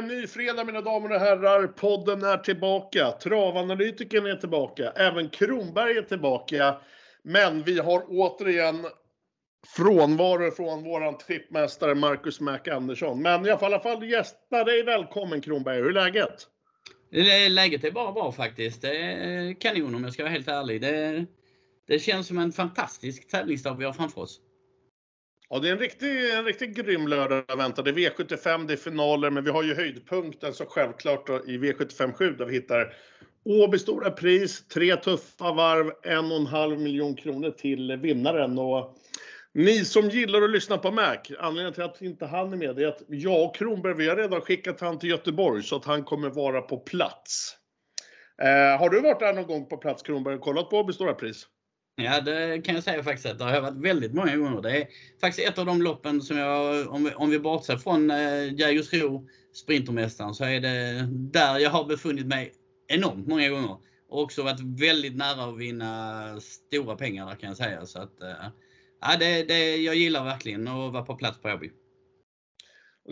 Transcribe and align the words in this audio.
en 0.00 0.08
ny 0.08 0.26
fredag 0.26 0.64
mina 0.64 0.80
damer 0.80 1.12
och 1.12 1.20
herrar. 1.20 1.66
Podden 1.66 2.24
är 2.24 2.36
tillbaka. 2.36 3.10
Travanalytikern 3.10 4.26
är 4.26 4.36
tillbaka. 4.36 4.90
Även 4.90 5.28
Kronberg 5.28 5.98
är 5.98 6.02
tillbaka. 6.02 6.76
Men 7.22 7.62
vi 7.62 7.78
har 7.78 8.04
återigen 8.08 8.86
frånvaro 9.76 10.50
från 10.50 10.84
våran 10.84 11.18
trippmästare 11.18 11.94
Marcus 11.94 12.40
Mac 12.40 12.58
Andersson. 12.70 13.22
Men 13.22 13.44
jag 13.44 13.60
får 13.60 13.70
i 13.70 13.72
alla 13.72 13.82
fall 13.82 14.10
gästa 14.10 14.64
dig 14.64 14.82
välkommen 14.82 15.40
Kronberg. 15.40 15.76
Hur 15.76 15.88
är 15.88 15.92
läget? 15.92 16.46
Läget 17.50 17.84
är 17.84 17.90
bara 17.90 18.12
bra 18.12 18.32
faktiskt. 18.32 18.82
Det 18.82 18.96
är 18.96 19.60
kanon 19.60 19.94
om 19.94 20.04
jag 20.04 20.12
ska 20.12 20.22
vara 20.22 20.32
helt 20.32 20.48
ärlig. 20.48 20.80
Det, 20.80 21.26
det 21.86 21.98
känns 21.98 22.26
som 22.26 22.38
en 22.38 22.52
fantastisk 22.52 23.30
tävlingsdag 23.30 23.74
vi 23.74 23.84
har 23.84 23.92
framför 23.92 24.20
oss. 24.20 24.40
Ja, 25.52 25.58
det 25.58 25.68
är 25.68 25.72
en 25.72 25.78
riktigt 25.78 26.34
en 26.34 26.44
riktig 26.44 26.76
grym 26.76 27.08
lördag 27.08 27.56
väntar. 27.56 27.82
Det 27.82 27.90
är 27.90 27.94
V75, 27.94 28.66
det 28.66 28.72
är 28.72 28.76
finaler, 28.76 29.30
men 29.30 29.44
vi 29.44 29.50
har 29.50 29.62
ju 29.62 29.74
höjdpunkten 29.74 30.54
så 30.54 30.64
självklart 30.64 31.26
då, 31.26 31.46
i 31.46 31.58
V75 31.58 32.12
7 32.12 32.32
där 32.32 32.44
vi 32.44 32.52
hittar 32.52 32.94
Åby 33.44 33.78
Stora 33.78 34.10
Pris, 34.10 34.68
tre 34.68 34.96
tuffa 34.96 35.52
varv, 35.52 35.92
en 36.02 36.32
och 36.32 36.36
en 36.36 36.46
halv 36.46 36.80
miljon 36.80 37.16
kronor 37.16 37.50
till 37.50 37.96
vinnaren. 37.96 38.58
Och 38.58 38.96
ni 39.54 39.84
som 39.84 40.08
gillar 40.08 40.42
att 40.42 40.50
lyssna 40.50 40.78
på 40.78 40.90
Mac, 40.90 41.16
anledningen 41.38 41.74
till 41.74 41.82
att 41.82 42.02
inte 42.02 42.26
han 42.26 42.52
är 42.52 42.56
med 42.56 42.78
är 42.78 42.86
att 42.86 43.02
jag 43.08 43.44
och 43.44 43.56
Kronberg, 43.56 43.94
vi 43.94 44.08
har 44.08 44.16
redan 44.16 44.40
skickat 44.40 44.80
han 44.80 44.98
till 44.98 45.10
Göteborg 45.10 45.62
så 45.62 45.76
att 45.76 45.84
han 45.84 46.04
kommer 46.04 46.30
vara 46.30 46.62
på 46.62 46.78
plats. 46.78 47.56
Eh, 48.42 48.78
har 48.78 48.90
du 48.90 49.00
varit 49.00 49.20
där 49.20 49.34
någon 49.34 49.46
gång 49.46 49.68
på 49.68 49.76
plats 49.76 50.02
Kronberg 50.02 50.34
och 50.34 50.40
kollat 50.40 50.70
på 50.70 50.78
Åby 50.78 50.92
Stora 50.92 51.14
Pris? 51.14 51.46
Ja, 51.96 52.20
det 52.20 52.64
kan 52.64 52.74
jag 52.74 52.84
säga 52.84 53.02
faktiskt 53.02 53.26
att 53.26 53.38
det 53.38 53.44
har 53.44 53.60
varit 53.60 53.84
väldigt 53.84 54.14
många 54.14 54.36
gånger. 54.36 54.62
Det 54.62 54.76
är 54.76 54.88
faktiskt 55.20 55.48
ett 55.48 55.58
av 55.58 55.66
de 55.66 55.82
loppen 55.82 56.22
som 56.22 56.36
jag, 56.36 56.88
om 56.88 57.04
vi, 57.04 57.14
om 57.14 57.30
vi 57.30 57.38
bortser 57.38 57.76
från 57.76 58.10
eh, 58.10 58.54
Jägersro, 58.54 59.28
Sprintermästaren, 59.52 60.34
så 60.34 60.44
är 60.44 60.60
det 60.60 61.08
där 61.10 61.58
jag 61.58 61.70
har 61.70 61.84
befunnit 61.84 62.26
mig 62.26 62.52
enormt 62.88 63.26
många 63.26 63.48
gånger. 63.48 63.76
Och 64.08 64.22
också 64.22 64.42
varit 64.42 64.60
väldigt 64.60 65.16
nära 65.16 65.44
att 65.44 65.58
vinna 65.58 66.40
stora 66.40 66.96
pengar 66.96 67.26
där 67.26 67.34
kan 67.34 67.48
jag 67.48 67.56
säga. 67.56 67.86
Så 67.86 67.98
att, 67.98 68.22
eh, 68.22 68.48
ja, 69.00 69.16
det, 69.18 69.42
det, 69.42 69.76
jag 69.76 69.94
gillar 69.94 70.24
verkligen 70.24 70.68
att 70.68 70.92
vara 70.92 71.02
på 71.02 71.14
plats 71.14 71.40
på 71.40 71.48
Åby. 71.48 71.70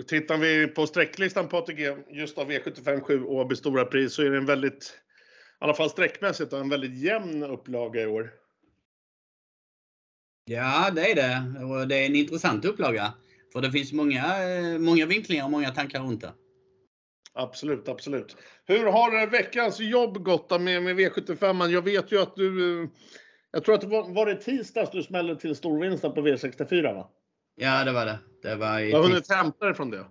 Tittar 0.07 0.37
vi 0.37 0.67
på 0.67 0.87
sträcklistan 0.87 1.49
på 1.49 1.57
ATG 1.57 1.97
just 2.11 2.39
av 2.39 2.53
e 2.53 2.61
V75 2.65 3.01
7 3.01 3.25
Åby 3.25 3.57
Stora 3.57 3.85
Pris 3.85 4.13
så 4.13 4.23
är 4.23 4.31
det 4.31 4.37
en 4.37 4.47
väldigt, 4.47 4.85
i 5.61 5.65
alla 5.65 5.75
fall 5.75 5.91
sträckmässigt, 5.91 6.53
en 6.53 6.69
väldigt 6.69 6.99
jämn 6.99 7.43
upplaga 7.43 8.03
i 8.03 8.07
år. 8.07 8.31
Ja, 10.49 10.91
det 10.91 11.11
är 11.11 11.15
det. 11.15 11.65
Och 11.65 11.89
det 11.89 11.97
är 11.97 12.07
en 12.07 12.17
intressant 12.17 12.65
upplaga. 12.65 13.13
För 13.53 13.61
det 13.61 13.73
finns 13.73 13.93
många, 13.93 14.25
många 14.79 15.07
vinklingar 15.07 15.45
och 15.45 15.51
många 15.51 15.71
tankar 15.71 16.01
runt 16.01 16.21
det. 16.21 16.33
Absolut, 17.35 17.89
absolut. 17.89 18.37
Hur 18.67 18.85
har 18.85 19.27
veckans 19.27 19.81
jobb 19.81 20.19
gått 20.19 20.61
med, 20.61 20.83
med 20.83 20.97
V75? 20.97 21.69
Jag 21.69 21.83
vet 21.83 22.13
ju 22.13 22.23
att 22.23 22.37
du... 22.37 22.89
Jag 23.51 23.65
tror 23.65 23.75
att 23.75 23.81
det 23.81 23.87
var, 23.87 24.15
var 24.15 24.27
det 24.27 24.35
tisdags 24.35 24.91
du 24.91 25.03
smällde 25.03 25.37
till 25.37 25.57
storvinsten 25.57 26.13
på 26.13 26.21
V64 26.21 26.95
va? 26.95 27.09
Ja, 27.57 27.85
det 27.85 27.93
var 27.93 28.07
det. 28.07 28.19
det 28.43 28.55
var 28.55 28.81
i 28.81 28.91
jag 28.91 28.99
har 28.99 29.09
hunnit 29.09 29.33
hämta 29.33 29.65
dig 29.65 29.75
från 29.75 29.91
det. 29.91 30.05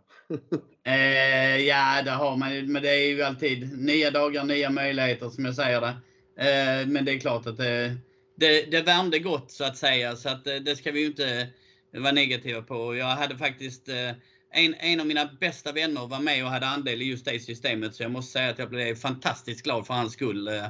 eh, 0.92 1.58
ja, 1.58 2.02
det 2.06 2.12
har 2.12 2.38
man 2.38 2.72
Men 2.72 2.84
det 2.84 2.90
är 2.90 3.10
ju 3.10 3.22
alltid 3.22 3.80
nya 3.86 4.12
dagar, 4.12 4.44
nya 4.44 4.70
möjligheter 4.70 5.30
som 5.30 5.46
jag 5.46 5.56
säger 5.56 5.82
det. 5.82 5.96
Eh, 6.40 6.88
men 6.88 7.06
det 7.06 7.12
är 7.12 7.20
klart 7.20 7.48
att 7.48 7.58
det, 7.58 7.96
det, 8.38 8.72
det 8.72 8.82
värmde 8.82 9.20
gott 9.20 9.52
så 9.52 9.64
att 9.64 9.78
säga, 9.78 10.16
så 10.16 10.30
att 10.30 10.48
eh, 10.48 10.56
det 10.56 10.76
ska 10.76 10.92
vi 10.92 11.00
ju 11.00 11.06
inte 11.06 11.48
vara 11.92 12.12
negativa 12.12 12.62
på. 12.62 12.96
Jag 12.96 13.06
hade 13.06 13.38
faktiskt 13.38 13.90
eh, 13.90 14.12
en, 14.52 14.74
en 14.74 15.00
av 15.00 15.08
mina 15.08 15.26
bästa 15.40 15.72
vänner 15.72 16.08
var 16.08 16.20
med 16.20 16.44
och 16.44 16.50
hade 16.50 16.68
andel 16.68 17.02
i 17.02 17.06
just 17.06 17.26
det 17.26 17.40
systemet, 17.40 17.96
så 17.96 18.04
jag 18.04 18.12
måste 18.12 18.32
säga 18.32 18.50
att 18.50 18.60
jag 18.60 18.70
blev 18.70 18.96
fantastiskt 18.96 19.64
glad 19.64 19.88
för 19.88 19.94
hans 19.94 20.14
skull. 20.14 20.48
Eh, 20.48 20.66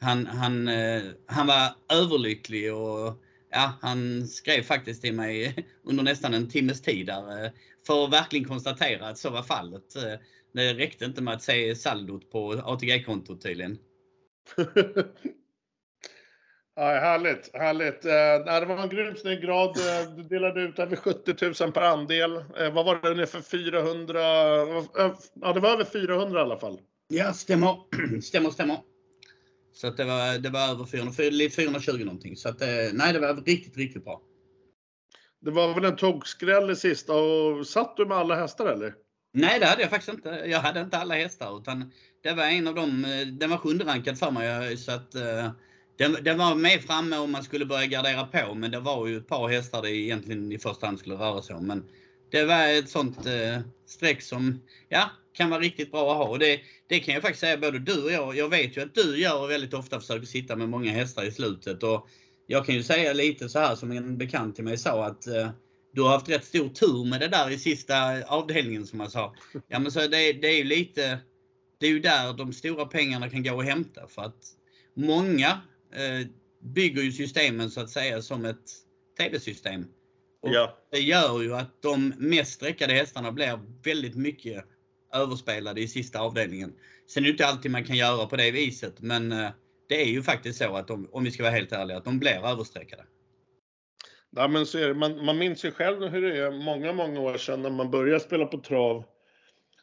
han, 0.00 0.26
han, 0.26 0.70
han 1.26 1.46
var 1.46 1.74
överlycklig 1.92 2.74
och 2.74 3.22
ja, 3.50 3.72
han 3.80 4.26
skrev 4.26 4.62
faktiskt 4.62 5.02
till 5.02 5.14
mig 5.14 5.66
under 5.84 6.04
nästan 6.04 6.34
en 6.34 6.50
timmes 6.50 6.82
tid 6.82 7.06
där 7.06 7.52
för 7.86 8.04
att 8.04 8.12
verkligen 8.12 8.48
konstatera 8.48 9.08
att 9.08 9.18
så 9.18 9.30
var 9.30 9.42
fallet. 9.42 9.94
Det 10.54 10.74
räckte 10.74 11.04
inte 11.04 11.22
med 11.22 11.34
att 11.34 11.42
se 11.42 11.74
saldot 11.74 12.30
på 12.30 12.52
ATG-kontot 12.52 13.42
tydligen. 13.42 13.78
Ja, 16.74 16.82
härligt, 16.82 17.50
härligt. 17.54 18.04
Eh, 18.04 18.60
det 18.60 18.66
var 18.66 18.82
en 18.82 18.88
grymt 18.88 19.18
snygg 19.18 19.42
grad. 19.42 19.76
Eh, 19.76 20.14
du 20.16 20.22
delade 20.22 20.60
ut 20.62 20.78
över 20.78 20.96
70 20.96 21.64
000 21.64 21.72
per 21.72 21.82
andel. 21.82 22.36
Eh, 22.36 22.72
vad 22.72 22.86
var 22.86 23.00
det 23.02 23.10
ungefär 23.10 23.40
400? 23.40 24.20
Ja, 25.34 25.52
det 25.52 25.60
var 25.60 25.70
över 25.70 25.84
400 25.84 26.40
i 26.40 26.42
alla 26.42 26.58
fall. 26.58 26.80
Ja, 27.08 27.32
stämmer. 27.32 27.76
stämmer, 28.22 28.50
stämmer. 28.50 28.78
Så 29.74 29.90
det 29.90 30.04
var, 30.04 30.38
det 30.38 30.50
var 30.50 30.70
över 30.70 30.84
400, 30.84 31.12
420 31.56 32.04
någonting. 32.04 32.36
Så 32.36 32.48
att, 32.48 32.60
nej, 32.92 33.12
det 33.12 33.18
var 33.18 33.34
riktigt, 33.34 33.76
riktigt 33.76 34.04
bra. 34.04 34.20
Det 35.40 35.50
var 35.50 35.74
väl 35.74 35.84
en 35.84 35.96
tokskräll 35.96 36.70
i 36.70 36.76
sista 36.76 37.14
och 37.14 37.66
satt 37.66 37.96
du 37.96 38.06
med 38.06 38.16
alla 38.16 38.34
hästar 38.36 38.66
eller? 38.66 38.94
Nej, 39.32 39.60
det 39.60 39.66
hade 39.66 39.82
jag 39.82 39.90
faktiskt 39.90 40.14
inte. 40.14 40.28
Jag 40.46 40.60
hade 40.60 40.80
inte 40.80 40.98
alla 40.98 41.14
hästar 41.14 41.58
utan 41.58 41.92
det 42.22 42.32
var 42.32 42.44
en 42.44 42.68
av 42.68 42.74
dem, 42.74 43.06
den 43.40 43.50
var 43.50 43.56
sjunde 43.56 43.84
rankad 43.84 44.18
för 44.18 44.30
mig. 44.30 44.76
Så 44.76 44.92
att, 44.92 45.14
den, 45.96 46.16
den, 46.22 46.38
var 46.38 46.54
med 46.54 46.82
framme 46.82 47.16
om 47.16 47.32
man 47.32 47.42
skulle 47.42 47.66
börja 47.66 47.86
gardera 47.86 48.24
på, 48.26 48.54
men 48.54 48.70
det 48.70 48.80
var 48.80 49.06
ju 49.06 49.16
ett 49.16 49.28
par 49.28 49.48
hästar 49.48 49.82
det 49.82 49.90
egentligen 49.90 50.52
i 50.52 50.58
första 50.58 50.86
hand 50.86 50.98
skulle 50.98 51.14
röra 51.14 51.42
sig 51.42 51.56
om. 51.56 51.66
Men 51.66 51.84
det 52.30 52.44
var 52.44 52.68
ett 52.68 52.88
sånt 52.88 53.26
eh, 53.26 53.60
streck 53.86 54.22
som 54.22 54.62
ja, 54.88 55.10
kan 55.34 55.50
vara 55.50 55.60
riktigt 55.60 55.90
bra 55.90 56.10
att 56.10 56.16
ha. 56.16 56.28
Och 56.28 56.38
det, 56.38 56.60
det 56.86 57.00
kan 57.00 57.14
jag 57.14 57.22
faktiskt 57.22 57.40
säga 57.40 57.56
både 57.56 57.78
du 57.78 58.02
och 58.02 58.12
jag. 58.12 58.36
Jag 58.36 58.48
vet 58.48 58.76
ju 58.76 58.82
att 58.82 58.94
du 58.94 59.20
gör 59.20 59.48
väldigt 59.48 59.74
ofta 59.74 60.00
försöker 60.00 60.26
sitta 60.26 60.56
med 60.56 60.68
många 60.68 60.92
hästar 60.92 61.24
i 61.24 61.32
slutet. 61.32 61.82
Och 61.82 62.08
jag 62.46 62.66
kan 62.66 62.74
ju 62.74 62.82
säga 62.82 63.12
lite 63.12 63.48
så 63.48 63.58
här 63.58 63.74
som 63.74 63.90
en 63.90 64.18
bekant 64.18 64.54
till 64.54 64.64
mig 64.64 64.78
sa 64.78 65.04
att 65.04 65.26
eh, 65.26 65.50
du 65.92 66.02
har 66.02 66.08
haft 66.08 66.28
rätt 66.28 66.44
stor 66.44 66.68
tur 66.68 67.04
med 67.04 67.20
det 67.20 67.28
där 67.28 67.50
i 67.50 67.58
sista 67.58 68.22
avdelningen 68.26 68.86
som 68.86 68.98
man 68.98 69.10
sa. 69.10 69.34
Ja 69.68 69.78
men 69.78 69.92
så 69.92 70.00
det, 70.00 70.32
det 70.32 70.48
är 70.48 70.56
ju 70.56 70.64
lite, 70.64 71.18
det 71.78 71.86
är 71.86 71.90
ju 71.90 72.00
där 72.00 72.32
de 72.32 72.52
stora 72.52 72.86
pengarna 72.86 73.30
kan 73.30 73.42
gå 73.42 73.60
att 73.60 73.66
hämta. 73.66 74.06
För 74.06 74.22
att 74.22 74.46
många 74.94 75.60
bygger 76.60 77.02
ju 77.02 77.12
systemen 77.12 77.70
så 77.70 77.80
att 77.80 77.90
säga 77.90 78.22
som 78.22 78.44
ett 78.44 78.70
TV-system. 79.18 79.86
ja. 80.42 80.78
Det 80.90 80.98
gör 80.98 81.42
ju 81.42 81.54
att 81.54 81.82
de 81.82 82.14
mest 82.18 82.52
sträckade 82.52 82.92
hästarna 82.92 83.32
blir 83.32 83.60
väldigt 83.84 84.14
mycket 84.14 84.64
överspelade 85.14 85.80
i 85.80 85.88
sista 85.88 86.20
avdelningen. 86.20 86.72
Sen 87.06 87.22
är 87.22 87.26
det 87.26 87.30
inte 87.30 87.46
alltid 87.46 87.70
man 87.70 87.84
kan 87.84 87.96
göra 87.96 88.26
på 88.26 88.36
det 88.36 88.50
viset, 88.50 89.00
men 89.00 89.32
eh, 89.32 89.50
det 89.88 90.02
är 90.02 90.06
ju 90.06 90.22
faktiskt 90.22 90.58
så 90.58 90.76
att 90.76 90.88
de, 90.88 91.08
om 91.12 91.24
vi 91.24 91.30
ska 91.30 91.42
vara 91.42 91.52
helt 91.52 91.72
ärliga, 91.72 91.96
att 91.96 92.04
de 92.04 92.18
blir 92.18 92.46
överstreckade. 92.46 93.04
Ja, 94.30 94.48
men 94.48 94.66
så 94.66 94.78
är 94.78 94.88
det. 94.88 94.94
Man, 94.94 95.24
man 95.24 95.38
minns 95.38 95.64
ju 95.64 95.70
själv 95.70 96.08
hur 96.08 96.22
det 96.22 96.38
är 96.38 96.50
många, 96.50 96.92
många 96.92 97.20
år 97.20 97.36
sedan 97.36 97.62
när 97.62 97.70
man 97.70 97.90
började 97.90 98.20
spela 98.20 98.46
på 98.46 98.58
trav. 98.58 99.04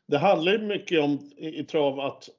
Det 0.07 0.17
handlar 0.17 0.51
ju 0.51 0.59
mycket 0.59 1.01
om 1.01 1.31
i, 1.37 1.59
i 1.59 1.63
trav 1.63 1.99
att 1.99 2.29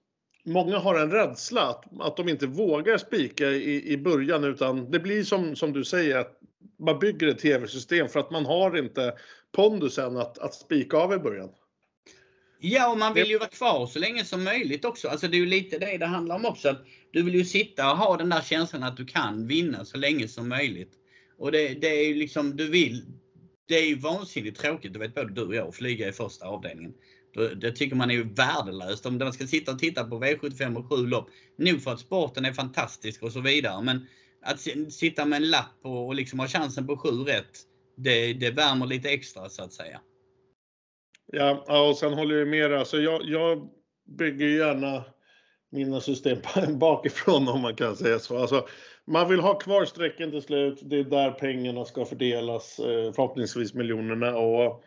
många 0.44 0.78
har 0.78 0.98
en 0.98 1.10
rädsla 1.10 1.68
att, 1.68 1.84
att 2.00 2.16
de 2.16 2.28
inte 2.28 2.46
vågar 2.46 2.98
spika 2.98 3.50
i, 3.50 3.92
i 3.92 3.96
början 3.96 4.44
utan 4.44 4.90
det 4.90 4.98
blir 4.98 5.24
som, 5.24 5.56
som 5.56 5.72
du 5.72 5.84
säger 5.84 6.18
att 6.18 6.40
man 6.78 6.98
bygger 6.98 7.28
ett 7.28 7.38
tv-system 7.38 8.08
för 8.08 8.20
att 8.20 8.30
man 8.30 8.46
har 8.46 8.78
inte 8.78 9.14
pondusen 9.52 10.16
att, 10.16 10.38
att 10.38 10.54
spika 10.54 10.96
av 10.96 11.12
i 11.12 11.18
början. 11.18 11.50
Ja, 12.60 12.92
och 12.92 12.98
man 12.98 13.14
vill 13.14 13.30
ju 13.30 13.38
vara 13.38 13.48
kvar 13.48 13.86
så 13.86 13.98
länge 13.98 14.24
som 14.24 14.44
möjligt 14.44 14.84
också. 14.84 15.08
Alltså 15.08 15.28
det 15.28 15.36
är 15.36 15.38
ju 15.38 15.46
lite 15.46 15.78
det 15.78 15.98
det 15.98 16.06
handlar 16.06 16.36
om 16.36 16.44
också. 16.44 16.68
Att 16.68 16.84
du 17.12 17.22
vill 17.22 17.34
ju 17.34 17.44
sitta 17.44 17.90
och 17.90 17.96
ha 17.96 18.16
den 18.16 18.28
där 18.28 18.40
känslan 18.40 18.82
att 18.82 18.96
du 18.96 19.06
kan 19.06 19.46
vinna 19.46 19.84
så 19.84 19.96
länge 19.96 20.28
som 20.28 20.48
möjligt. 20.48 20.92
Och 21.38 21.52
det, 21.52 21.68
det 21.68 21.88
är 21.88 22.08
ju 22.08 22.14
liksom, 22.14 22.56
du 22.56 22.70
vill. 22.70 23.02
Det 23.68 23.74
är 23.74 23.86
ju 23.86 23.94
vansinnigt 23.94 24.60
tråkigt, 24.60 24.92
det 24.92 24.98
vet 24.98 25.14
både 25.14 25.34
du 25.34 25.42
och 25.42 25.54
jag, 25.54 25.68
att 25.68 25.74
flyga 25.74 26.08
i 26.08 26.12
första 26.12 26.46
avdelningen. 26.46 26.94
Det 27.56 27.72
tycker 27.72 27.96
man 27.96 28.10
är 28.10 28.14
ju 28.14 28.34
värdelöst 28.34 29.06
om 29.06 29.18
man 29.18 29.32
ska 29.32 29.46
sitta 29.46 29.72
och 29.72 29.78
titta 29.78 30.04
på 30.04 30.20
V75 30.20 30.76
och 30.76 30.98
7 30.98 31.06
lopp. 31.06 31.30
Nog 31.56 31.82
för 31.82 31.90
att 31.92 32.00
sporten 32.00 32.44
är 32.44 32.52
fantastisk 32.52 33.22
och 33.22 33.32
så 33.32 33.40
vidare 33.40 33.82
men 33.82 34.06
att 34.42 34.60
sitta 34.92 35.24
med 35.24 35.36
en 35.36 35.50
lapp 35.50 35.78
och 35.82 36.14
liksom 36.14 36.38
ha 36.38 36.46
chansen 36.46 36.86
på 36.86 36.96
7 36.96 37.08
rätt, 37.08 37.58
det, 37.96 38.32
det 38.32 38.50
värmer 38.50 38.86
lite 38.86 39.08
extra 39.08 39.48
så 39.48 39.62
att 39.62 39.72
säga. 39.72 40.00
Ja, 41.32 41.64
och 41.88 41.96
sen 41.96 42.12
håller 42.12 42.36
jag 42.36 42.48
med 42.48 42.72
alltså 42.72 42.98
jag, 42.98 43.24
jag 43.24 43.68
bygger 44.18 44.46
gärna 44.46 45.04
mina 45.70 46.00
system 46.00 46.38
bakifrån 46.78 47.48
om 47.48 47.60
man 47.60 47.76
kan 47.76 47.96
säga 47.96 48.18
så. 48.18 48.38
Alltså, 48.38 48.66
man 49.06 49.28
vill 49.28 49.40
ha 49.40 49.58
kvar 49.58 49.84
strecken 49.84 50.30
till 50.30 50.42
slut. 50.42 50.78
Det 50.82 50.96
är 50.96 51.04
där 51.04 51.30
pengarna 51.30 51.84
ska 51.84 52.04
fördelas, 52.04 52.78
eh, 52.78 53.12
förhoppningsvis 53.12 53.74
miljonerna. 53.74 54.36
Och 54.36 54.84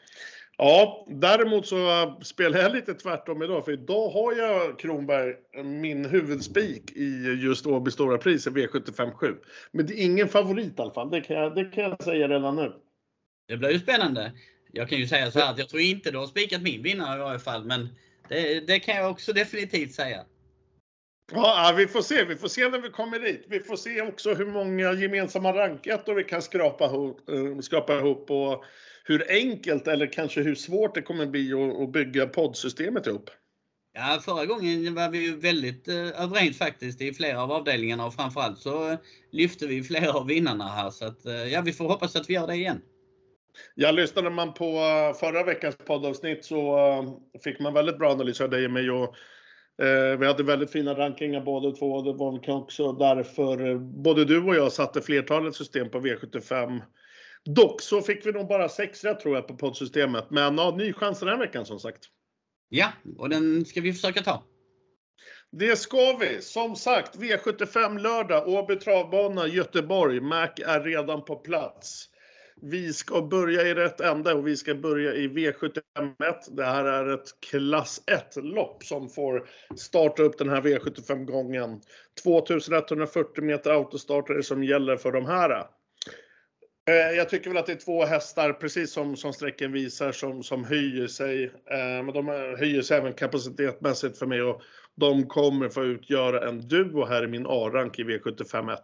Ja, 0.66 1.06
däremot 1.10 1.68
så 1.68 1.78
spelar 2.22 2.60
jag 2.60 2.72
lite 2.72 2.94
tvärtom 2.94 3.44
idag, 3.44 3.66
för 3.66 3.72
idag 3.72 4.10
har 4.10 4.34
jag 4.34 4.80
Kronberg, 4.80 5.36
min 5.64 6.06
huvudspik 6.06 6.92
i 6.92 7.40
just 7.44 7.66
Åby 7.66 7.92
Stora 7.92 8.18
Pris 8.18 8.48
i 8.48 8.50
V75 8.50 9.12
7. 9.12 9.36
Men 9.72 9.86
det 9.86 9.94
är 9.94 10.06
ingen 10.06 10.30
favorit 10.30 10.80
i 10.80 10.82
alla 10.82 10.94
fall, 10.94 11.12
det 11.12 11.22
kan 11.22 11.36
jag, 11.36 11.56
det 11.56 11.66
kan 11.66 11.84
jag 11.84 12.04
säga 12.04 12.28
redan 12.28 12.56
nu. 12.56 12.74
Det 13.48 13.58
blir 13.58 13.70
ju 13.70 13.80
spännande. 13.80 14.32
Jag 14.72 14.90
kan 14.90 14.98
ju 14.98 15.08
säga 15.08 15.32
så 15.32 15.40
här 15.40 15.52
att 15.52 15.58
jag 15.58 15.70
tror 15.70 15.82
inte 15.82 16.12
du 16.12 16.18
har 16.18 16.28
spikat 16.28 16.62
min 16.62 16.84
vinnare 16.84 17.16
i 17.16 17.24
varje 17.24 17.40
fall, 17.40 17.66
men 17.66 17.90
det 18.30 18.54
Det, 18.54 18.60
det 18.60 18.80
kan 18.80 18.96
jag 18.96 19.12
också 19.12 19.34
definitivt 19.34 19.94
säga. 19.94 20.26
Ja, 21.32 21.74
vi 21.78 21.88
får 21.88 22.02
se. 22.02 22.26
Vi 22.26 22.36
får 22.36 22.48
se 22.48 22.70
när 22.70 22.80
vi 22.80 22.90
kommer 22.90 23.20
dit. 23.20 23.46
Vi 23.48 23.60
får 23.60 23.76
se 23.76 24.02
också 24.02 24.34
hur 24.34 24.46
många 24.46 24.94
gemensamma 24.94 25.54
rankettor 25.54 26.14
vi 26.14 26.24
kan 26.24 26.42
skrapa 26.42 26.86
ihop, 26.86 27.30
eh, 27.30 27.60
skrapa 27.60 27.98
ihop 27.98 28.32
och 28.32 28.64
hur 29.04 29.32
enkelt 29.32 29.88
eller 29.88 30.14
kanske 30.14 30.42
hur 30.42 30.56
svårt 30.56 30.96
det 30.96 31.02
kommer 31.02 31.26
bli 31.26 31.54
att 31.84 31.92
bygga 31.92 32.28
poddsystemet 32.28 33.08
ihop. 33.08 33.30
Ja, 33.94 34.20
förra 34.26 34.46
gången 34.46 34.96
var 34.96 35.10
vi 35.10 35.26
ju 35.26 35.36
väldigt 35.40 35.88
eh, 35.88 36.24
överens 36.24 36.58
faktiskt 36.58 37.02
i 37.02 37.14
flera 37.14 37.44
av 37.44 37.52
avdelningarna 37.52 38.06
och 38.06 38.14
framförallt 38.14 38.60
så 38.60 38.98
lyfte 39.32 39.68
vi 39.68 39.84
flera 39.84 40.14
av 40.14 40.28
vinnarna 40.28 40.68
här. 40.68 40.90
Så 40.90 41.06
att, 41.06 41.26
eh, 41.26 41.34
ja, 41.34 41.62
vi 41.62 41.74
får 41.74 41.88
hoppas 41.88 42.16
att 42.16 42.30
vi 42.30 42.34
gör 42.34 42.48
det 42.48 42.56
igen. 42.56 42.82
Jag 43.76 43.96
lyssnade 43.96 44.30
man 44.30 44.54
på 44.54 44.66
förra 45.20 45.44
veckans 45.44 45.78
poddavsnitt 45.78 46.46
så 46.46 47.22
fick 47.44 47.60
man 47.60 47.74
väldigt 47.74 47.98
bra 47.98 48.12
analys 48.12 48.42
av 48.42 48.50
dig 48.50 48.66
och 48.66 48.72
mig 48.72 48.92
och 48.92 49.16
Eh, 49.82 50.18
vi 50.18 50.28
hade 50.28 50.44
väldigt 50.44 50.72
fina 50.72 50.94
rankingar 50.94 51.42
båda 51.42 51.72
två. 51.72 52.02
Det 52.02 52.14
var 52.14 52.50
också 52.50 52.92
därför 52.92 53.70
eh, 53.70 53.78
både 53.80 54.26
du 54.26 54.44
och 54.44 54.56
jag 54.56 54.72
satte 54.72 55.02
flertalet 55.02 55.56
system 55.56 55.90
på 55.90 56.00
V75. 56.00 56.82
Dock 57.46 57.82
så 57.82 58.02
fick 58.02 58.26
vi 58.26 58.32
nog 58.32 58.48
bara 58.48 58.70
sex 58.70 59.04
rätt 59.04 59.20
tror 59.20 59.36
jag 59.36 59.48
på 59.48 59.56
poddsystemet. 59.56 60.30
Men 60.30 60.58
ja, 60.58 60.76
ny 60.78 60.94
chans 60.94 61.20
den 61.20 61.30
här 61.30 61.38
veckan 61.38 61.66
som 61.66 61.80
sagt. 61.80 62.06
Ja, 62.70 62.92
och 63.18 63.30
den 63.30 63.66
ska 63.66 63.82
vi 63.82 63.94
försöka 63.94 64.22
ta. 64.22 64.44
Det 65.52 65.76
ska 65.76 66.18
vi. 66.20 66.42
Som 66.42 66.76
sagt, 66.76 67.16
V75 67.16 68.00
lördag, 68.00 68.48
Åby 68.48 68.76
travbana, 68.76 69.48
Göteborg. 69.48 70.22
Mac 70.22 70.50
är 70.66 70.84
redan 70.84 71.26
på 71.26 71.36
plats. 71.36 72.10
Vi 72.62 72.94
ska 72.94 73.22
börja 73.22 73.62
i 73.62 73.74
rätt 73.74 74.02
ände 74.02 74.34
och 74.34 74.48
vi 74.48 74.58
ska 74.58 74.76
börja 74.76 75.14
i 75.14 75.28
V751. 75.28 75.76
Det 76.52 76.66
här 76.66 76.86
är 76.86 77.14
ett 77.14 77.28
klass 77.50 78.02
1-lopp 78.08 78.84
som 78.84 79.10
får 79.10 79.50
starta 79.76 80.24
upp 80.24 80.38
den 80.38 80.50
här 80.50 80.62
V75-gången. 80.62 81.82
2140 82.24 83.44
meter 83.44 83.72
autostart 83.72 84.30
är 84.30 84.34
det 84.34 84.44
som 84.44 84.64
gäller 84.64 84.98
för 84.98 85.12
de 85.12 85.26
här. 85.26 85.68
Eh, 86.88 87.18
jag 87.18 87.30
tycker 87.30 87.50
väl 87.50 87.58
att 87.58 87.66
det 87.66 87.72
är 87.72 87.78
två 87.78 88.06
hästar, 88.06 88.54
precis 88.54 88.92
som, 88.92 89.16
som 89.16 89.34
sträcken 89.34 89.72
visar, 89.72 90.12
som, 90.12 90.44
som 90.44 90.64
höjer 90.64 91.08
sig. 91.08 91.44
Eh, 91.44 92.04
men 92.04 92.14
de 92.14 92.30
eh, 92.30 92.60
höjer 92.60 92.82
sig 92.82 92.98
även 92.98 93.14
kapacitetmässigt 93.14 94.18
för 94.18 94.26
mig 94.26 94.42
och 94.42 94.62
de 94.96 95.28
kommer 95.28 95.70
få 95.70 95.84
utgöra 95.84 96.50
en 96.50 96.68
duo 96.68 97.06
här 97.06 97.24
i 97.24 97.28
min 97.28 97.46
A-rank 97.46 98.00
i 98.00 98.04
V751. 98.04 98.78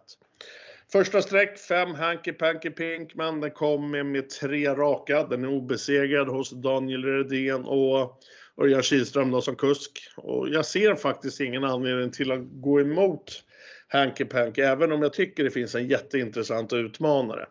Första 0.92 1.22
streck, 1.22 1.58
5 1.58 1.94
Hanky 1.94 2.32
Panky 2.32 2.70
Pinkman. 2.70 3.40
Den 3.40 3.50
kom 3.50 3.90
med, 3.90 4.06
med 4.06 4.30
tre 4.30 4.68
raka. 4.68 5.26
Den 5.26 5.44
är 5.44 5.48
obesegrad 5.48 6.28
hos 6.28 6.50
Daniel 6.50 7.04
Redén 7.04 7.64
och 7.64 8.20
Örjan 8.62 8.82
Kihlström 8.82 9.30
då 9.30 9.40
som 9.40 9.56
kusk. 9.56 9.92
Och 10.16 10.48
jag 10.48 10.66
ser 10.66 10.94
faktiskt 10.94 11.40
ingen 11.40 11.64
anledning 11.64 12.10
till 12.10 12.32
att 12.32 12.40
gå 12.42 12.80
emot 12.80 13.44
Hanky 13.88 14.24
Panky, 14.24 14.62
även 14.62 14.92
om 14.92 15.02
jag 15.02 15.12
tycker 15.12 15.44
det 15.44 15.50
finns 15.50 15.74
en 15.74 15.88
jätteintressant 15.88 16.72
utmanare. 16.72 17.46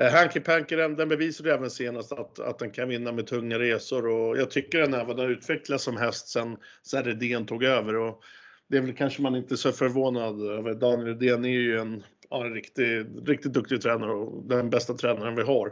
Eh, 0.00 0.12
Hanky 0.12 0.40
Panky 0.40 0.76
den, 0.76 0.96
den 0.96 1.08
bevisade 1.08 1.54
även 1.54 1.70
senast 1.70 2.12
att, 2.12 2.40
att 2.40 2.58
den 2.58 2.70
kan 2.70 2.88
vinna 2.88 3.12
med 3.12 3.26
tunga 3.26 3.58
resor 3.58 4.06
och 4.06 4.38
jag 4.38 4.50
tycker 4.50 4.78
den 4.78 4.94
även 4.94 5.18
har 5.18 5.28
utvecklats 5.28 5.84
som 5.84 5.96
häst 5.96 6.28
sen, 6.28 6.56
sen 6.82 7.04
Redén 7.04 7.46
tog 7.46 7.64
över. 7.64 7.96
Och 7.96 8.22
det 8.68 8.76
är 8.76 8.80
väl 8.80 8.96
kanske 8.96 9.22
man 9.22 9.36
inte 9.36 9.56
så 9.56 9.72
förvånad 9.72 10.42
över. 10.42 10.74
Daniel 10.74 11.06
Redén 11.06 11.44
är 11.44 11.48
ju 11.48 11.78
en 11.78 12.02
ja, 12.30 12.44
en 12.44 12.54
riktigt, 12.54 13.06
riktigt 13.26 13.52
duktig 13.52 13.82
tränare 13.82 14.12
och 14.12 14.44
den 14.44 14.70
bästa 14.70 14.94
tränaren 14.94 15.36
vi 15.36 15.42
har. 15.42 15.66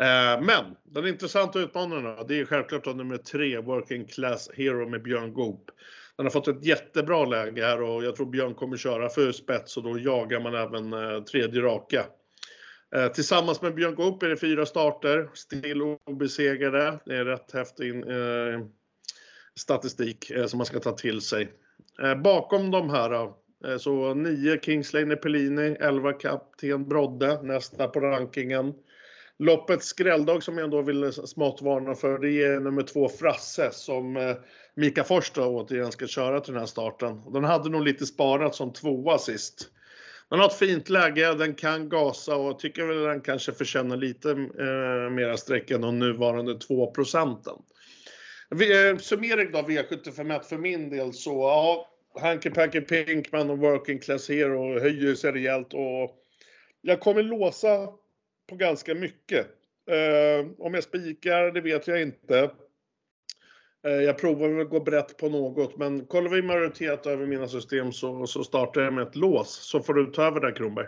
Eh, 0.00 0.42
men 0.42 0.64
den 0.84 1.06
intressanta 1.06 1.58
utmanaren 1.58 2.26
det 2.28 2.40
är 2.40 2.44
självklart 2.44 2.86
nummer 2.86 3.16
tre, 3.16 3.58
Working 3.58 4.06
Class 4.06 4.50
Hero 4.54 4.88
med 4.88 5.02
Björn 5.02 5.32
Goop. 5.32 5.70
Den 6.16 6.26
har 6.26 6.30
fått 6.30 6.48
ett 6.48 6.64
jättebra 6.64 7.24
läge 7.24 7.62
här 7.62 7.82
och 7.82 8.04
jag 8.04 8.16
tror 8.16 8.26
Björn 8.26 8.54
kommer 8.54 8.76
köra 8.76 9.08
för 9.08 9.32
spets 9.32 9.76
och 9.76 9.82
då 9.82 9.98
jagar 9.98 10.40
man 10.40 10.54
även 10.54 10.92
eh, 10.92 11.22
tredje 11.22 11.60
raka. 11.60 12.06
Eh, 12.94 13.12
tillsammans 13.12 13.62
med 13.62 13.74
Björn 13.74 13.94
Goop 13.94 14.22
är 14.22 14.28
det 14.28 14.36
fyra 14.36 14.66
starter, 14.66 15.30
still 15.34 15.82
obesegrade. 15.82 16.98
Det 17.06 17.16
är 17.16 17.24
rätt 17.24 17.52
häftig 17.52 17.94
eh, 17.94 18.60
statistik 19.58 20.30
eh, 20.30 20.46
som 20.46 20.58
man 20.58 20.66
ska 20.66 20.80
ta 20.80 20.92
till 20.92 21.20
sig. 21.20 21.52
Eh, 22.02 22.14
bakom 22.14 22.70
de 22.70 22.90
här 22.90 23.32
Eh, 23.64 23.76
så 23.76 24.14
9 24.14 24.60
Kingsley 24.62 25.04
Nepelini, 25.04 25.76
11 25.80 26.12
Kapten 26.12 26.88
Brodde, 26.88 27.42
nästa 27.42 27.88
på 27.88 28.00
rankingen. 28.00 28.74
Loppets 29.38 29.86
skrälldag 29.86 30.42
som 30.42 30.58
jag 30.58 30.64
ändå 30.64 30.82
vill 30.82 31.12
smått 31.12 31.62
varna 31.62 31.94
för, 31.94 32.18
det 32.18 32.44
är 32.44 32.60
nummer 32.60 32.82
två 32.82 33.08
Frasse 33.08 33.70
som 33.72 34.16
eh, 34.16 34.36
Mika 34.74 35.04
Fors 35.04 35.32
återigen 35.36 35.92
ska 35.92 36.06
köra 36.06 36.40
till 36.40 36.52
den 36.52 36.60
här 36.60 36.66
starten. 36.66 37.32
Den 37.32 37.44
hade 37.44 37.68
nog 37.68 37.82
lite 37.82 38.06
sparat 38.06 38.54
som 38.54 38.72
tvåa 38.72 39.18
sist. 39.18 39.68
Den 40.30 40.38
har 40.38 40.46
ett 40.46 40.54
fint 40.58 40.88
läge, 40.88 41.34
den 41.34 41.54
kan 41.54 41.88
gasa 41.88 42.36
och 42.36 42.58
tycker 42.58 42.86
väl 42.86 43.02
den 43.02 43.20
kanske 43.20 43.52
förtjänar 43.52 43.96
lite 43.96 44.30
eh, 44.30 45.10
mera 45.10 45.36
streck 45.36 45.70
än 45.70 45.80
de 45.80 45.98
nuvarande 45.98 46.58
2 46.58 46.90
procenten. 46.90 47.54
Eh, 48.50 48.98
Summering 48.98 49.52
då 49.52 49.58
V751 49.58 50.42
för 50.42 50.58
min 50.58 50.90
del 50.90 51.12
så, 51.12 51.30
ja, 51.30 51.88
Hanky 52.20 52.50
Panky 52.50 52.80
Pinkman 52.80 53.50
och 53.50 53.58
Working 53.58 53.98
Class 53.98 54.28
Hero 54.28 54.80
höjer 54.80 55.14
sig 55.14 55.32
rejält 55.32 55.74
och 55.74 56.22
jag 56.80 57.00
kommer 57.00 57.22
låsa 57.22 57.88
på 58.48 58.56
ganska 58.56 58.94
mycket. 58.94 59.46
Eh, 59.90 60.46
om 60.58 60.74
jag 60.74 60.82
spikar, 60.82 61.50
det 61.50 61.60
vet 61.60 61.86
jag 61.86 62.02
inte. 62.02 62.50
Eh, 63.86 63.92
jag 63.92 64.18
provar 64.18 64.60
att 64.60 64.70
gå 64.70 64.80
brett 64.80 65.16
på 65.16 65.28
något, 65.28 65.76
men 65.76 66.06
kollar 66.06 66.30
vi 66.30 66.42
majoritet 66.42 67.06
över 67.06 67.26
mina 67.26 67.48
system 67.48 67.92
så, 67.92 68.26
så 68.26 68.44
startar 68.44 68.80
jag 68.80 68.92
med 68.92 69.06
ett 69.06 69.16
lås. 69.16 69.48
Så 69.50 69.80
får 69.80 69.94
du 69.94 70.06
ta 70.06 70.22
över 70.22 70.40
där 70.40 70.56
Kronberg. 70.56 70.86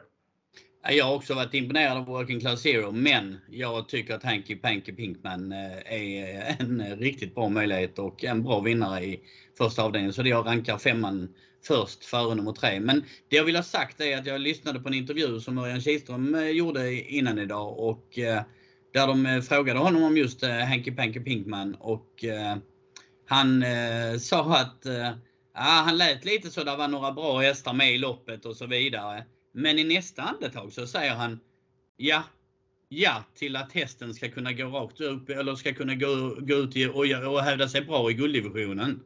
Jag 0.91 1.05
har 1.05 1.15
också 1.15 1.35
varit 1.35 1.55
imponerad 1.55 1.97
av 1.97 2.07
Working 2.07 2.41
Class 2.41 2.63
Zero 2.63 2.93
men 2.93 3.37
jag 3.51 3.89
tycker 3.89 4.15
att 4.15 4.23
Hanky 4.23 4.57
Panky 4.57 4.93
Pinkman 4.93 5.53
eh, 5.53 5.93
är 5.93 6.57
en 6.59 6.97
riktigt 6.97 7.35
bra 7.35 7.49
möjlighet 7.49 7.99
och 7.99 8.25
en 8.25 8.43
bra 8.43 8.61
vinnare 8.61 9.05
i 9.05 9.21
första 9.59 9.83
avdelningen. 9.83 10.13
Så 10.13 10.23
jag 10.23 10.47
rankar 10.47 10.79
femman 10.79 11.35
först 11.67 12.05
före 12.05 12.35
nummer 12.35 12.53
tre. 12.53 12.81
Men 12.81 13.05
det 13.29 13.37
jag 13.37 13.45
vill 13.45 13.57
ha 13.57 13.63
sagt 13.63 14.01
är 14.01 14.19
att 14.19 14.27
jag 14.27 14.41
lyssnade 14.41 14.81
på 14.81 14.89
en 14.89 14.95
intervju 14.95 15.41
som 15.41 15.59
Örjan 15.59 15.81
Kihlström 15.81 16.35
eh, 16.35 16.49
gjorde 16.49 16.95
innan 16.95 17.39
idag 17.39 17.79
och 17.79 18.05
där 18.93 19.07
de 19.07 19.43
frågade 19.43 19.79
honom 19.79 20.03
om 20.03 20.17
just 20.17 20.45
Hanky 20.45 20.91
Panky 20.91 21.21
Pinkman 21.21 21.75
och 21.75 22.25
han 23.29 23.65
sa 24.21 24.57
att 24.57 24.87
ja, 25.55 25.61
han 25.61 25.97
lät 25.97 26.25
lite 26.25 26.51
så, 26.51 26.65
det 26.65 26.77
var 26.77 26.89
några 26.89 27.13
bra 27.13 27.39
hästar 27.39 27.73
med 27.73 27.95
i 27.95 27.99
loppet 27.99 28.45
och 28.45 28.57
så 28.57 28.67
vidare. 28.67 29.25
Men 29.53 29.79
i 29.79 29.85
nästa 29.85 30.23
andetag 30.23 30.73
så 30.73 30.87
säger 30.87 31.15
han 31.15 31.41
ja, 31.97 32.23
ja 32.89 33.25
till 33.35 33.57
att 33.57 33.73
hästen 33.73 34.15
ska 34.15 34.29
kunna 34.29 34.53
gå 34.53 34.65
rakt 34.65 35.01
upp 35.01 35.31
eller 35.31 35.55
ska 35.55 35.75
kunna 35.75 35.95
gå, 35.95 36.37
gå 36.39 36.55
ut 36.55 36.89
och, 36.95 37.33
och 37.33 37.43
hävda 37.43 37.69
sig 37.69 37.81
bra 37.81 38.11
i 38.11 38.15
gulddivisionen. 38.15 39.01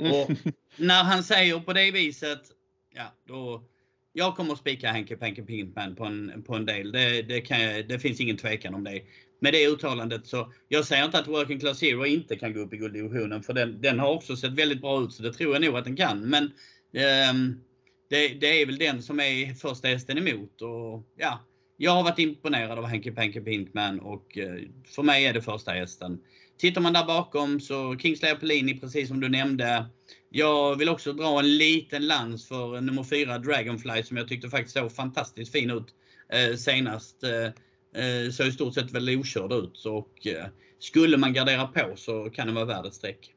Mm. 0.00 0.12
Och 0.12 0.30
när 0.76 1.04
han 1.04 1.22
säger 1.22 1.60
på 1.60 1.72
det 1.72 1.90
viset, 1.90 2.42
ja 2.94 3.12
då, 3.26 3.68
jag 4.12 4.36
kommer 4.36 4.52
att 4.52 4.58
spika 4.58 4.92
Henke 4.92 5.16
Penke 5.16 5.42
Pinkman 5.42 5.96
på 5.96 6.04
en, 6.04 6.42
på 6.46 6.54
en 6.54 6.66
del. 6.66 6.92
Det, 6.92 7.22
det, 7.22 7.40
kan 7.40 7.58
det 7.58 7.98
finns 7.98 8.20
ingen 8.20 8.36
tvekan 8.36 8.74
om 8.74 8.84
det. 8.84 9.02
Med 9.38 9.52
det 9.52 9.68
uttalandet 9.68 10.26
så, 10.26 10.52
jag 10.68 10.84
säger 10.84 11.04
inte 11.04 11.18
att 11.18 11.28
Working 11.28 11.60
Class 11.60 11.78
Zero 11.78 12.06
inte 12.06 12.36
kan 12.36 12.52
gå 12.52 12.60
upp 12.60 12.72
i 12.72 12.76
gulddivisionen 12.76 13.42
för 13.42 13.52
den, 13.52 13.80
den 13.80 13.98
har 13.98 14.10
också 14.10 14.36
sett 14.36 14.52
väldigt 14.52 14.80
bra 14.80 15.02
ut 15.02 15.12
så 15.12 15.22
det 15.22 15.32
tror 15.32 15.52
jag 15.52 15.62
nog 15.62 15.76
att 15.76 15.84
den 15.84 15.96
kan. 15.96 16.20
Men 16.20 16.44
um, 17.30 17.60
det, 18.10 18.28
det, 18.28 18.62
är 18.62 18.66
väl 18.66 18.78
den 18.78 19.02
som 19.02 19.20
är 19.20 19.54
första 19.54 19.88
hästen 19.88 20.18
emot. 20.18 20.62
Och, 20.62 21.06
ja, 21.16 21.40
jag 21.76 21.90
har 21.90 22.02
varit 22.02 22.18
imponerad 22.18 22.78
av 22.78 22.84
Henke 22.86 23.12
Penke 23.12 23.40
Pinkman 23.40 24.00
och 24.00 24.38
eh, 24.38 24.60
för 24.86 25.02
mig 25.02 25.26
är 25.26 25.32
det 25.32 25.42
första 25.42 25.70
hästen. 25.70 26.18
Tittar 26.58 26.80
man 26.80 26.92
där 26.92 27.04
bakom 27.04 27.60
så 27.60 27.96
Kingsley 27.98 28.32
Apollini 28.32 28.80
precis 28.80 29.08
som 29.08 29.20
du 29.20 29.28
nämnde. 29.28 29.86
Jag 30.30 30.76
vill 30.76 30.88
också 30.88 31.12
dra 31.12 31.38
en 31.38 31.56
liten 31.56 32.06
lans 32.06 32.48
för 32.48 32.80
nummer 32.80 33.04
4 33.04 33.38
Dragonfly 33.38 34.02
som 34.02 34.16
jag 34.16 34.28
tyckte 34.28 34.50
faktiskt 34.50 34.76
såg 34.76 34.92
fantastiskt 34.92 35.52
fin 35.52 35.70
ut 35.70 35.94
eh, 36.28 36.56
senast. 36.56 37.22
Eh, 37.22 37.48
såg 38.32 38.46
i 38.46 38.52
stort 38.52 38.74
sett 38.74 38.92
väl 38.92 39.16
okörd 39.16 39.52
ut. 39.52 39.84
Och, 39.86 40.26
eh, 40.26 40.46
skulle 40.78 41.16
man 41.16 41.32
gardera 41.32 41.66
på 41.66 41.96
så 41.96 42.30
kan 42.30 42.46
den 42.46 42.54
vara 42.54 42.64
värd 42.64 42.86
ett 42.86 42.94
streck. 42.94 43.32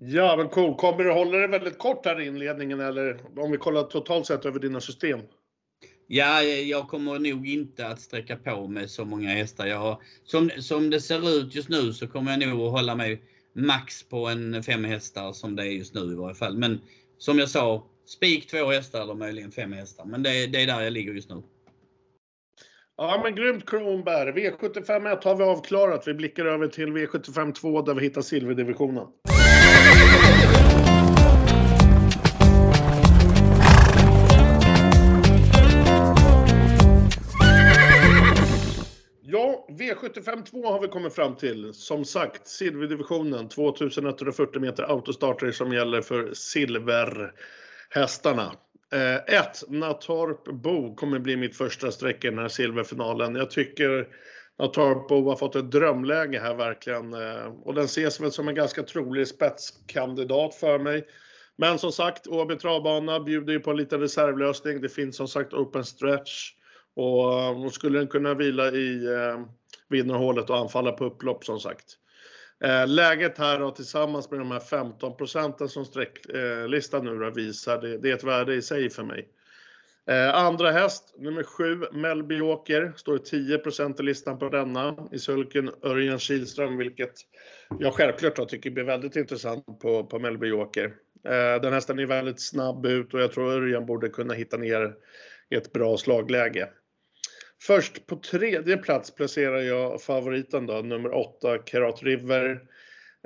Ja, 0.00 0.36
men 0.36 0.48
cool. 0.48 0.74
Kommer 0.74 1.04
du 1.04 1.12
hålla 1.12 1.38
det 1.38 1.46
väldigt 1.46 1.78
kort 1.78 2.06
här 2.06 2.20
i 2.20 2.26
inledningen 2.26 2.80
eller 2.80 3.20
om 3.38 3.50
vi 3.50 3.58
kollar 3.58 3.82
totalt 3.82 4.26
sett 4.26 4.44
över 4.44 4.60
dina 4.60 4.80
system? 4.80 5.20
Ja, 6.06 6.42
jag 6.42 6.88
kommer 6.88 7.18
nog 7.18 7.48
inte 7.48 7.88
att 7.88 8.00
sträcka 8.00 8.36
på 8.36 8.68
med 8.68 8.90
så 8.90 9.04
många 9.04 9.28
hästar. 9.28 9.66
Jag, 9.66 10.02
som, 10.24 10.50
som 10.58 10.90
det 10.90 11.00
ser 11.00 11.38
ut 11.38 11.54
just 11.54 11.68
nu 11.68 11.92
så 11.92 12.08
kommer 12.08 12.30
jag 12.30 12.48
nog 12.48 12.60
att 12.60 12.72
hålla 12.72 12.94
mig 12.94 13.22
max 13.54 14.02
på 14.02 14.26
en 14.26 14.62
fem 14.62 14.84
hästar 14.84 15.32
som 15.32 15.56
det 15.56 15.62
är 15.62 15.70
just 15.70 15.94
nu 15.94 16.12
i 16.12 16.14
varje 16.14 16.34
fall. 16.34 16.56
Men 16.56 16.80
som 17.18 17.38
jag 17.38 17.48
sa, 17.48 17.86
spik 18.06 18.46
två 18.46 18.70
hästar 18.70 19.02
eller 19.02 19.14
möjligen 19.14 19.52
fem 19.52 19.72
hästar. 19.72 20.04
Men 20.04 20.22
det, 20.22 20.46
det 20.46 20.62
är 20.62 20.66
där 20.66 20.80
jag 20.80 20.92
ligger 20.92 21.12
just 21.12 21.30
nu. 21.30 21.42
Ja 22.98 23.20
men 23.22 23.34
grymt 23.34 23.70
Kronberg. 23.70 24.30
V75 24.30 25.12
1 25.12 25.24
har 25.24 25.36
vi 25.36 25.44
avklarat. 25.44 26.08
Vi 26.08 26.14
blickar 26.14 26.44
över 26.44 26.68
till 26.68 26.88
V75 26.88 27.52
2 27.52 27.82
där 27.82 27.94
vi 27.94 28.02
hittar 28.02 28.22
silverdivisionen. 28.22 29.06
Ja, 39.22 39.66
V75 39.70 40.44
2 40.44 40.70
har 40.70 40.80
vi 40.80 40.88
kommit 40.88 41.14
fram 41.14 41.36
till. 41.36 41.74
Som 41.74 42.04
sagt, 42.04 42.48
silverdivisionen. 42.48 43.48
2140 43.48 44.60
meter 44.60 44.82
autostarter 44.82 45.52
som 45.52 45.72
gäller 45.72 46.02
för 46.02 46.34
silverhästarna. 46.34 48.52
1. 48.96 49.28
Eh, 49.28 49.78
Natorp 49.78 50.44
Bo 50.44 50.94
kommer 50.94 51.18
bli 51.18 51.36
mitt 51.36 51.56
första 51.56 51.90
streck 51.90 52.24
i 52.24 52.28
den 52.28 52.38
här 52.38 52.48
silverfinalen. 52.48 53.34
Jag 53.34 53.50
tycker 53.50 54.08
Natorp 54.58 55.08
Bo 55.08 55.28
har 55.28 55.36
fått 55.36 55.56
ett 55.56 55.70
drömläge 55.70 56.40
här 56.40 56.54
verkligen. 56.54 57.12
Eh, 57.14 57.46
och 57.64 57.74
den 57.74 57.84
ses 57.84 58.20
väl 58.20 58.32
som 58.32 58.48
en 58.48 58.54
ganska 58.54 58.82
trolig 58.82 59.28
spetskandidat 59.28 60.54
för 60.54 60.78
mig. 60.78 61.06
Men 61.56 61.78
som 61.78 61.92
sagt, 61.92 62.26
Åby 62.26 62.56
travbana 62.56 63.20
bjuder 63.20 63.52
ju 63.52 63.60
på 63.60 63.70
en 63.70 63.76
liten 63.76 64.00
reservlösning. 64.00 64.80
Det 64.80 64.88
finns 64.88 65.16
som 65.16 65.28
sagt 65.28 65.52
open 65.52 65.84
stretch. 65.84 66.52
Och, 66.94 67.32
eh, 67.32 67.64
och 67.64 67.72
skulle 67.72 67.98
den 67.98 68.08
kunna 68.08 68.34
vila 68.34 68.70
i 68.70 69.06
eh, 69.06 69.40
vinnarhålet 69.88 70.50
och 70.50 70.58
anfalla 70.58 70.92
på 70.92 71.04
upplopp 71.04 71.44
som 71.44 71.60
sagt. 71.60 71.98
Eh, 72.64 72.86
läget 72.88 73.38
här 73.38 73.58
då, 73.58 73.70
tillsammans 73.70 74.30
med 74.30 74.40
de 74.40 74.50
här 74.50 74.60
15 74.60 75.16
procenten 75.16 75.68
som 75.68 75.84
sträcklistan 75.84 77.04
nu 77.04 77.18
då 77.18 77.30
visar, 77.30 77.80
det, 77.80 77.98
det, 77.98 78.10
är 78.10 78.14
ett 78.14 78.24
värde 78.24 78.54
i 78.54 78.62
sig 78.62 78.90
för 78.90 79.02
mig. 79.02 79.28
Eh, 80.06 80.34
andra 80.34 80.70
häst, 80.70 81.14
nummer 81.18 81.42
7, 81.42 81.80
Melby 81.92 82.40
Åker, 82.40 82.92
står 82.96 83.18
10% 83.18 84.00
i 84.00 84.02
listan 84.02 84.38
på 84.38 84.48
denna. 84.48 85.08
I 85.12 85.18
sulken 85.18 85.70
Örjan 85.82 86.18
Kihlström, 86.18 86.76
vilket 86.76 87.12
jag 87.78 87.94
självklart 87.94 88.48
tycker 88.48 88.70
blir 88.70 88.84
väldigt 88.84 89.16
intressant 89.16 89.80
på, 89.80 90.04
på 90.04 90.18
Melby 90.18 90.52
Åker. 90.52 90.84
Eh, 91.24 91.60
den 91.62 91.72
hästen 91.72 91.98
är 91.98 92.06
väldigt 92.06 92.40
snabb 92.40 92.86
ut 92.86 93.14
och 93.14 93.20
jag 93.20 93.32
tror 93.32 93.52
Örjan 93.52 93.86
borde 93.86 94.08
kunna 94.08 94.34
hitta 94.34 94.56
ner 94.56 94.94
i 95.50 95.54
ett 95.54 95.72
bra 95.72 95.96
slagläge. 95.96 96.68
Först 97.62 98.06
på 98.06 98.16
tredje 98.16 98.76
plats 98.76 99.14
placerar 99.14 99.60
jag 99.60 100.02
favoriten 100.02 100.66
då, 100.66 100.74
nummer 100.74 101.14
8, 101.14 101.58
Karat 101.58 102.02
River. 102.02 102.60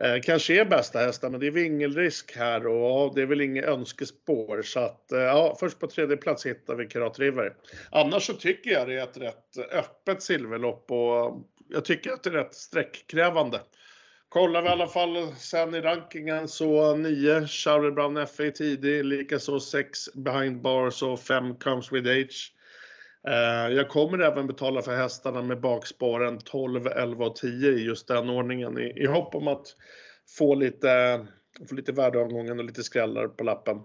Eh, 0.02 0.20
kanske 0.22 0.60
är 0.60 0.64
bästa 0.64 0.98
hästen, 0.98 1.30
men 1.30 1.40
det 1.40 1.46
är 1.46 1.50
vingelrisk 1.50 2.36
här 2.36 2.66
och 2.66 3.14
det 3.14 3.22
är 3.22 3.26
väl 3.26 3.40
inget 3.40 3.64
önskespår. 3.64 4.62
Så 4.62 4.80
att, 4.80 5.12
eh, 5.12 5.18
ja, 5.18 5.56
först 5.60 5.78
på 5.78 5.86
tredje 5.86 6.16
plats 6.16 6.46
hittar 6.46 6.74
vi 6.74 6.86
Karat 6.86 7.18
River. 7.18 7.52
Annars 7.90 8.26
så 8.26 8.32
tycker 8.32 8.70
jag 8.70 8.88
det 8.88 8.94
är 8.94 9.02
ett 9.02 9.16
rätt 9.16 9.72
öppet 9.72 10.22
silverlopp 10.22 10.90
och 10.90 11.26
eh, 11.26 11.36
jag 11.68 11.84
tycker 11.84 12.10
att 12.10 12.22
det 12.22 12.30
är 12.30 12.34
rätt 12.34 12.54
sträckkrävande. 12.54 13.60
Kollar 14.28 14.62
vi 14.62 14.68
i 14.68 14.70
alla 14.70 14.86
fall 14.86 15.34
sen 15.36 15.74
i 15.74 15.80
rankingen 15.80 16.48
så 16.48 16.96
9 16.96 17.46
Charlie 17.46 17.90
Brown 17.90 18.26
FA 18.26 18.50
tidig, 18.50 19.04
likaså 19.04 19.60
6 19.60 20.12
Behind 20.14 20.62
Bars 20.62 21.02
och 21.02 21.20
5 21.20 21.54
Comes 21.54 21.92
With 21.92 22.10
Age. 22.10 22.52
Eh, 23.28 23.74
jag 23.74 23.88
kommer 23.88 24.18
även 24.18 24.46
betala 24.46 24.82
för 24.82 24.96
hästarna 24.96 25.42
med 25.42 25.60
bakspåren 25.60 26.38
12, 26.38 26.86
11 26.86 27.26
och 27.26 27.36
10 27.36 27.70
i 27.70 27.84
just 27.84 28.08
den 28.08 28.30
ordningen 28.30 28.78
i, 28.78 29.02
i 29.02 29.06
hopp 29.06 29.34
om 29.34 29.48
att 29.48 29.66
få 30.38 30.54
lite, 30.54 31.26
få 31.68 31.74
lite 31.74 31.92
värdeavgången 31.92 32.58
och 32.58 32.64
lite 32.64 32.82
skrällar 32.82 33.28
på 33.28 33.44
lappen. 33.44 33.76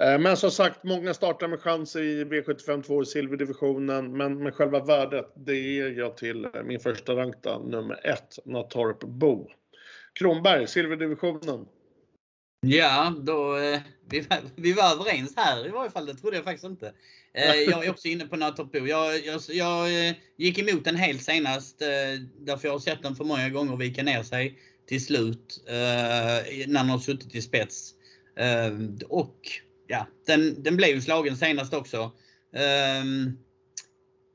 Eh, 0.00 0.18
men 0.18 0.36
som 0.36 0.50
sagt, 0.50 0.84
många 0.84 1.14
startar 1.14 1.48
med 1.48 1.60
chanser 1.60 2.02
i 2.02 2.24
V75 2.24 2.82
2 2.82 3.02
i 3.02 3.06
silverdivisionen, 3.06 4.16
men 4.16 4.42
med 4.42 4.54
själva 4.54 4.84
värdet, 4.84 5.32
det 5.36 5.54
ger 5.54 5.90
jag 5.90 6.16
till 6.16 6.44
eh, 6.44 6.62
min 6.64 6.80
första 6.80 7.16
rankta, 7.16 7.58
nummer 7.58 8.06
1, 8.06 8.22
Natorp 8.44 9.00
Bo. 9.00 9.48
Kronberg, 10.18 10.66
silverdivisionen. 10.66 11.66
Ja, 12.60 13.14
då, 13.22 13.56
eh, 13.56 13.80
vi, 14.08 14.20
var, 14.20 14.38
vi 14.56 14.72
var 14.72 14.92
överens 14.92 15.32
här 15.36 15.66
i 15.66 15.70
varje 15.70 15.90
fall. 15.90 16.06
Det 16.06 16.14
trodde 16.14 16.36
jag 16.36 16.44
faktiskt 16.44 16.64
inte. 16.64 16.92
Eh, 17.34 17.54
jag 17.70 17.84
är 17.84 17.90
också 17.90 18.08
inne 18.08 18.26
på 18.26 18.36
Natorpo. 18.36 18.78
Jag, 18.78 19.26
jag, 19.26 19.40
jag 19.48 20.08
eh, 20.08 20.14
gick 20.36 20.58
emot 20.58 20.84
den 20.84 20.96
helt 20.96 21.22
senast 21.22 21.78
därför 22.38 22.68
jag 22.68 22.72
har 22.72 22.78
sett 22.78 23.02
den 23.02 23.16
för 23.16 23.24
många 23.24 23.48
gånger 23.48 23.76
vika 23.76 24.02
ner 24.02 24.22
sig 24.22 24.58
till 24.86 25.04
slut 25.04 25.64
när 25.66 26.66
den 26.66 26.88
har 26.88 26.98
suttit 26.98 27.34
i 27.34 27.42
spets. 27.42 27.94
Och 29.08 29.38
ja, 29.86 30.06
den, 30.26 30.62
den 30.62 30.76
blev 30.76 31.00
slagen 31.00 31.36
senast 31.36 31.74
också. 31.74 32.12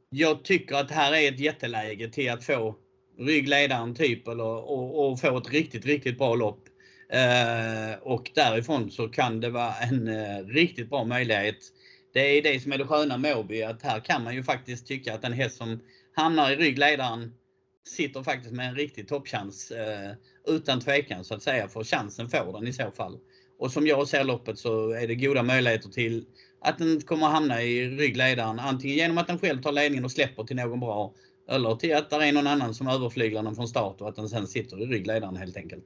jag 0.10 0.44
tycker 0.44 0.76
att 0.76 0.88
det 0.88 0.94
här 0.94 1.14
är 1.14 1.32
ett 1.32 1.40
jätteläge 1.40 2.10
till 2.10 2.32
att 2.32 2.44
få 2.44 2.76
ryggledaren 3.20 3.96
typ 3.96 4.28
eller, 4.28 4.44
och, 4.44 5.12
och 5.12 5.20
få 5.20 5.38
ett 5.38 5.52
riktigt, 5.52 5.86
riktigt 5.86 6.18
bra 6.18 6.36
lopp. 6.36 6.70
Eh, 7.10 7.98
och 8.02 8.32
därifrån 8.36 8.92
så 8.92 9.08
kan 9.08 9.40
det 9.40 9.50
vara 9.50 9.74
en 9.74 10.08
eh, 10.08 10.46
riktigt 10.46 10.90
bra 10.90 11.04
möjlighet. 11.04 11.58
Det 12.14 12.38
är 12.38 12.42
det 12.42 12.60
som 12.60 12.72
är 12.72 12.78
det 12.78 12.86
sköna 12.86 13.18
med 13.18 13.38
Åby, 13.38 13.64
att 13.64 13.82
här 13.82 14.00
kan 14.00 14.24
man 14.24 14.36
ju 14.36 14.44
faktiskt 14.44 14.88
tycka 14.88 15.14
att 15.14 15.24
en 15.24 15.34
häst 15.34 15.58
som 15.58 15.80
hamnar 16.16 16.52
i 16.52 16.56
ryggledaren 16.56 17.34
sitter 17.88 18.24
faktiskt 18.24 18.54
med 18.54 18.68
en 18.68 18.76
riktig 18.76 19.08
toppchans 19.08 19.72
eh, 19.72 20.12
utan 20.48 20.80
tvekan 20.80 21.24
så 21.24 21.34
att 21.34 21.44
säga. 21.44 21.68
För 21.68 21.84
chansen 21.84 22.30
får 22.30 22.54
den 22.54 22.68
i 22.68 22.74
så 22.74 22.92
fall. 22.92 23.20
Och 23.60 23.72
som 23.72 23.88
jag 23.88 24.08
ser 24.08 24.24
loppet 24.24 24.60
så 24.60 24.92
är 24.92 25.08
det 25.08 25.16
goda 25.16 25.44
möjligheter 25.44 25.90
till 25.90 26.26
att 26.62 26.78
den 26.78 27.02
kommer 27.02 27.28
hamna 27.28 27.62
i 27.64 27.90
ryggledaren. 27.90 28.60
Antingen 28.60 28.98
genom 28.98 29.18
att 29.18 29.28
den 29.28 29.40
själv 29.40 29.62
tar 29.62 29.72
ledningen 29.72 30.06
och 30.06 30.12
släpper 30.12 30.44
till 30.44 30.56
någon 30.56 30.80
bra. 30.80 31.14
Eller 31.50 31.76
till 31.76 31.96
att 31.96 32.10
det 32.10 32.16
är 32.16 32.32
någon 32.32 32.48
annan 32.48 32.74
som 32.74 32.88
överflyglar 32.88 33.44
den 33.44 33.56
från 33.56 33.68
start 33.68 34.02
och 34.02 34.10
att 34.10 34.16
den 34.16 34.30
sen 34.30 34.48
sitter 34.48 34.82
i 34.82 34.86
ryggledaren 34.86 35.36
helt 35.36 35.58
enkelt. 35.58 35.86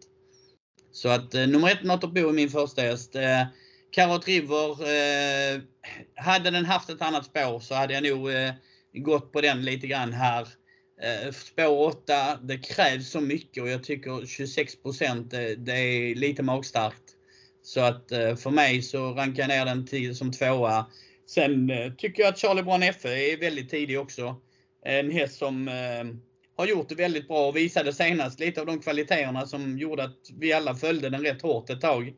Så 0.91 1.09
att 1.09 1.33
eh, 1.33 1.47
nummer 1.47 1.71
ett 1.71 1.83
Natorbo 1.83 2.29
är 2.29 2.33
min 2.33 2.49
första 2.49 2.81
häst. 2.81 3.15
Eh, 3.15 3.43
Carrot 3.91 4.27
River, 4.27 4.71
eh, 4.71 5.61
hade 6.15 6.51
den 6.51 6.65
haft 6.65 6.89
ett 6.89 7.01
annat 7.01 7.25
spår 7.25 7.59
så 7.59 7.75
hade 7.75 7.93
jag 7.93 8.03
nog 8.03 8.31
eh, 8.31 8.51
gått 8.93 9.31
på 9.31 9.41
den 9.41 9.65
lite 9.65 9.87
grann 9.87 10.13
här. 10.13 10.47
Eh, 11.01 11.31
spår 11.31 11.87
8, 11.87 12.37
det 12.41 12.57
krävs 12.57 13.09
så 13.09 13.21
mycket 13.21 13.63
och 13.63 13.69
jag 13.69 13.83
tycker 13.83 14.25
26 14.25 14.73
det, 15.29 15.51
eh, 15.51 15.57
det 15.57 15.73
är 15.73 16.15
lite 16.15 16.43
magstarkt. 16.43 17.03
Så 17.63 17.81
att 17.81 18.11
eh, 18.11 18.35
för 18.35 18.49
mig 18.49 18.81
så 18.81 19.13
rankar 19.13 19.43
jag 19.43 19.49
ner 19.49 19.65
den 19.65 19.85
till, 19.85 20.15
som 20.15 20.31
tvåa. 20.31 20.85
Sen 21.27 21.69
eh, 21.69 21.93
tycker 21.93 22.23
jag 22.23 22.29
att 22.29 22.39
Charlie 22.39 22.63
Brown 22.63 22.93
FE 22.93 23.33
är 23.33 23.37
väldigt 23.37 23.69
tidig 23.69 23.99
också. 23.99 24.35
En 24.85 25.11
häst 25.11 25.37
som 25.37 25.67
eh, 25.67 26.03
har 26.57 26.67
gjort 26.67 26.89
det 26.89 26.95
väldigt 26.95 27.27
bra 27.27 27.47
och 27.47 27.55
visade 27.55 27.93
senast 27.93 28.39
lite 28.39 28.61
av 28.61 28.67
de 28.67 28.79
kvaliteterna 28.79 29.45
som 29.45 29.77
gjorde 29.77 30.03
att 30.03 30.29
vi 30.39 30.53
alla 30.53 30.75
följde 30.75 31.09
den 31.09 31.23
rätt 31.23 31.41
hårt 31.41 31.69
ett 31.69 31.81
tag. 31.81 32.13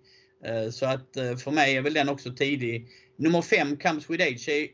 Eh, 0.46 0.70
så 0.70 0.86
att 0.86 1.18
eh, 1.18 1.36
för 1.36 1.52
mig 1.52 1.78
är 1.78 1.82
väl 1.82 1.94
den 1.94 2.10
också 2.10 2.34
tidig. 2.34 2.88
Nummer 3.18 3.42
5, 3.42 3.78
Comes 3.78 4.10
With 4.10 4.24
Age, 4.24 4.50
är 4.50 4.68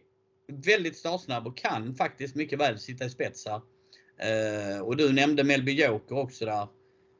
väldigt 0.65 0.97
startsnabb 0.97 1.47
och 1.47 1.57
kan 1.57 1.95
faktiskt 1.95 2.35
mycket 2.35 2.59
väl 2.59 2.79
sitta 2.79 3.05
i 3.05 3.09
spetsar. 3.09 3.61
Eh, 4.19 4.79
och 4.79 4.97
du 4.97 5.13
nämnde 5.13 5.43
Melby 5.43 5.71
Joker 5.71 6.17
också 6.17 6.45
där. 6.45 6.67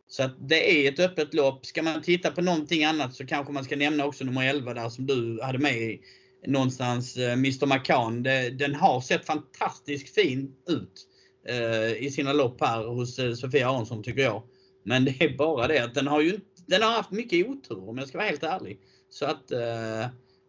Så 0.07 0.23
att 0.23 0.49
det 0.49 0.87
är 0.87 0.91
ett 0.91 0.99
öppet 0.99 1.33
lopp. 1.33 1.65
Ska 1.65 1.83
man 1.83 2.01
titta 2.01 2.31
på 2.31 2.41
någonting 2.41 2.83
annat 2.83 3.15
så 3.15 3.25
kanske 3.25 3.53
man 3.53 3.63
ska 3.63 3.75
nämna 3.75 4.05
också 4.05 4.23
nummer 4.23 4.49
11 4.49 4.73
där 4.73 4.89
som 4.89 5.05
du 5.05 5.39
hade 5.43 5.59
med 5.59 5.77
i 5.77 6.01
någonstans, 6.47 7.17
Mr 7.17 7.65
McCann. 7.65 8.23
Den 8.57 8.75
har 8.75 9.01
sett 9.01 9.25
fantastiskt 9.25 10.15
fin 10.15 10.55
ut 10.67 11.07
Eh, 11.49 12.03
i 12.03 12.11
sina 12.11 12.33
lopp 12.33 12.61
här 12.61 12.83
hos 12.83 13.19
eh, 13.19 13.33
Sofia 13.33 13.69
Aronsson 13.69 14.03
tycker 14.03 14.21
jag. 14.21 14.43
Men 14.85 15.05
det 15.05 15.21
är 15.21 15.37
bara 15.37 15.67
det 15.67 15.83
att 15.83 15.93
den 15.95 16.07
har 16.07 16.21
ju 16.21 16.39
den 16.67 16.81
har 16.81 16.91
haft 16.91 17.11
mycket 17.11 17.47
otur 17.47 17.89
om 17.89 17.97
jag 17.97 18.07
ska 18.07 18.17
vara 18.17 18.27
helt 18.27 18.43
ärlig. 18.43 18.79
Så 19.09 19.25
att 19.25 19.51
eh, 19.51 20.07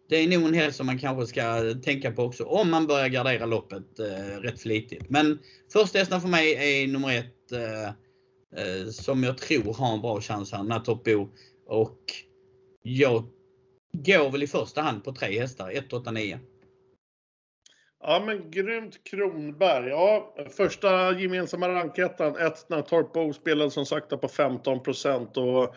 det 0.08 0.16
är 0.16 0.28
nog 0.28 0.48
en 0.48 0.54
häst 0.54 0.76
som 0.76 0.86
man 0.86 0.98
kanske 0.98 1.26
ska 1.26 1.74
tänka 1.84 2.12
på 2.12 2.22
också 2.22 2.44
om 2.44 2.70
man 2.70 2.86
börjar 2.86 3.08
gardera 3.08 3.46
loppet 3.46 3.98
eh, 3.98 4.40
rätt 4.40 4.60
flitigt. 4.60 5.10
Men 5.10 5.38
första 5.72 5.98
hästen 5.98 6.20
för 6.20 6.28
mig 6.28 6.52
är 6.82 6.88
nummer 6.88 7.18
ett 7.18 7.52
eh, 7.52 7.88
eh 8.62 8.88
som 8.90 9.22
jag 9.22 9.38
tror 9.38 9.74
har 9.74 9.94
en 9.94 10.00
bra 10.00 10.20
chans 10.20 10.52
här, 10.52 10.62
Natopbo. 10.62 11.28
Och 11.66 12.00
jag 12.82 13.24
går 13.92 14.30
väl 14.30 14.42
i 14.42 14.46
första 14.46 14.82
hand 14.82 15.04
på 15.04 15.12
tre 15.12 15.40
hästar, 15.40 15.70
1, 15.70 15.92
8, 15.92 16.10
9. 16.10 16.38
Ja 18.02 18.22
men 18.26 18.50
grymt 18.50 19.04
Kronberg. 19.04 19.88
Ja, 19.88 20.34
första 20.56 21.18
gemensamma 21.18 21.68
rankettan, 21.68 22.36
Etna 22.36 22.82
Torpo 22.82 23.32
spelade 23.32 23.70
som 23.70 23.86
sagt 23.86 24.20
på 24.20 24.28
15 24.28 24.80
och 25.34 25.74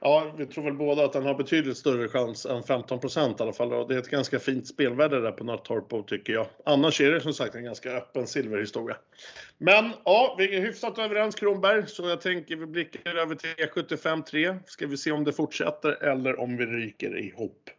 Ja, 0.00 0.34
vi 0.38 0.46
tror 0.46 0.64
väl 0.64 0.74
båda 0.74 1.04
att 1.04 1.12
den 1.12 1.26
har 1.26 1.34
betydligt 1.34 1.76
större 1.76 2.08
chans 2.08 2.46
än 2.46 2.62
15 2.62 2.98
i 2.98 3.42
alla 3.42 3.52
fall. 3.52 3.72
Och 3.72 3.88
det 3.88 3.94
är 3.94 3.98
ett 3.98 4.10
ganska 4.10 4.38
fint 4.38 4.66
spelvärde 4.66 5.20
där 5.20 5.32
på 5.32 5.44
Nattorpo 5.44 6.02
tycker 6.02 6.32
jag. 6.32 6.46
Annars 6.64 7.00
är 7.00 7.10
det 7.10 7.20
som 7.20 7.32
sagt 7.32 7.54
en 7.54 7.64
ganska 7.64 7.90
öppen 7.92 8.26
silverhistoria. 8.26 8.96
Men 9.58 9.90
ja, 10.04 10.34
vi 10.38 10.56
är 10.56 10.60
hyfsat 10.60 10.98
överens 10.98 11.34
Kronberg, 11.34 11.86
så 11.86 12.08
jag 12.08 12.20
tänker 12.20 12.56
vi 12.56 12.66
blickar 12.66 13.14
över 13.14 13.34
till 13.34 13.50
E75 13.50 14.22
3. 14.22 14.56
Ska 14.66 14.86
vi 14.86 14.96
se 14.96 15.12
om 15.12 15.24
det 15.24 15.32
fortsätter 15.32 16.02
eller 16.04 16.40
om 16.40 16.56
vi 16.56 16.66
ryker 16.66 17.18
ihop. 17.18 17.70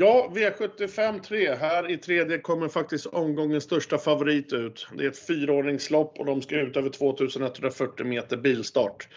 Ja, 0.00 0.30
V75 0.34 1.20
3. 1.20 1.54
Här 1.54 1.90
i 1.90 1.96
tredje 1.96 2.38
kommer 2.38 2.68
faktiskt 2.68 3.06
omgångens 3.06 3.64
största 3.64 3.98
favorit 3.98 4.52
ut. 4.52 4.86
Det 4.96 5.04
är 5.04 5.08
ett 5.08 5.26
fyraåringslopp 5.26 6.18
och 6.18 6.26
de 6.26 6.42
ska 6.42 6.60
ut 6.60 6.76
över 6.76 6.90
2140 6.90 8.06
meter 8.06 8.36
bilstart. 8.36 9.08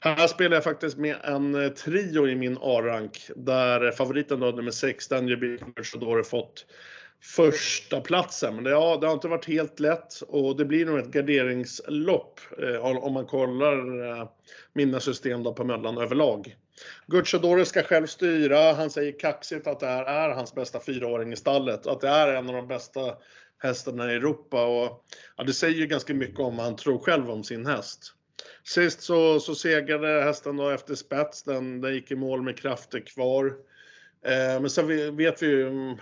Här 0.00 0.26
spelar 0.26 0.56
jag 0.56 0.64
faktiskt 0.64 0.98
med 0.98 1.16
en 1.24 1.64
eh, 1.64 1.68
trio 1.68 2.28
i 2.28 2.34
min 2.34 2.58
A-rank 2.60 3.30
där 3.36 3.90
favoriten 3.90 4.40
då, 4.40 4.46
nummer 4.46 4.70
6, 4.70 5.08
Danger 5.08 5.36
har 6.06 6.22
fått 6.22 6.66
första 7.22 8.00
platsen. 8.00 8.54
Men 8.54 8.64
det, 8.64 8.70
ja, 8.70 8.98
det 9.00 9.06
har 9.06 9.14
inte 9.14 9.28
varit 9.28 9.48
helt 9.48 9.80
lätt 9.80 10.20
och 10.28 10.56
det 10.56 10.64
blir 10.64 10.86
nog 10.86 10.98
ett 10.98 11.12
garderingslopp 11.12 12.40
eh, 12.62 13.04
om 13.04 13.12
man 13.12 13.26
kollar 13.26 14.08
eh, 14.10 14.28
mina 14.72 15.00
system 15.00 15.42
då 15.42 15.52
på 15.54 15.64
Möllan 15.64 15.98
överlag. 15.98 16.56
Gucciadoro 17.06 17.64
ska 17.64 17.82
själv 17.82 18.06
styra. 18.06 18.72
Han 18.72 18.90
säger 18.90 19.18
kaxigt 19.18 19.66
att 19.66 19.80
det 19.80 19.86
här 19.86 20.04
är 20.04 20.30
hans 20.30 20.54
bästa 20.54 20.80
fyraåring 20.80 21.32
i 21.32 21.36
stallet. 21.36 21.86
Att 21.86 22.00
det 22.00 22.08
är 22.08 22.34
en 22.34 22.48
av 22.48 22.54
de 22.54 22.68
bästa 22.68 23.16
hästarna 23.58 24.12
i 24.12 24.16
Europa. 24.16 24.64
Och, 24.64 25.04
ja, 25.36 25.44
det 25.44 25.52
säger 25.52 25.78
ju 25.78 25.86
ganska 25.86 26.14
mycket 26.14 26.40
om 26.40 26.56
vad 26.56 26.66
han 26.66 26.76
tror 26.76 26.98
själv 26.98 27.30
om 27.30 27.44
sin 27.44 27.66
häst. 27.66 28.14
Sist 28.64 29.02
så, 29.02 29.40
så 29.40 29.54
segrade 29.54 30.22
hästen 30.22 30.56
då 30.56 30.70
efter 30.70 30.94
spets. 30.94 31.42
Den, 31.42 31.80
den 31.80 31.94
gick 31.94 32.10
i 32.10 32.16
mål 32.16 32.42
med 32.42 32.58
krafter 32.58 33.00
kvar. 33.00 33.46
Eh, 34.24 34.60
men 34.60 34.70
sen 34.70 35.16
vet 35.16 35.42
vi 35.42 35.46
ju, 35.46 35.68
mm, 35.68 35.96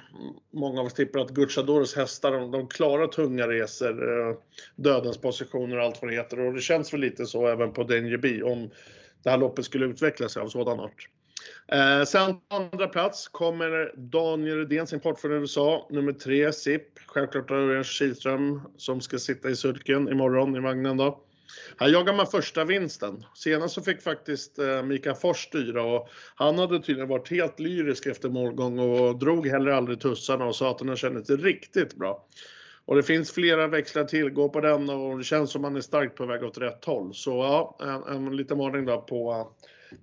många 0.50 0.80
av 0.80 0.86
oss 0.86 0.94
tippar 0.94 1.20
att 1.20 1.30
Gucciadoros 1.30 1.96
hästar, 1.96 2.32
de, 2.32 2.50
de 2.50 2.68
klarar 2.68 3.06
tunga 3.06 3.48
resor, 3.48 4.28
eh, 4.28 4.36
dödens 4.76 5.18
positioner 5.18 5.76
och 5.76 5.84
allt 5.84 6.02
vad 6.02 6.10
det 6.10 6.16
heter. 6.16 6.40
Och 6.40 6.54
det 6.54 6.60
känns 6.60 6.92
väl 6.92 7.00
lite 7.00 7.26
så 7.26 7.46
även 7.46 7.72
på 7.72 7.82
Danger 7.82 8.16
B 8.16 8.42
om 8.42 8.70
det 9.22 9.30
här 9.30 9.38
loppet 9.38 9.64
skulle 9.64 9.86
utveckla 9.86 10.28
sig 10.28 10.42
av 10.42 10.48
sådan 10.48 10.80
art. 10.80 11.08
Eh, 11.72 12.04
sen 12.04 12.34
på 12.34 12.56
andra 12.56 12.88
plats 12.88 13.28
kommer 13.28 13.92
Daniel 13.96 14.58
Redéns 14.58 14.92
import 14.92 15.20
från 15.20 15.32
USA, 15.32 15.88
nummer 15.90 16.12
tre, 16.12 16.52
SIP. 16.52 16.82
Självklart 17.06 17.50
Örjan 17.50 17.84
Kihlström 17.84 18.60
som 18.76 19.00
ska 19.00 19.18
sitta 19.18 19.50
i 19.50 19.56
sulken 19.56 20.08
imorgon 20.08 20.56
i 20.56 20.60
vagnen 20.60 20.96
då. 20.96 21.20
Här 21.78 21.88
jagar 21.88 22.14
man 22.14 22.26
första 22.26 22.64
vinsten. 22.64 23.24
Senast 23.34 23.74
så 23.74 23.82
fick 23.82 24.02
faktiskt 24.02 24.58
eh, 24.58 24.82
Mikael 24.82 25.16
Fors 25.16 25.36
styra 25.36 25.82
och 25.82 26.08
han 26.34 26.58
hade 26.58 26.80
tydligen 26.80 27.08
varit 27.08 27.30
helt 27.30 27.60
lyrisk 27.60 28.06
efter 28.06 28.28
målgång 28.28 28.78
och 28.78 29.18
drog 29.18 29.46
heller 29.46 29.70
aldrig 29.70 30.00
tussarna 30.00 30.44
och 30.44 30.56
sa 30.56 30.70
att 30.70 30.80
han 30.80 30.96
kände 30.96 31.24
sig 31.24 31.36
riktigt 31.36 31.96
bra. 31.96 32.26
Och 32.84 32.96
det 32.96 33.02
finns 33.02 33.32
flera 33.32 33.66
växlar 33.66 34.04
till. 34.04 34.30
Gå 34.30 34.48
på 34.48 34.60
den 34.60 34.90
och 34.90 35.18
det 35.18 35.24
känns 35.24 35.50
som 35.50 35.62
man 35.62 35.76
är 35.76 35.80
starkt 35.80 36.16
på 36.16 36.26
väg 36.26 36.44
åt 36.44 36.58
rätt 36.58 36.84
håll. 36.84 37.14
Så 37.14 37.30
ja, 37.30 37.78
en, 37.80 38.16
en 38.16 38.36
liten 38.36 38.58
varning 38.58 38.84
då 38.84 39.00
på, 39.00 39.48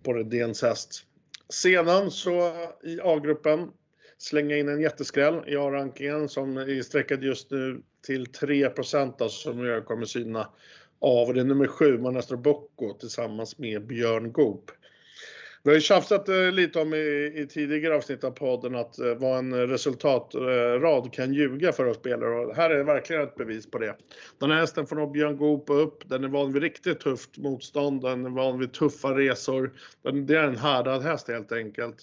på 0.04 0.14
Redéns 0.14 0.62
häst. 0.62 1.04
Sedan 1.50 2.12
så 2.12 2.54
i 2.84 3.00
A-gruppen 3.04 3.72
slänga 4.18 4.58
in 4.58 4.70
en 4.70 4.82
jätteskräll 4.82 5.44
i 5.48 5.56
A-rankingen 5.56 6.30
som 6.30 6.58
är 6.58 6.82
sträckad 6.82 7.24
just 7.24 7.52
nu 7.52 7.82
till 8.06 8.26
3% 8.26 9.14
alltså, 9.20 9.30
som 9.30 9.66
jag 9.66 9.86
kommer 9.86 10.06
syna 10.06 10.50
av. 11.00 11.28
Och 11.28 11.34
det 11.34 11.40
är 11.40 11.46
nummer 11.46 11.68
7, 11.68 11.98
Manastro 11.98 12.38
Bocco 12.38 12.94
tillsammans 12.94 13.58
med 13.58 13.88
Björn 13.88 14.32
Goop. 14.32 14.72
Vi 15.68 15.72
har 15.72 15.76
ju 15.76 15.82
tjafsat 15.82 16.30
eh, 16.30 16.52
lite 16.52 16.80
om 16.80 16.94
i, 16.94 17.34
i, 17.36 17.48
tidigare 17.50 17.96
avsnitt 17.96 18.24
av 18.24 18.32
podden 18.32 18.76
att 18.76 19.00
eh, 19.00 19.16
vad 19.16 19.40
en 19.40 19.68
resultatrad 19.68 21.14
kan 21.14 21.34
ljuga 21.34 21.72
för 21.72 21.86
oss 21.86 21.98
spelare 21.98 22.46
och 22.46 22.56
här 22.56 22.70
är 22.70 22.84
verkligen 22.84 23.22
ett 23.22 23.36
bevis 23.36 23.72
på 23.72 23.78
det. 23.78 23.96
Den 24.40 24.52
här 24.52 24.60
hästen 24.60 24.88
får 24.88 24.96
nog 24.96 25.12
Björn 25.12 25.38
Goop 25.38 25.70
upp. 25.70 26.10
Den 26.10 26.24
är 26.24 26.28
van 26.28 26.54
vid 26.54 26.62
riktigt 26.64 27.00
tufft 27.00 27.38
motstånd, 27.38 28.02
den 28.02 28.26
är 28.26 28.30
van 28.30 28.60
vid 28.60 28.74
tuffa 28.74 29.18
resor. 29.18 29.74
Den, 30.02 30.26
det 30.26 30.38
är 30.38 30.44
en 30.44 30.58
härdad 30.58 31.02
häst 31.02 31.28
helt 31.28 31.52
enkelt. 31.52 31.98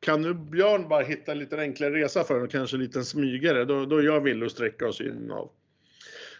Kan 0.00 0.22
nu 0.22 0.34
Björn 0.34 0.88
bara 0.88 1.02
hitta 1.02 1.32
en 1.32 1.38
lite 1.38 1.60
enklare 1.60 1.94
resa 1.94 2.24
för 2.24 2.34
den 2.34 2.42
och 2.42 2.50
kanske 2.50 2.76
en 2.76 2.82
liten 2.82 3.04
smygare, 3.04 3.64
då, 3.64 3.84
då 3.84 3.96
är 3.96 4.02
jag 4.02 4.20
villig 4.20 4.46
att 4.46 4.52
sträcka 4.52 4.88
oss 4.88 5.00
in 5.00 5.30
av. 5.30 5.50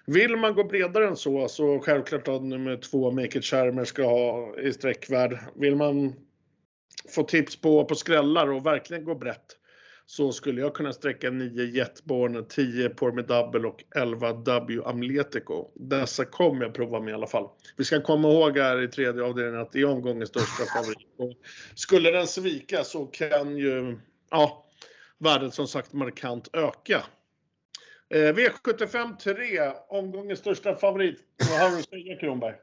Vill 0.07 0.37
man 0.37 0.55
gå 0.55 0.65
bredare 0.65 1.09
än 1.09 1.17
så, 1.17 1.49
så 1.49 1.79
självklart 1.79 2.29
att 2.29 2.43
nummer 2.43 2.77
två, 2.77 3.11
Make 3.11 3.39
It 3.39 3.45
Charmer, 3.45 3.85
ska 3.85 4.05
ha 4.05 4.59
i 4.59 4.73
sträckvärd. 4.73 5.39
Vill 5.55 5.77
man 5.77 6.15
få 7.09 7.23
tips 7.23 7.61
på, 7.61 7.85
på 7.85 7.95
skrällar 7.95 8.51
och 8.51 8.67
verkligen 8.67 9.05
gå 9.05 9.15
brett 9.15 9.57
så 10.11 10.33
skulle 10.33 10.61
jag 10.61 10.75
kunna 10.75 10.93
sträcka 10.93 11.31
9 11.31 11.65
Jetborn, 11.65 12.47
10 12.49 12.95
Formidable 12.95 13.69
och 13.69 13.85
11 13.97 14.33
W 14.33 14.83
Amletico. 14.85 15.71
Dessa 15.75 16.25
kommer 16.25 16.65
jag 16.65 16.75
prova 16.75 17.01
med 17.01 17.11
i 17.11 17.15
alla 17.15 17.27
fall. 17.27 17.49
Vi 17.77 17.85
ska 17.85 18.03
komma 18.03 18.29
ihåg 18.29 18.59
här 18.59 18.83
i 18.83 18.89
tredje 18.89 19.23
avdelningen 19.23 19.61
att 19.61 19.73
det 19.73 19.81
är 19.81 19.85
omgångens 19.85 20.29
största 20.29 20.65
favorit. 20.77 21.09
Och 21.19 21.33
skulle 21.75 22.11
den 22.11 22.27
svika 22.27 22.85
så 22.85 23.07
kan 23.07 23.57
ju 23.57 23.99
ja, 24.31 24.67
värdet 25.19 25.55
som 25.55 25.69
sagt 25.69 25.93
markant 25.93 26.49
öka. 26.53 27.05
Eh, 28.09 28.35
V75 28.35 29.17
3, 29.17 29.37
omgångens 29.89 30.39
största 30.39 30.75
favorit. 30.75 31.19
Vad 31.51 31.61
har 31.61 31.71
du 31.71 31.79
att 31.79 31.89
säga 31.89 32.17
Kronberg? 32.17 32.55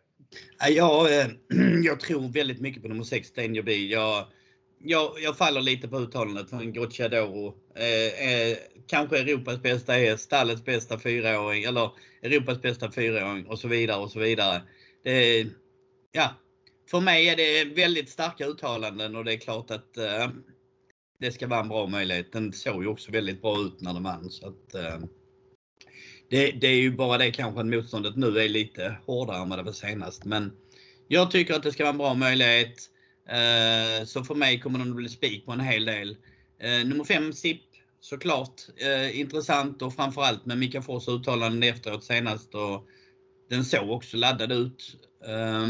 Ja, 0.70 1.10
eh, 1.10 1.28
jag 1.84 2.00
tror 2.00 2.30
väldigt 2.30 2.62
mycket 2.62 2.82
på 2.82 2.88
nummer 2.88 3.04
6, 3.04 3.32
Danger 3.32 3.62
B. 3.62 3.74
Jag, 3.74 4.28
jag, 4.84 5.12
jag 5.22 5.38
faller 5.38 5.62
lite 5.62 5.88
på 5.88 6.00
uttalandet 6.00 6.50
från 6.50 6.74
Gocciadoro. 6.74 7.56
Eh, 7.76 8.30
eh, 8.32 8.58
kanske 8.88 9.20
Europas 9.20 9.62
bästa 9.62 9.94
häst, 9.94 10.24
stallets 10.24 10.66
bästa 10.66 11.00
fyraåring 11.00 11.64
eller 11.64 11.92
Europas 12.22 12.62
bästa 12.62 12.92
fyraåring 12.92 13.46
och 13.48 13.60
så 13.60 13.68
vidare 13.68 14.02
och 14.02 14.12
så 14.12 14.20
vidare. 14.20 14.62
Det, 15.04 15.48
ja, 16.12 16.36
för 16.92 17.00
mig 17.00 17.30
är 17.30 17.36
det 17.36 17.76
väldigt 17.76 18.10
starka 18.10 18.46
uttalanden 18.46 19.16
och 19.16 19.26
det 19.26 19.34
är 19.34 19.38
klart 19.38 19.72
att 19.72 19.98
eh, 19.98 20.30
det 21.20 21.32
ska 21.32 21.48
vara 21.48 21.60
en 21.60 21.70
bra 21.70 21.88
möjlighet. 21.88 22.32
Den 22.32 22.54
såg 22.54 22.84
ju 22.84 22.90
också 22.90 23.12
väldigt 23.12 23.42
bra 23.42 23.60
ut 23.60 23.82
när 23.82 23.94
den 23.94 24.04
vann. 24.04 24.30
Så 24.30 24.48
att, 24.48 24.74
eh, 24.76 25.00
det, 26.30 26.52
det, 26.52 26.68
är 26.68 26.76
ju 26.76 26.92
bara 26.92 27.18
det 27.18 27.32
kanske 27.32 27.60
att 27.60 27.66
motståndet 27.66 28.16
nu 28.16 28.40
är 28.40 28.50
lite 28.50 28.98
hårdare 29.06 29.42
än 29.42 29.50
vad 29.50 29.60
det 29.60 29.64
var 29.64 29.72
senast. 29.72 30.26
Men 30.26 30.52
jag 31.08 31.32
tycker 31.32 31.54
att 31.54 31.64
det 31.64 31.72
ska 31.72 31.84
vara 31.84 31.92
en 31.92 31.98
bra 31.98 32.14
möjlighet. 32.14 32.90
Eh, 33.30 34.06
så 34.06 34.24
för 34.24 34.36
mig 34.36 34.60
kommer 34.60 34.80
den 34.80 34.90
att 34.90 34.96
bli 34.96 35.10
spik 35.10 35.46
på 35.46 35.52
en 35.52 35.60
hel 35.60 35.86
del. 35.86 36.18
Eh, 36.60 36.88
nummer 36.88 37.04
5 37.04 37.34
SIP 37.34 37.62
såklart 38.00 38.62
eh, 38.78 39.20
intressant 39.20 39.82
och 39.82 39.96
framförallt 39.96 40.46
med 40.46 40.58
Mika 40.58 40.82
Fors 40.82 41.08
uttalanden 41.08 41.70
efteråt 41.70 42.04
senast. 42.04 42.56
Och 42.56 42.88
den 43.50 43.66
såg 43.66 43.92
också 43.92 44.18
laddad 44.18 44.52
ut. 44.52 44.96
Eh, 45.26 45.68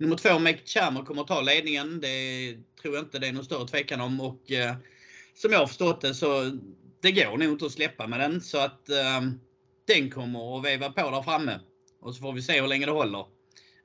nummer 0.00 0.16
2 0.16 0.38
Mek 0.38 0.68
Chamer, 0.68 1.02
kommer 1.02 1.22
att 1.22 1.28
ta 1.28 1.40
ledningen. 1.40 2.00
Det 2.00 2.56
tror 2.82 2.94
jag 2.94 3.04
inte 3.04 3.18
det 3.18 3.26
är 3.26 3.32
någon 3.32 3.44
större 3.44 3.68
tvekan 3.68 4.00
om. 4.00 4.20
Och 4.20 4.52
eh, 4.52 4.74
som 5.34 5.52
jag 5.52 5.58
har 5.58 5.66
förstått 5.66 6.00
det 6.00 6.14
så 6.14 6.58
det 7.04 7.12
går 7.12 7.38
nog 7.38 7.52
inte 7.52 7.66
att 7.66 7.72
släppa 7.72 8.06
med 8.06 8.20
den. 8.20 8.40
Så 8.40 8.58
att 8.58 8.88
eh, 8.88 9.20
den 9.86 10.10
kommer 10.10 10.58
att 10.58 10.64
veva 10.64 10.90
på 10.90 11.10
där 11.10 11.22
framme. 11.22 11.60
Och 12.00 12.14
så 12.14 12.20
får 12.20 12.32
vi 12.32 12.42
se 12.42 12.60
hur 12.60 12.68
länge 12.68 12.86
det 12.86 12.92
håller. 12.92 13.20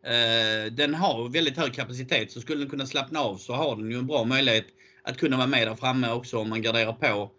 Eh, 0.06 0.72
den 0.72 0.94
har 0.94 1.30
väldigt 1.30 1.58
hög 1.58 1.74
kapacitet 1.74 2.32
så 2.32 2.42
skulle 2.42 2.60
den 2.60 2.70
kunna 2.70 2.86
slappna 2.86 3.20
av 3.20 3.38
så 3.38 3.54
har 3.54 3.76
den 3.76 3.92
ju 3.92 3.98
en 3.98 4.08
bra 4.08 4.24
möjlighet 4.24 4.66
att 5.04 5.18
kunna 5.18 5.38
vara 5.38 5.48
med 5.48 5.68
där 5.68 5.76
framme 5.76 6.12
också 6.12 6.38
om 6.38 6.50
man 6.50 6.62
garderar 6.62 6.94
på. 6.94 7.32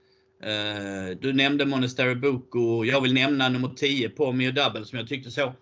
Eh, 0.42 1.16
du 1.20 1.32
nämnde 1.32 1.66
Monastery 1.66 2.14
Boko. 2.14 2.84
Jag 2.84 3.00
vill 3.00 3.14
nämna 3.14 3.48
nummer 3.48 3.68
10 3.76 4.08
på 4.08 4.32
Mio 4.32 4.52
Double 4.52 4.84
som 4.84 4.98
jag 4.98 5.08
tyckte 5.08 5.30
såg 5.30 5.52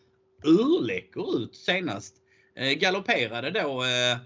urläcker 0.45 1.43
ut 1.43 1.57
senast. 1.57 2.15
Eh, 2.57 2.73
galopperade 2.73 3.51
då 3.51 3.85
eh, 3.85 4.19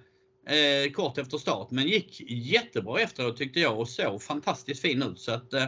Eh, 0.47 0.93
kort 0.93 1.19
efter 1.19 1.39
start 1.39 1.71
men 1.71 1.89
gick 1.89 2.21
jättebra 2.31 3.01
efteråt 3.01 3.37
tyckte 3.37 3.61
jag 3.61 3.81
och 3.81 3.89
såg 3.89 4.23
fantastiskt 4.23 4.83
fin 4.83 5.03
ut. 5.03 5.21
Så 5.21 5.33
att, 5.33 5.53
eh, 5.53 5.67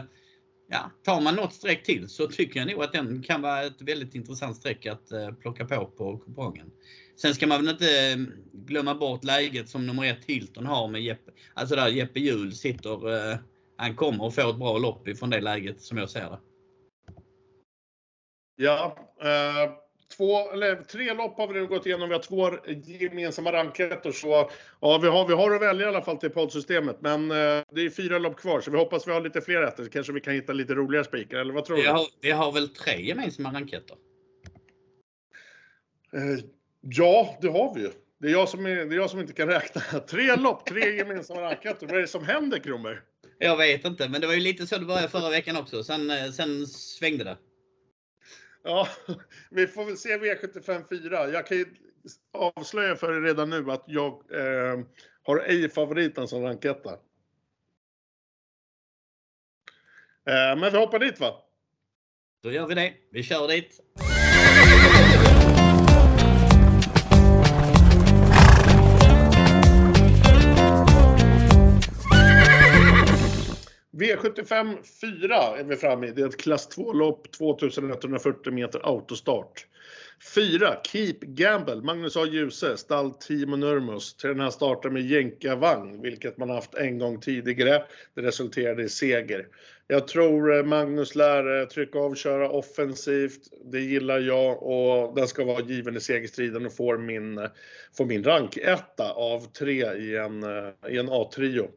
ja, 0.69 0.91
tar 1.03 1.21
man 1.21 1.35
något 1.35 1.53
streck 1.53 1.83
till 1.83 2.09
så 2.09 2.27
tycker 2.27 2.59
jag 2.59 2.69
nog 2.69 2.83
att 2.83 2.93
den 2.93 3.23
kan 3.23 3.41
vara 3.41 3.63
ett 3.63 3.81
väldigt 3.81 4.15
intressant 4.15 4.57
streck 4.57 4.85
att 4.85 5.11
eh, 5.11 5.31
plocka 5.31 5.65
på 5.65 5.85
på 5.85 6.17
kupongen. 6.17 6.71
Sen 7.21 7.35
ska 7.35 7.47
man 7.47 7.65
väl 7.65 7.73
inte 7.73 8.11
eh, 8.11 8.17
glömma 8.53 8.95
bort 8.95 9.23
läget 9.23 9.69
som 9.69 9.87
nummer 9.87 10.05
ett 10.05 10.25
Hilton 10.25 10.65
har 10.65 10.87
med 10.87 11.01
Jeppe. 11.01 11.31
Alltså 11.53 11.75
där 11.75 11.87
Jeppe 11.87 12.19
Hjul 12.19 12.55
sitter. 12.55 13.31
Eh, 13.31 13.37
han 13.77 13.95
kommer 13.95 14.27
att 14.27 14.35
få 14.35 14.49
ett 14.49 14.57
bra 14.59 14.77
lopp 14.77 15.07
ifrån 15.07 15.29
det 15.29 15.41
läget 15.41 15.81
som 15.81 15.97
jag 15.97 16.09
ser 16.09 16.29
det. 16.29 16.39
Ja, 18.55 18.97
eh, 19.21 19.84
två, 20.17 20.51
eller 20.51 20.75
tre 20.75 21.13
lopp 21.13 21.37
har 21.37 21.47
vi 21.47 21.53
nu 21.53 21.67
gått 21.67 21.85
igenom. 21.85 22.09
Vi 22.09 22.15
har 22.15 22.21
två 22.21 22.51
gemensamma 22.85 23.51
rankettor. 23.51 24.11
Så 24.11 24.49
ja, 24.81 24.99
vi 25.01 25.07
har, 25.07 25.27
vi 25.27 25.33
har 25.33 25.51
att 25.51 25.61
välja 25.61 25.85
i 25.85 25.89
alla 25.89 26.01
fall 26.01 26.17
till 26.17 26.29
poddsystemet. 26.29 26.97
Men 26.99 27.31
eh, 27.31 27.63
det 27.71 27.81
är 27.81 27.89
fyra 27.89 28.19
lopp 28.19 28.37
kvar, 28.37 28.61
så 28.61 28.71
vi 28.71 28.77
hoppas 28.77 29.07
vi 29.07 29.11
har 29.11 29.21
lite 29.21 29.41
fler 29.41 29.61
rätter. 29.61 29.83
Så 29.83 29.89
kanske 29.89 30.13
vi 30.13 30.21
kan 30.21 30.33
hitta 30.33 30.53
lite 30.53 30.73
roligare 30.73 31.05
spikar, 31.05 31.37
eller 31.37 31.53
vad 31.53 31.65
tror 31.65 31.77
vi 31.77 31.83
du? 31.83 31.89
Har, 31.89 32.07
vi 32.21 32.31
har 32.31 32.51
väl 32.51 32.69
tre 32.69 33.01
gemensamma 33.01 33.53
ranketter? 33.53 33.97
Eh, 36.13 36.45
ja, 36.81 37.37
det 37.41 37.47
har 37.47 37.75
vi 37.75 37.81
ju. 37.81 37.91
Det 38.17 38.27
är, 38.27 38.31
jag 38.31 38.49
som 38.49 38.65
är, 38.65 38.75
det 38.75 38.95
är 38.95 38.97
jag 38.97 39.09
som 39.09 39.19
inte 39.19 39.33
kan 39.33 39.47
räkna. 39.47 39.81
Tre 40.09 40.35
lopp, 40.35 40.65
tre 40.65 40.95
gemensamma 40.95 41.41
ranketter. 41.41 41.87
Vad 41.87 41.95
är 41.95 42.01
det 42.01 42.07
som 42.07 42.25
händer 42.25 42.59
Kronberg? 42.59 42.97
Jag 43.39 43.57
vet 43.57 43.85
inte, 43.85 44.09
men 44.09 44.21
det 44.21 44.27
var 44.27 44.33
ju 44.33 44.39
lite 44.39 44.67
så 44.67 44.77
det 44.77 44.85
började 44.85 45.07
förra 45.07 45.29
veckan 45.29 45.57
också. 45.57 45.83
Sen, 45.83 46.09
eh, 46.09 46.31
sen 46.31 46.67
svängde 46.67 47.23
det. 47.23 47.37
Ja, 48.65 48.87
vi 49.49 49.67
får 49.67 49.85
väl 49.85 49.97
se 49.97 50.17
V75 50.17 50.83
4. 50.89 51.29
Jag 51.29 51.47
kan 51.47 51.57
ju 51.57 51.65
avslöja 52.33 52.95
för 52.95 53.17
er 53.17 53.21
redan 53.21 53.49
nu 53.49 53.71
att 53.71 53.83
jag 53.87 54.11
eh, 54.31 54.79
har 55.23 55.39
ej 55.39 55.69
favoriten 55.69 56.27
som 56.27 56.43
ranketta. 56.43 56.91
Eh, 60.25 60.59
men 60.59 60.71
vi 60.71 60.77
hoppar 60.77 60.99
dit 60.99 61.19
va? 61.19 61.41
Då 62.43 62.51
gör 62.51 62.67
vi 62.67 62.75
det. 62.75 62.93
Vi 63.11 63.23
kör 63.23 63.47
dit. 63.47 63.81
V75 73.95 74.77
4 75.01 75.57
är 75.57 75.63
vi 75.63 75.75
framme 75.75 76.07
i. 76.07 76.11
Det 76.11 76.21
är 76.21 76.27
ett 76.27 76.41
klass 76.41 76.77
2-lopp, 76.77 77.31
2140 77.31 78.53
meter 78.53 78.79
autostart. 78.83 79.67
4. 80.35 80.77
Keep 80.83 81.19
Gamble, 81.21 81.75
Magnus 81.75 82.17
A. 82.17 82.25
Djuse, 82.25 82.77
stall 82.77 83.11
Timo 83.11 83.55
Nurmos 83.55 84.17
till 84.17 84.29
den 84.29 84.39
här 84.39 84.49
starten 84.49 84.93
med 84.93 85.01
jänkarvagn, 85.01 86.01
vilket 86.01 86.37
man 86.37 86.49
haft 86.49 86.73
en 86.73 86.99
gång 86.99 87.21
tidigare. 87.21 87.83
Det 88.15 88.21
resulterade 88.21 88.83
i 88.83 88.89
seger. 88.89 89.47
Jag 89.87 90.07
tror 90.07 90.57
eh, 90.57 90.63
Magnus 90.63 91.15
lär 91.15 91.61
eh, 91.61 91.67
trycka 91.67 91.99
av, 91.99 92.15
köra 92.15 92.49
offensivt. 92.49 93.41
Det 93.71 93.79
gillar 93.79 94.19
jag 94.19 94.63
och 94.63 95.15
den 95.15 95.27
ska 95.27 95.45
vara 95.45 95.61
given 95.61 95.97
i 95.97 95.99
segerstriden 95.99 96.65
och 96.65 96.75
får 96.75 96.97
min, 96.97 97.37
eh, 97.37 97.49
får 97.97 98.05
min 98.05 98.23
rank 98.23 98.57
etta 98.57 99.11
av 99.11 99.39
tre 99.39 99.93
i 99.93 100.15
en, 100.15 100.43
i 100.89 100.97
en 100.97 101.09
A-trio. 101.09 101.69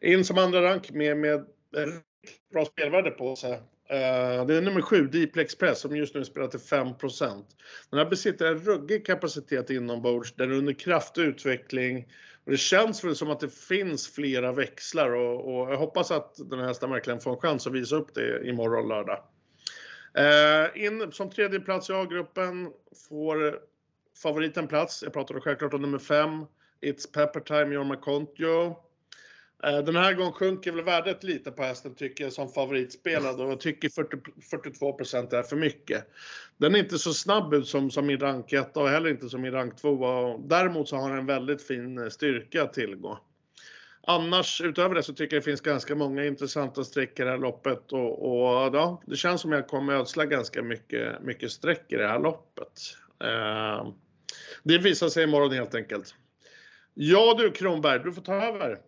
In 0.00 0.24
som 0.24 0.38
andra 0.38 0.62
rank 0.62 0.90
med, 0.90 1.16
med 1.16 1.46
bra 2.52 2.64
spelvärde 2.64 3.10
på 3.10 3.36
sig. 3.36 3.52
Uh, 3.52 3.96
eh, 3.96 4.46
det 4.46 4.56
är 4.56 4.60
nummer 4.60 4.80
7, 4.80 5.06
Deep 5.06 5.36
Express, 5.36 5.80
som 5.80 5.96
just 5.96 6.14
nu 6.14 6.24
spelar 6.24 6.48
till 6.48 6.60
5% 6.60 7.44
Den 7.90 7.98
här 7.98 8.06
besitter 8.06 8.46
en 8.46 8.58
ruggig 8.58 9.06
kapacitet 9.06 9.70
inombords, 9.70 10.34
den 10.34 10.50
är 10.50 10.54
under 10.54 10.72
kraftig 10.72 11.22
utveckling. 11.22 12.08
Och 12.44 12.50
det 12.50 12.56
känns 12.56 13.04
väl 13.04 13.16
som 13.16 13.30
att 13.30 13.40
det 13.40 13.54
finns 13.54 14.08
flera 14.08 14.52
växlar 14.52 15.10
och, 15.10 15.54
och 15.54 15.72
jag 15.72 15.78
hoppas 15.78 16.10
att 16.10 16.34
den 16.50 16.58
här 16.58 16.66
hästen 16.66 16.90
verkligen 16.90 17.20
får 17.20 17.30
en 17.30 17.40
chans 17.40 17.66
att 17.66 17.72
visa 17.72 17.96
upp 17.96 18.14
det 18.14 18.48
imorgon 18.48 18.88
lördag. 18.88 19.24
Uh, 20.18 20.84
in 20.84 21.12
som 21.12 21.30
tredje 21.30 21.60
plats 21.60 21.90
i 21.90 21.92
A-gruppen 21.92 22.72
får 23.08 23.58
favoriten 24.22 24.68
plats. 24.68 25.02
Jag 25.02 25.12
pratade 25.12 25.40
självklart 25.40 25.74
om 25.74 25.82
nummer 25.82 25.98
5, 25.98 26.46
It's 26.80 27.12
Pepper 27.12 27.40
Time, 27.40 27.74
Jorma 27.74 27.96
Kontio. 27.96 28.76
Eh, 29.62 29.78
den 29.78 29.96
här 29.96 30.14
gången 30.14 30.32
sjunker 30.32 30.72
väl 30.72 30.84
värdet 30.84 31.24
lite 31.24 31.50
på 31.50 31.62
hästen 31.62 31.94
tycker 31.94 32.24
jag 32.24 32.32
som 32.32 32.48
favoritspelad 32.48 33.40
och 33.40 33.50
jag 33.50 33.60
tycker 33.60 33.88
40, 33.88 34.16
42% 34.52 35.34
är 35.34 35.42
för 35.42 35.56
mycket. 35.56 36.06
Den 36.56 36.74
är 36.74 36.78
inte 36.78 36.98
så 36.98 37.14
snabb 37.14 37.54
ut 37.54 37.68
som, 37.68 37.90
som 37.90 38.10
i 38.10 38.16
rank 38.16 38.52
1 38.52 38.76
och 38.76 38.88
heller 38.88 39.10
inte 39.10 39.28
som 39.28 39.44
i 39.44 39.50
rank 39.50 39.76
2. 39.76 40.38
Däremot 40.44 40.88
så 40.88 40.96
har 40.96 41.10
den 41.10 41.18
en 41.18 41.26
väldigt 41.26 41.66
fin 41.66 41.98
eh, 41.98 42.08
styrka 42.08 42.62
att 42.62 42.72
tillgå. 42.72 43.18
Annars 44.02 44.60
utöver 44.60 44.94
det 44.94 45.02
så 45.02 45.14
tycker 45.14 45.36
jag 45.36 45.42
det 45.42 45.44
finns 45.44 45.60
ganska 45.60 45.94
många 45.94 46.24
intressanta 46.24 46.84
streck 46.84 47.20
i 47.20 47.22
det 47.22 47.30
här 47.30 47.38
loppet 47.38 47.92
och, 47.92 48.32
och 48.32 48.76
ja, 48.76 49.02
det 49.06 49.16
känns 49.16 49.40
som 49.40 49.52
jag 49.52 49.68
kommer 49.68 49.92
ödsla 49.92 50.26
ganska 50.26 50.62
mycket, 50.62 51.22
mycket 51.22 51.50
streck 51.50 51.84
i 51.88 51.96
det 51.96 52.06
här 52.06 52.18
loppet. 52.18 52.72
Eh, 53.24 53.92
det 54.62 54.78
visar 54.78 55.08
sig 55.08 55.24
imorgon 55.24 55.52
helt 55.52 55.74
enkelt. 55.74 56.14
Ja 56.94 57.34
du 57.38 57.50
Kronberg, 57.50 58.00
du 58.04 58.12
får 58.12 58.22
ta 58.22 58.34
över. 58.34 58.78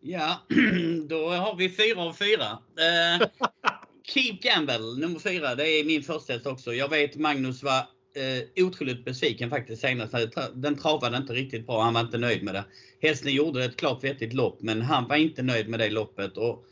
Ja, 0.00 0.46
då 1.08 1.28
har 1.28 1.56
vi 1.56 1.68
fyra 1.68 2.02
av 2.02 2.12
fyra. 2.12 2.58
Eh, 2.78 3.28
Keep 4.04 4.38
Gamble, 4.42 5.00
nummer 5.00 5.18
fyra, 5.18 5.54
det 5.54 5.68
är 5.68 5.84
min 5.84 6.02
första 6.02 6.32
häst 6.32 6.46
också. 6.46 6.74
Jag 6.74 6.88
vet 6.88 7.16
Magnus 7.16 7.62
var 7.62 7.78
eh, 7.78 8.64
otroligt 8.66 9.04
besviken 9.04 9.50
faktiskt 9.50 9.82
senast. 9.82 10.14
Den 10.54 10.78
travade 10.78 11.16
inte 11.16 11.32
riktigt 11.32 11.66
bra, 11.66 11.82
han 11.82 11.94
var 11.94 12.00
inte 12.00 12.18
nöjd 12.18 12.42
med 12.42 12.54
det. 12.54 12.64
Hästen 13.00 13.34
gjorde 13.34 13.64
ett 13.64 13.76
klart 13.76 14.04
vettigt 14.04 14.32
lopp, 14.32 14.62
men 14.62 14.82
han 14.82 15.08
var 15.08 15.16
inte 15.16 15.42
nöjd 15.42 15.68
med 15.68 15.80
det 15.80 15.90
loppet. 15.90 16.36
Och 16.36 16.66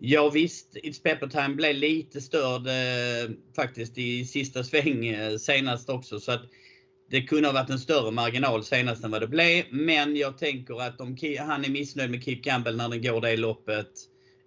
Ja 0.00 0.30
visst, 0.30 0.76
It's 0.76 1.02
Pepper 1.02 1.26
Time 1.26 1.54
blev 1.54 1.74
lite 1.74 2.20
störd 2.20 2.66
eh, 2.66 3.30
faktiskt 3.56 3.98
i 3.98 4.24
sista 4.24 4.64
sväng 4.64 5.06
eh, 5.06 5.36
senast 5.36 5.88
också. 5.88 6.20
Så 6.20 6.32
att 6.32 6.42
det 7.10 7.22
kunde 7.22 7.48
ha 7.48 7.52
varit 7.52 7.70
en 7.70 7.78
större 7.78 8.10
marginal 8.10 8.64
senast 8.64 9.04
än 9.04 9.10
vad 9.10 9.20
det 9.20 9.26
blev. 9.26 9.64
Men 9.70 10.16
jag 10.16 10.38
tänker 10.38 10.82
att 10.82 11.00
om 11.00 11.16
han 11.38 11.64
är 11.64 11.68
missnöjd 11.68 12.10
med 12.10 12.24
Keep 12.24 12.40
Campbell 12.42 12.76
när 12.76 12.88
den 12.88 13.02
går 13.02 13.20
det 13.20 13.36
loppet. 13.36 13.90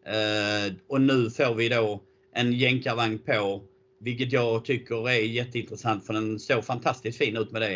Eh, 0.05 0.73
och 0.87 1.01
nu 1.01 1.29
får 1.29 1.55
vi 1.55 1.69
då 1.69 2.03
en 2.35 2.53
jänkarvagn 2.53 3.19
på. 3.19 3.63
Vilket 3.99 4.31
jag 4.31 4.65
tycker 4.65 5.09
är 5.09 5.19
jätteintressant 5.19 6.05
för 6.05 6.13
den 6.13 6.39
såg 6.39 6.65
fantastiskt 6.65 7.17
fin 7.17 7.37
ut 7.37 7.51
med 7.51 7.61
det 7.61 7.75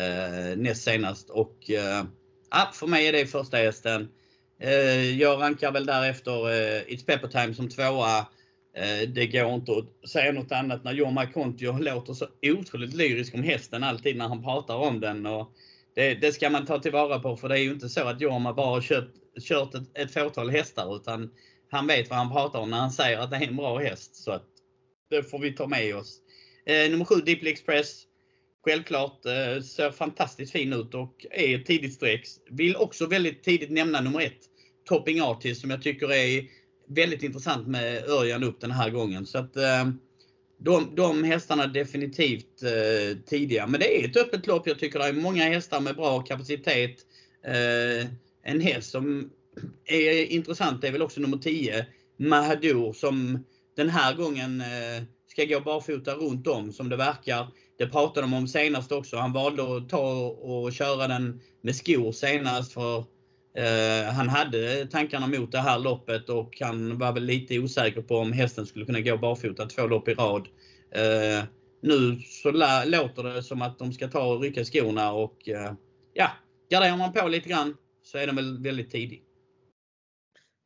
eh, 0.00 0.56
näst 0.56 0.82
senast. 0.82 1.30
Och 1.30 1.70
eh, 1.70 2.04
ja, 2.50 2.70
för 2.74 2.86
mig 2.86 3.06
är 3.06 3.12
det 3.12 3.26
första 3.26 3.56
hästen. 3.56 4.08
Jag 5.18 5.40
rankar 5.40 5.72
väl 5.72 5.86
därefter 5.86 6.30
It's 6.90 7.06
Pepper 7.06 7.28
Time 7.28 7.54
som 7.54 7.68
tvåa. 7.68 8.26
Eh, 8.76 9.08
det 9.08 9.26
går 9.26 9.54
inte 9.54 9.72
att 9.72 10.10
säga 10.10 10.32
något 10.32 10.52
annat 10.52 10.84
när 10.84 10.92
Jorma 10.92 11.26
Kontio 11.26 11.78
låter 11.78 12.14
så 12.14 12.26
otroligt 12.42 12.94
lyrisk 12.94 13.34
om 13.34 13.42
hästen 13.42 13.84
alltid 13.84 14.16
när 14.16 14.28
han 14.28 14.42
pratar 14.42 14.76
om 14.76 15.00
den. 15.00 15.26
Och 15.26 15.52
det, 15.94 16.14
det 16.14 16.32
ska 16.32 16.50
man 16.50 16.66
ta 16.66 16.78
tillvara 16.78 17.18
på 17.18 17.36
för 17.36 17.48
det 17.48 17.58
är 17.58 17.62
ju 17.62 17.70
inte 17.70 17.88
så 17.88 18.08
att 18.08 18.20
Jorma 18.20 18.52
bara 18.52 18.66
har 18.66 18.80
kört, 18.80 19.10
kört 19.40 19.74
ett, 19.74 19.98
ett 19.98 20.12
fåtal 20.12 20.50
hästar 20.50 20.96
utan 20.96 21.30
han 21.70 21.86
vet 21.86 22.10
vad 22.10 22.18
han 22.18 22.32
pratar 22.32 22.58
om 22.58 22.70
när 22.70 22.78
han 22.78 22.90
säger 22.90 23.18
att 23.18 23.30
det 23.30 23.36
är 23.36 23.48
en 23.48 23.56
bra 23.56 23.78
häst. 23.78 24.16
Så 24.16 24.30
att 24.30 24.46
det 25.10 25.22
får 25.22 25.38
vi 25.38 25.52
ta 25.52 25.66
med 25.66 25.96
oss. 25.96 26.20
Eh, 26.66 26.90
nummer 26.90 27.04
7 27.04 27.14
Deeply 27.14 27.50
Express. 27.50 28.02
Självklart 28.64 29.26
eh, 29.26 29.62
ser 29.62 29.90
fantastiskt 29.90 30.52
fin 30.52 30.72
ut 30.72 30.94
och 30.94 31.26
är 31.30 31.58
ett 31.58 31.66
tidigt 31.66 31.94
streck. 31.94 32.26
Vill 32.50 32.76
också 32.76 33.06
väldigt 33.06 33.42
tidigt 33.42 33.70
nämna 33.70 34.00
nummer 34.00 34.20
1 34.20 34.32
Topping 34.88 35.20
Artist 35.20 35.60
som 35.60 35.70
jag 35.70 35.82
tycker 35.82 36.12
är 36.12 36.44
väldigt 36.88 37.22
intressant 37.22 37.66
med 37.66 38.08
Örjan 38.08 38.44
upp 38.44 38.60
den 38.60 38.70
här 38.70 38.90
gången. 38.90 39.26
Så 39.26 39.38
att 39.38 39.56
eh, 39.56 39.84
de, 40.58 40.94
de 40.94 41.24
hästarna 41.24 41.66
definitivt 41.66 42.62
eh, 42.62 43.18
tidiga. 43.26 43.66
Men 43.66 43.80
det 43.80 44.00
är 44.00 44.08
ett 44.08 44.16
öppet 44.16 44.46
lopp. 44.46 44.66
Jag 44.66 44.78
tycker 44.78 44.98
det 44.98 45.04
är 45.04 45.12
många 45.12 45.44
hästar 45.44 45.80
med 45.80 45.96
bra 45.96 46.20
kapacitet. 46.22 46.96
Eh, 47.44 48.06
en 48.42 48.60
häst 48.60 48.90
som 48.90 49.30
är 49.84 50.24
intressant 50.24 50.84
är 50.84 50.92
väl 50.92 51.02
också 51.02 51.20
nummer 51.20 51.36
10, 51.36 51.86
Mahadour, 52.16 52.92
som 52.92 53.44
den 53.76 53.88
här 53.88 54.14
gången 54.14 54.60
eh, 54.60 55.02
ska 55.26 55.44
gå 55.44 55.60
barfota 55.60 56.14
runt 56.14 56.46
om 56.46 56.72
som 56.72 56.88
det 56.88 56.96
verkar. 56.96 57.48
Det 57.78 57.86
pratade 57.86 58.26
de 58.26 58.34
om 58.34 58.48
senast 58.48 58.92
också. 58.92 59.16
Han 59.16 59.32
valde 59.32 59.76
att 59.76 59.88
ta 59.88 60.26
och 60.26 60.72
köra 60.72 61.08
den 61.08 61.40
med 61.60 61.76
skor 61.76 62.12
senast 62.12 62.72
för 62.72 63.04
Eh, 63.56 64.12
han 64.12 64.28
hade 64.28 64.86
tankarna 64.86 65.26
mot 65.26 65.52
det 65.52 65.58
här 65.58 65.78
loppet 65.78 66.28
och 66.28 66.60
han 66.60 66.98
var 66.98 67.12
väl 67.12 67.24
lite 67.24 67.58
osäker 67.58 68.02
på 68.02 68.16
om 68.16 68.32
hästen 68.32 68.66
skulle 68.66 68.84
kunna 68.84 69.00
gå 69.00 69.16
barfota 69.16 69.66
två 69.66 69.86
lopp 69.86 70.08
i 70.08 70.14
rad. 70.14 70.48
Eh, 70.90 71.44
nu 71.82 72.20
så 72.20 72.50
låter 72.86 73.22
det 73.22 73.42
som 73.42 73.62
att 73.62 73.78
de 73.78 73.92
ska 73.92 74.08
ta 74.08 74.34
och 74.34 74.40
rycka 74.40 74.64
skorna 74.64 75.12
och 75.12 75.48
eh, 75.48 75.72
ja, 76.14 76.30
garderar 76.70 76.96
man 76.96 77.12
på 77.12 77.28
lite 77.28 77.48
grann 77.48 77.76
så 78.02 78.18
är 78.18 78.26
den 78.26 78.36
väl 78.36 78.62
väldigt 78.62 78.90
tidig. 78.90 79.25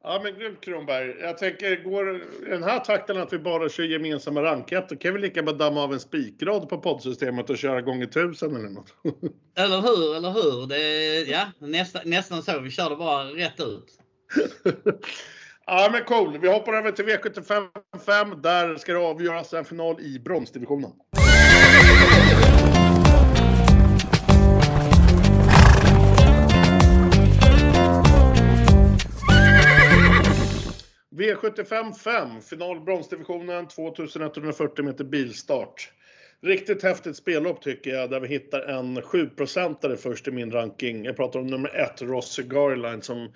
Ja 0.03 0.21
men 0.23 0.39
grymt 0.39 0.61
Kronberg. 0.61 1.17
Jag 1.21 1.39
tänker, 1.39 1.85
går 1.85 2.05
den 2.51 2.63
här 2.63 2.81
takten 2.81 3.17
att 3.17 3.33
vi 3.33 3.39
bara 3.39 3.69
kör 3.69 3.85
gemensamma 3.85 4.43
ranket, 4.43 4.89
då 4.89 4.97
kan 4.97 5.15
vi 5.15 5.21
lika 5.21 5.43
bra 5.43 5.53
damma 5.53 5.83
av 5.83 5.93
en 5.93 6.01
spikrad 6.01 6.69
på 6.69 6.79
poddsystemet 6.79 7.51
och 7.51 7.59
köra 7.59 7.81
gånger 7.81 8.07
tusen 8.07 8.57
eller 8.57 8.69
något. 8.69 8.95
Eller 9.59 9.81
hur, 9.81 10.17
eller 10.17 10.31
hur. 10.31 10.67
Det, 10.67 11.31
ja, 11.31 11.47
nästa, 11.59 12.01
nästan 12.05 12.43
så. 12.43 12.61
Vi 12.61 12.71
kör 12.71 12.91
det 12.91 12.97
bara 12.97 13.25
rätt 13.25 13.61
ut. 13.61 13.99
ja 15.67 15.89
men 15.93 16.05
cool. 16.05 16.39
Vi 16.39 16.49
hoppar 16.49 16.73
över 16.73 16.93
till 16.93 17.05
V75 17.05 18.41
Där 18.43 18.77
ska 18.77 18.93
det 18.93 18.99
avgöras 18.99 19.55
en 19.55 19.65
final 19.65 20.01
i 20.01 20.19
bronsdivisionen. 20.19 20.91
V75 31.21 31.95
5, 31.95 32.41
final 32.41 32.81
bronsdivisionen, 32.81 33.69
2140 33.69 34.85
meter 34.85 35.05
bilstart. 35.05 35.93
Riktigt 36.43 36.83
häftigt 36.83 37.17
spellopp 37.17 37.63
tycker 37.63 37.91
jag, 37.91 38.11
där 38.11 38.21
vi 38.21 38.29
hittar 38.29 38.61
en 38.61 38.99
7-procentare 38.99 39.97
först 39.97 40.29
i 40.29 40.31
min 40.31 40.51
ranking. 40.53 41.05
Jag 41.05 41.17
pratar 41.17 41.41
om 41.41 41.47
nummer 41.47 41.77
1, 41.77 42.03
Rossi 42.03 42.43
Garline, 42.43 43.03
som 43.03 43.33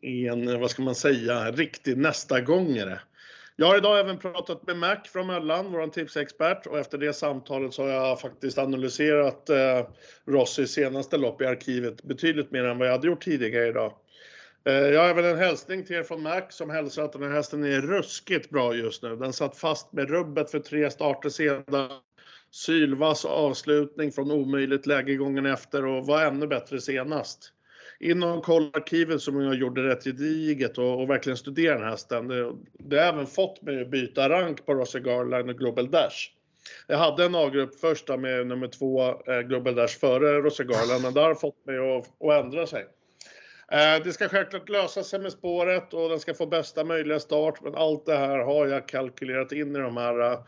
är 0.00 0.32
en, 0.32 0.60
vad 0.60 0.70
ska 0.70 0.82
man 0.82 0.94
säga, 0.94 1.50
riktig 1.50 1.96
nästa 1.98 2.40
gångare. 2.40 3.00
Jag 3.56 3.66
har 3.66 3.76
idag 3.76 4.00
även 4.00 4.18
pratat 4.18 4.66
med 4.66 4.76
Mac 4.76 4.96
från 5.12 5.26
Möllan, 5.26 5.72
vår 5.72 5.86
tipsexpert, 5.86 6.66
och 6.66 6.78
efter 6.78 6.98
det 6.98 7.12
samtalet 7.12 7.74
så 7.74 7.82
har 7.82 7.88
jag 7.88 8.20
faktiskt 8.20 8.58
analyserat 8.58 9.50
eh, 9.50 9.86
Rossis 10.26 10.70
senaste 10.70 11.16
lopp 11.16 11.42
i 11.42 11.46
arkivet 11.46 12.02
betydligt 12.02 12.50
mer 12.50 12.64
än 12.64 12.78
vad 12.78 12.88
jag 12.88 12.92
hade 12.92 13.06
gjort 13.06 13.24
tidigare 13.24 13.68
idag. 13.68 13.92
Eh, 14.64 14.74
jag 14.74 15.00
har 15.00 15.08
även 15.08 15.24
en 15.24 15.38
hälsning 15.38 15.84
till 15.84 15.96
er 15.96 16.02
från 16.02 16.22
Mac 16.22 16.42
som 16.48 16.70
hälsar 16.70 17.02
att 17.02 17.12
den 17.12 17.22
här 17.22 17.30
hästen 17.30 17.64
är 17.64 17.80
ruskigt 17.80 18.50
bra 18.50 18.74
just 18.74 19.02
nu. 19.02 19.16
Den 19.16 19.32
satt 19.32 19.56
fast 19.56 19.92
med 19.92 20.10
rubbet 20.10 20.50
för 20.50 20.58
tre 20.58 20.90
starter 20.90 21.28
sedan. 21.28 21.90
Sylvass 22.50 23.24
avslutning 23.24 24.12
från 24.12 24.30
omöjligt 24.30 24.86
läge 24.86 25.14
gången 25.14 25.46
efter 25.46 25.86
och 25.86 26.06
var 26.06 26.24
ännu 26.24 26.46
bättre 26.46 26.80
senast. 26.80 27.52
Inom 28.00 28.42
kollarkivet 28.42 29.22
som 29.22 29.40
jag 29.40 29.54
gjorde 29.54 29.88
rätt 29.88 30.04
gediget 30.04 30.78
och, 30.78 31.00
och 31.00 31.10
verkligen 31.10 31.36
studerade 31.36 31.78
den 31.78 31.84
här 31.84 31.90
hästen. 31.90 32.28
Det, 32.28 32.52
det 32.78 32.96
har 32.96 33.12
även 33.12 33.26
fått 33.26 33.62
mig 33.62 33.82
att 33.82 33.90
byta 33.90 34.28
rank 34.28 34.66
på 34.66 34.74
Rossi 34.74 35.00
Garland 35.00 35.50
och 35.50 35.58
Global 35.58 35.90
Dash. 35.90 36.30
Jag 36.86 36.98
hade 36.98 37.24
en 37.24 37.34
A-grupp 37.34 37.80
först 37.80 38.08
med 38.08 38.46
nummer 38.46 38.68
två, 38.68 39.02
eh, 39.02 39.40
Global 39.40 39.74
Dash, 39.74 39.98
före 39.98 40.40
Rossi 40.40 40.64
Garland, 40.64 41.02
men 41.02 41.14
det 41.14 41.20
har 41.20 41.34
fått 41.34 41.66
mig 41.66 41.78
att, 41.78 42.22
att 42.24 42.44
ändra 42.44 42.66
sig. 42.66 42.86
Eh, 43.72 44.04
det 44.04 44.12
ska 44.12 44.28
självklart 44.28 44.68
lösa 44.68 45.02
sig 45.02 45.20
med 45.20 45.32
spåret 45.32 45.94
och 45.94 46.08
den 46.08 46.20
ska 46.20 46.34
få 46.34 46.46
bästa 46.46 46.84
möjliga 46.84 47.20
start, 47.20 47.60
men 47.62 47.74
allt 47.74 48.06
det 48.06 48.16
här 48.16 48.38
har 48.38 48.66
jag 48.66 48.88
kalkylerat 48.88 49.52
in 49.52 49.76
i 49.76 49.78
de 49.78 49.96
här 49.96 50.32
eh, 50.32 50.38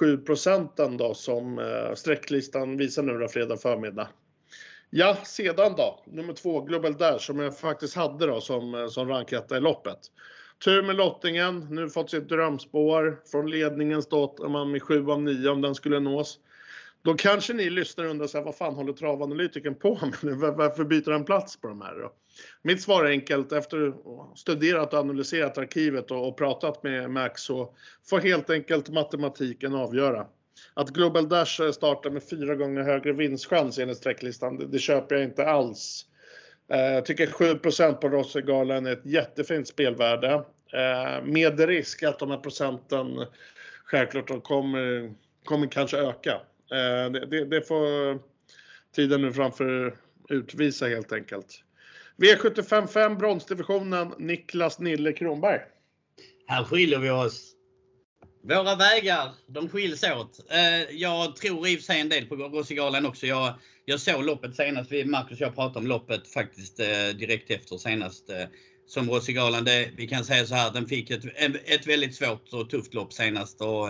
7 0.00 0.18
procenten 0.18 0.96
då 0.96 1.14
som 1.14 1.58
eh, 1.58 1.94
sträcklistan 1.94 2.76
visar 2.76 3.02
nu 3.02 3.18
då 3.18 3.28
fredag 3.28 3.56
förmiddag. 3.56 4.08
Ja, 4.90 5.16
sedan 5.24 5.74
då, 5.76 6.04
nummer 6.06 6.32
två, 6.32 6.60
Global 6.60 6.96
Dash, 6.96 7.18
som 7.18 7.38
jag 7.38 7.58
faktiskt 7.58 7.96
hade 7.96 8.26
då 8.26 8.40
som, 8.40 8.88
som 8.90 9.08
ranketta 9.08 9.56
i 9.56 9.60
loppet. 9.60 9.98
Tur 10.64 10.82
med 10.82 10.96
lottningen, 10.96 11.66
nu 11.70 11.88
fått 11.88 12.10
sitt 12.10 12.28
drömspår. 12.28 13.20
Från 13.30 13.50
ledningen 13.50 14.02
stått 14.02 14.50
man 14.50 14.70
med 14.70 14.82
7 14.82 15.10
av 15.10 15.22
9 15.22 15.48
om 15.48 15.60
den 15.60 15.74
skulle 15.74 16.00
nås. 16.00 16.38
Då 17.02 17.14
kanske 17.14 17.52
ni 17.52 17.70
lyssnar 17.70 18.04
och 18.04 18.10
undrar 18.10 18.26
så 18.26 18.38
här, 18.38 18.44
vad 18.44 18.56
fan 18.56 18.74
håller 18.74 18.92
travanalytikern 18.92 19.74
på 19.74 19.98
med? 20.02 20.14
nu? 20.22 20.34
Varför 20.34 20.84
byter 20.84 21.10
han 21.10 21.24
plats 21.24 21.60
på 21.60 21.68
de 21.68 21.80
här 21.80 21.94
då? 21.94 22.12
Mitt 22.62 22.82
svar 22.82 23.04
är 23.04 23.10
enkelt. 23.10 23.52
Efter 23.52 23.88
att 23.88 24.38
studerat 24.38 24.92
och 24.92 24.98
analyserat 24.98 25.58
arkivet 25.58 26.10
och, 26.10 26.28
och 26.28 26.38
pratat 26.38 26.82
med 26.82 27.10
Max 27.10 27.42
så 27.42 27.74
får 28.10 28.20
helt 28.20 28.50
enkelt 28.50 28.88
matematiken 28.88 29.74
avgöra. 29.74 30.26
Att 30.74 30.90
Global 30.90 31.28
Dash 31.28 31.70
startar 31.72 32.10
med 32.10 32.22
fyra 32.22 32.54
gånger 32.54 32.82
högre 32.82 33.12
vinstchans 33.12 33.78
enligt 33.78 33.96
sträcklistan, 33.96 34.58
det, 34.58 34.66
det 34.66 34.78
köper 34.78 35.14
jag 35.14 35.24
inte 35.24 35.46
alls. 35.46 36.06
Eh, 36.68 36.80
jag 36.80 37.04
tycker 37.06 37.26
7% 37.26 37.92
på 37.94 38.08
Rossegalan 38.08 38.86
är 38.86 38.92
ett 38.92 39.06
jättefint 39.06 39.68
spelvärde. 39.68 40.32
Eh, 40.72 41.24
med 41.24 41.60
risk 41.60 42.02
att 42.02 42.18
de 42.18 42.30
här 42.30 42.38
procenten 42.38 43.26
självklart 43.84 44.44
kommer, 44.44 45.14
kommer 45.44 45.66
kanske 45.66 45.96
öka. 45.96 46.40
Eh, 46.70 47.10
det, 47.12 47.26
det, 47.26 47.44
det 47.44 47.62
får 47.62 48.18
tiden 48.94 49.22
nu 49.22 49.32
framför 49.32 49.96
utvisa 50.28 50.86
helt 50.86 51.12
enkelt. 51.12 51.62
V755 52.18 53.18
bronsdivisionen, 53.18 54.14
Niklas 54.18 54.78
Nille 54.78 55.12
Kronberg. 55.12 55.60
Här 56.46 56.64
skiljer 56.64 56.98
vi 56.98 57.10
oss. 57.10 57.52
Våra 58.42 58.76
vägar, 58.76 59.34
de 59.46 59.68
skiljs 59.68 60.04
åt. 60.04 60.40
Jag 60.90 61.36
tror 61.36 61.68
i 61.68 61.74
och 61.74 61.78
för 61.78 61.84
sig 61.84 62.00
en 62.00 62.08
del 62.08 62.26
på 62.26 62.34
Rossigalan 62.34 63.06
också. 63.06 63.26
Jag, 63.26 63.54
jag 63.84 64.00
såg 64.00 64.24
loppet 64.24 64.56
senast. 64.56 64.90
Marcus 64.90 65.40
och 65.40 65.46
jag 65.46 65.54
pratade 65.54 65.78
om 65.78 65.86
loppet 65.86 66.28
faktiskt 66.28 66.76
direkt 67.18 67.50
efter 67.50 67.76
senast. 67.76 68.30
Som 68.86 69.10
Rossigalan, 69.10 69.64
det, 69.64 69.90
vi 69.96 70.08
kan 70.08 70.24
säga 70.24 70.46
så 70.46 70.54
här, 70.54 70.70
den 70.72 70.86
fick 70.86 71.10
ett, 71.10 71.24
ett 71.64 71.86
väldigt 71.86 72.14
svårt 72.14 72.52
och 72.52 72.70
tufft 72.70 72.94
lopp 72.94 73.12
senast. 73.12 73.60
Och, 73.60 73.88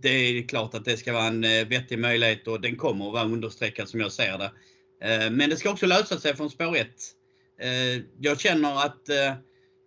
det 0.00 0.08
är 0.08 0.48
klart 0.48 0.74
att 0.74 0.84
det 0.84 0.96
ska 0.96 1.12
vara 1.12 1.26
en 1.26 1.40
vettig 1.68 1.98
möjlighet 1.98 2.48
och 2.48 2.60
den 2.60 2.76
kommer 2.76 3.06
att 3.06 3.12
vara 3.12 3.24
understreckad 3.24 3.88
som 3.88 4.00
jag 4.00 4.12
ser 4.12 4.38
det. 4.38 4.50
Eh, 5.04 5.30
men 5.30 5.50
det 5.50 5.56
ska 5.56 5.70
också 5.70 5.86
lösa 5.86 6.20
sig 6.20 6.36
från 6.36 6.50
spår 6.50 6.76
1. 6.76 6.88
Eh, 7.60 8.02
jag 8.20 8.40
känner 8.40 8.86
att 8.86 9.08
eh, 9.08 9.34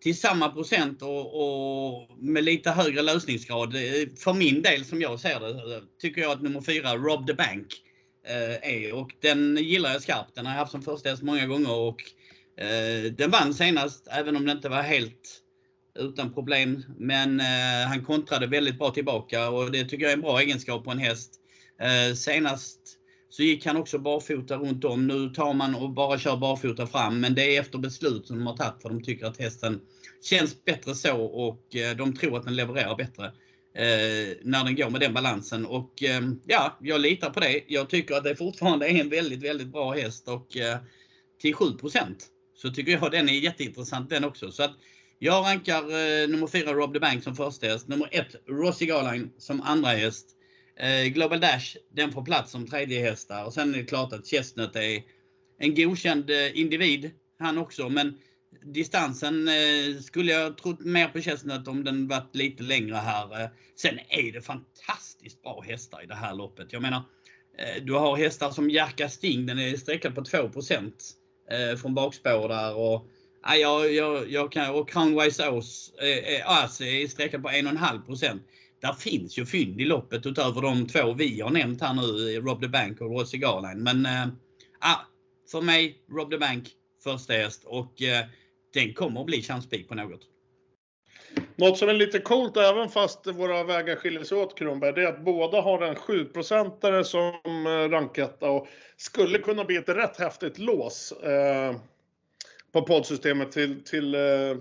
till 0.03 0.17
samma 0.17 0.49
procent 0.49 1.01
och, 1.01 1.35
och, 1.35 2.17
med 2.17 2.43
lite 2.43 2.71
högre 2.71 3.01
lösningsgrad, 3.01 3.73
för 4.17 4.33
min 4.33 4.61
del 4.61 4.85
som 4.85 5.01
jag 5.01 5.19
ser 5.19 5.39
det, 5.39 5.81
tycker 6.01 6.21
jag 6.21 6.31
att 6.31 6.41
nummer 6.41 6.61
4, 6.61 6.95
Rob 6.95 7.27
the 7.27 7.33
Bank, 7.33 7.67
är. 8.61 8.93
Och 8.93 9.11
den 9.21 9.57
gillar 9.57 9.91
jag 9.91 10.01
skarpt. 10.01 10.35
Den 10.35 10.45
har 10.45 10.53
jag 10.53 10.59
haft 10.59 10.71
som 10.71 10.81
första 10.81 11.09
häst 11.09 11.23
många 11.23 11.45
gånger 11.45 11.73
och 11.73 12.03
den 13.11 13.31
vann 13.31 13.53
senast, 13.53 14.07
även 14.11 14.35
om 14.35 14.45
det 14.45 14.51
inte 14.51 14.69
var 14.69 14.81
helt 14.81 15.41
utan 15.99 16.33
problem. 16.33 16.83
Men 16.97 17.39
han 17.87 18.05
kontrade 18.05 18.47
väldigt 18.47 18.77
bra 18.77 18.91
tillbaka 18.91 19.49
och 19.49 19.71
det 19.71 19.83
tycker 19.85 20.03
jag 20.03 20.11
är 20.11 20.15
en 20.15 20.21
bra 20.21 20.39
egenskap 20.41 20.83
på 20.83 20.91
en 20.91 20.99
häst. 20.99 21.33
senast 22.15 22.96
så 23.29 23.43
gick 23.43 23.65
han 23.65 23.77
också 23.77 23.99
barfota 23.99 24.57
runt 24.57 24.83
om. 24.83 25.07
Nu 25.07 25.29
tar 25.29 25.53
man 25.53 25.75
och 25.75 25.89
bara 25.89 26.19
kör 26.19 26.37
barfota 26.37 26.87
fram, 26.87 27.19
men 27.19 27.35
det 27.35 27.55
är 27.55 27.61
efter 27.61 27.77
beslut 27.77 28.27
som 28.27 28.37
de 28.37 28.47
har 28.47 28.57
tagit 28.57 28.81
för 28.81 28.89
de 28.89 29.03
tycker 29.03 29.25
att 29.25 29.39
hästen 29.39 29.81
känns 30.21 30.65
bättre 30.65 30.95
så 30.95 31.21
och 31.21 31.75
eh, 31.75 31.97
de 31.97 32.15
tror 32.15 32.37
att 32.37 32.45
den 32.45 32.55
levererar 32.55 32.95
bättre 32.95 33.25
eh, 33.75 34.37
när 34.41 34.63
den 34.63 34.75
går 34.75 34.89
med 34.89 35.01
den 35.01 35.13
balansen. 35.13 35.65
Och 35.65 36.03
eh, 36.03 36.21
ja, 36.45 36.77
jag 36.81 37.01
litar 37.01 37.29
på 37.29 37.39
det. 37.39 37.61
Jag 37.67 37.89
tycker 37.89 38.15
att 38.15 38.23
det 38.23 38.35
fortfarande 38.35 38.87
är 38.87 39.01
en 39.01 39.09
väldigt, 39.09 39.43
väldigt 39.43 39.67
bra 39.67 39.91
häst 39.91 40.27
och 40.27 40.47
till 41.41 41.53
7% 41.53 42.05
så 42.55 42.69
tycker 42.69 42.91
jag 42.91 43.11
den 43.11 43.29
är 43.29 43.33
jätteintressant 43.33 44.09
den 44.09 44.23
också. 44.23 44.51
Så 44.51 44.63
att 44.63 44.71
jag 45.19 45.45
rankar 45.45 45.81
nummer 46.27 46.47
4 46.47 46.73
Rob 46.73 46.93
the 46.93 46.99
Bank 46.99 47.23
som 47.23 47.35
första 47.35 47.67
häst, 47.67 47.87
nummer 47.87 48.09
1 48.11 48.27
Rossi 48.47 48.85
Garline 48.85 49.31
som 49.37 49.61
andra 49.61 49.89
häst. 49.89 50.36
Eh, 50.79 51.05
Global 51.05 51.39
Dash, 51.39 51.77
den 51.91 52.11
får 52.11 52.25
plats 52.25 52.51
som 52.51 52.67
tredje 52.67 53.09
hästar. 53.09 53.45
Och 53.45 53.53
sen 53.53 53.73
är 53.73 53.77
det 53.77 53.83
klart 53.83 54.13
att 54.13 54.27
Chestnut 54.27 54.75
är 54.75 55.03
en 55.59 55.75
godkänd 55.75 56.29
eh, 56.29 56.59
individ, 56.59 57.11
han 57.39 57.57
också. 57.57 57.89
Men 57.89 58.17
distansen 58.65 59.47
eh, 59.47 60.01
skulle 60.01 60.31
jag 60.31 60.57
trott 60.57 60.79
mer 60.79 61.07
på 61.07 61.21
Chestnut 61.21 61.67
om 61.67 61.83
den 61.83 62.07
varit 62.07 62.35
lite 62.35 62.63
längre 62.63 62.95
här. 62.95 63.49
Sen 63.75 63.99
är 64.09 64.31
det 64.31 64.41
fantastiskt 64.41 65.41
bra 65.41 65.61
hästar 65.67 66.03
i 66.03 66.05
det 66.05 66.15
här 66.15 66.35
loppet. 66.35 66.73
Jag 66.73 66.81
menar, 66.81 67.03
du 67.81 67.93
har 67.93 68.17
hästar 68.17 68.51
som 68.51 68.69
Jerka 68.69 69.09
Sting, 69.09 69.45
den 69.45 69.59
är 69.59 69.77
sträckad 69.77 70.15
på 70.15 70.23
2 70.23 70.49
från 71.81 71.93
bakspår 71.93 72.47
där. 72.47 72.75
Och, 72.75 73.07
jag, 73.55 73.93
jag, 73.93 74.31
jag 74.31 74.51
kan, 74.51 74.75
och 74.75 74.89
Crownwise 74.89 75.43
är 75.43 77.07
sträckad 77.07 77.43
på 77.43 77.49
1,5 77.49 78.39
där 78.81 78.93
finns 78.93 79.37
ju 79.37 79.45
fynd 79.45 79.81
i 79.81 79.85
loppet 79.85 80.25
utöver 80.25 80.61
de 80.61 80.87
två 80.87 81.13
vi 81.13 81.41
har 81.41 81.49
nämnt 81.49 81.81
här 81.81 81.93
nu, 81.93 82.39
Rob 82.39 82.61
the 82.61 82.67
Bank 82.67 83.01
och 83.01 83.11
Rossi 83.11 83.37
Garline. 83.37 83.83
Men 83.83 84.05
äh, 84.05 84.27
för 85.51 85.61
mig, 85.61 85.97
Rob 86.11 86.31
the 86.31 86.37
Bank 86.37 86.69
första 87.03 87.33
häst 87.33 87.63
och 87.65 88.01
äh, 88.01 88.25
den 88.73 88.93
kommer 88.93 89.19
att 89.19 89.25
bli 89.25 89.41
chanspik 89.41 89.87
på 89.87 89.95
något. 89.95 90.21
Något 91.55 91.77
som 91.77 91.89
är 91.89 91.93
lite 91.93 92.19
coolt 92.19 92.57
även 92.57 92.89
fast 92.89 93.27
våra 93.27 93.63
vägar 93.63 93.95
skiljer 93.95 94.23
sig 94.23 94.37
åt 94.37 94.57
Kronberg, 94.57 94.93
det 94.93 95.03
är 95.03 95.07
att 95.07 95.25
båda 95.25 95.61
har 95.61 95.81
en 95.81 95.95
7-procentare 95.95 97.03
som 97.03 97.33
eh, 97.45 97.89
ranketta 97.89 98.49
och 98.49 98.67
skulle 98.97 99.37
kunna 99.37 99.63
bli 99.63 99.75
ett 99.75 99.89
rätt 99.89 100.17
häftigt 100.17 100.57
lås 100.57 101.11
eh, 101.11 101.75
på 102.71 102.81
poddsystemet 102.81 103.51
till, 103.51 103.83
till, 103.83 104.15
eh, 104.15 104.57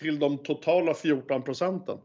till 0.00 0.18
de 0.18 0.38
totala 0.38 0.94
14 0.94 1.42
procenten. 1.42 1.98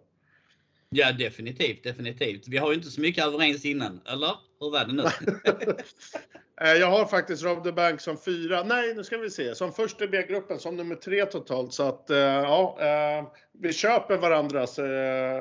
Ja, 0.93 1.11
definitivt, 1.11 1.83
definitivt. 1.83 2.47
Vi 2.47 2.57
har 2.57 2.71
ju 2.71 2.75
inte 2.75 2.89
så 2.89 3.01
mycket 3.01 3.25
överens 3.25 3.65
innan, 3.65 4.01
eller? 4.05 4.35
Hur 4.59 4.71
var 4.71 4.85
det 4.85 4.93
nu? 4.93 5.03
Eh, 6.61 6.73
jag 6.73 6.87
har 6.91 7.05
faktiskt 7.05 7.43
Rob 7.43 7.63
the 7.63 7.71
Bank 7.71 8.01
som 8.01 8.17
fyra, 8.17 8.63
nej 8.63 8.93
nu 8.95 9.03
ska 9.03 9.17
vi 9.17 9.29
se, 9.29 9.55
som 9.55 9.73
först 9.73 10.01
i 10.01 10.07
B-gruppen, 10.07 10.59
som 10.59 10.77
nummer 10.77 10.95
tre 10.95 11.25
totalt. 11.25 11.73
Så 11.73 11.83
att, 11.83 12.09
eh, 12.09 12.17
ja, 12.17 12.77
eh, 12.79 13.27
vi 13.59 13.73
köper 13.73 14.17
varandras 14.17 14.79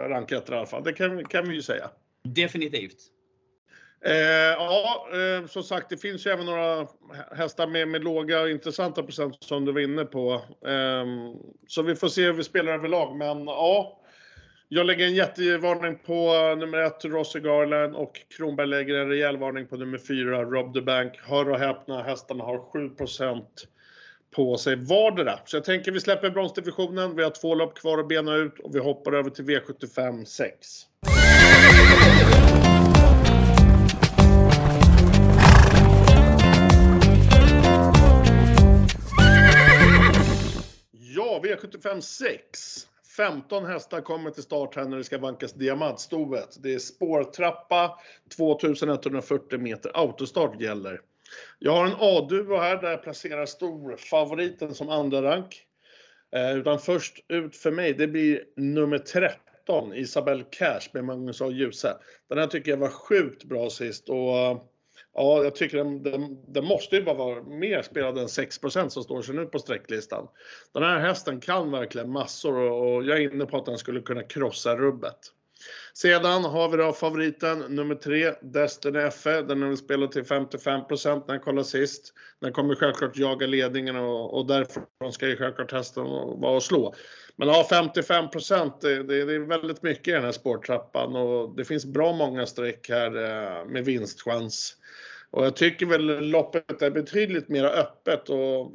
ranketter 0.09 0.53
i 0.53 0.57
alla 0.57 0.67
fall. 0.67 0.85
Det 0.85 0.93
kan, 0.93 1.25
kan 1.25 1.49
vi 1.49 1.55
ju 1.55 1.63
säga. 1.63 1.91
Definitivt. 2.25 2.97
Eh, 4.05 4.15
ja, 4.57 5.09
eh, 5.13 5.47
som 5.47 5.63
sagt, 5.63 5.91
det 5.91 5.97
finns 5.97 6.27
ju 6.27 6.31
även 6.31 6.47
några 6.47 6.87
hästar 7.37 7.67
med, 7.67 7.89
med 7.89 8.05
låga 8.05 8.41
och 8.41 8.51
intressanta 8.51 9.03
procent 9.03 9.37
som 9.41 9.65
du 9.65 9.73
var 9.73 9.81
inne 9.81 10.05
på. 10.05 10.33
Eh, 10.67 11.05
så 11.69 11.83
vi 11.83 11.95
får 11.95 12.09
se 12.09 12.23
hur 12.23 12.33
vi 12.33 12.45
spelar 12.45 12.73
överlag, 12.73 13.17
men 13.17 13.47
ja, 13.47 14.00
jag 14.73 14.87
lägger 14.87 15.07
en 15.07 15.15
jättevarning 15.15 15.99
på 16.07 16.35
eh, 16.35 16.59
nummer 16.59 16.79
ett, 16.79 17.05
Rossi 17.05 17.41
Garland 17.41 17.95
och 17.95 18.21
Kronberg 18.37 18.67
lägger 18.67 18.95
en 18.95 19.09
rejäl 19.09 19.37
varning 19.37 19.67
på 19.67 19.77
nummer 19.77 19.99
fyra, 19.99 20.45
Rob 20.45 20.75
the 20.75 20.81
Bank. 20.81 21.13
Hör 21.23 21.51
och 21.51 21.59
häpna, 21.59 22.03
hästarna 22.03 22.45
har 22.45 22.59
7% 22.59 23.43
på 24.37 24.57
sig 24.57 24.77
vardera. 24.77 25.39
Så 25.45 25.57
jag 25.57 25.65
tänker 25.65 25.93
vi 25.93 26.01
släpper 26.01 26.31
bronsdivisionen, 26.31 27.17
vi 27.17 27.23
har 27.23 27.31
två 27.31 27.55
lopp 27.55 27.79
kvar 27.79 27.99
att 27.99 28.09
bena 28.09 28.37
ut 28.37 28.59
och 28.59 28.75
vi 28.75 28.79
hoppar 28.79 29.13
över 29.13 29.31
till 29.31 29.45
V75 29.45 30.25
6. 30.25 30.69
Ja, 40.93 41.41
V75 41.45 42.01
6. 42.01 42.87
15 43.17 43.65
hästar 43.67 44.01
kommer 44.01 44.31
till 44.31 44.43
start 44.43 44.77
här 44.77 44.85
när 44.85 44.97
det 44.97 45.05
ska 45.05 45.19
vankas 45.19 45.53
diamantstovet. 45.53 46.63
Det 46.63 46.75
är 46.75 46.79
spårtrappa, 46.79 47.99
2140 48.37 49.59
meter. 49.59 49.91
Autostart 49.95 50.61
gäller. 50.61 51.01
Jag 51.59 51.73
har 51.73 51.87
en 51.87 51.97
A-duo 51.99 52.57
här 52.57 52.77
där 52.77 52.91
jag 52.91 53.03
placerar 53.03 53.47
storfavoriten 53.47 54.75
som 54.75 54.89
andra 54.89 55.23
rank. 55.23 55.67
Eh, 56.33 56.57
utan 56.57 56.79
först 56.79 57.25
ut 57.29 57.57
för 57.57 57.71
mig, 57.71 57.95
det 57.95 58.07
blir 58.07 58.45
nummer 58.57 58.99
13, 58.99 59.95
Isabelle 59.95 60.45
Cash 60.51 60.81
med 60.93 61.05
Magnus 61.05 61.43
A. 61.43 61.51
Djuse. 61.51 61.97
Den 62.29 62.39
här 62.39 62.47
tycker 62.47 62.71
jag 62.71 62.79
var 62.79 62.89
sjukt 62.89 63.45
bra 63.45 63.71
sist 63.71 64.09
och 64.09 64.39
eh, 64.39 64.63
Ja, 65.21 65.45
jag 65.45 65.55
tycker 65.55 65.77
den, 65.77 66.03
den, 66.03 66.39
den 66.49 66.65
måste 66.65 66.97
ju 66.97 67.03
bara 67.03 67.15
vara 67.15 67.43
mer 67.43 67.83
spelad 67.83 68.19
än 68.19 68.27
6% 68.27 68.89
som 68.89 69.03
står 69.03 69.23
sig 69.23 69.35
nu 69.35 69.47
på 69.47 69.59
sträcklistan. 69.59 70.29
Den 70.75 70.83
här 70.83 70.99
hästen 70.99 71.41
kan 71.41 71.71
verkligen 71.71 72.13
massor 72.13 72.57
och 72.57 73.05
jag 73.05 73.19
är 73.19 73.35
inne 73.35 73.47
på 73.47 73.57
att 73.57 73.67
den 73.67 73.79
skulle 73.79 74.01
kunna 74.01 74.23
krossa 74.23 74.77
rubbet. 74.77 75.17
Sedan 75.95 76.45
har 76.45 76.69
vi 76.69 76.77
då 76.77 76.93
favoriten 76.93 77.59
nummer 77.59 77.95
3, 77.95 78.33
Destiny 78.43 79.11
FE. 79.11 79.43
Den 79.43 79.63
har 79.63 79.77
spelad 79.77 80.13
spelat 80.13 80.53
till 80.53 80.63
55% 80.63 81.23
när 81.27 81.35
jag 81.35 81.43
kollade 81.43 81.65
sist. 81.65 82.15
Den 82.41 82.53
kommer 82.53 82.75
självklart 82.75 83.17
jaga 83.17 83.47
ledningen 83.47 83.97
och, 83.97 84.39
och 84.39 84.47
därifrån 84.47 85.13
ska 85.13 85.29
ju 85.29 85.37
självklart 85.37 85.73
hästen 85.73 86.05
vara 86.05 86.57
och 86.57 86.63
slå. 86.63 86.95
Men 87.37 87.49
ja, 87.49 87.67
55 87.71 88.25
det, 88.81 89.03
det, 89.03 89.25
det, 89.25 89.35
är 89.35 89.39
väldigt 89.47 89.83
mycket 89.83 90.09
i 90.09 90.11
den 90.13 90.25
här 90.25 90.33
spårtrappan 90.33 91.17
och 91.17 91.57
det 91.57 91.65
finns 91.65 91.85
bra 91.85 92.13
många 92.13 92.47
streck 92.47 92.89
här 92.89 93.17
eh, 93.17 93.67
med 93.67 93.85
vinstchans. 93.85 94.77
Och 95.31 95.45
jag 95.45 95.57
tycker 95.57 95.87
väl 95.87 96.29
loppet 96.29 96.83
är 96.83 96.91
betydligt 96.91 97.49
mer 97.49 97.65
öppet 97.65 98.29
och 98.29 98.73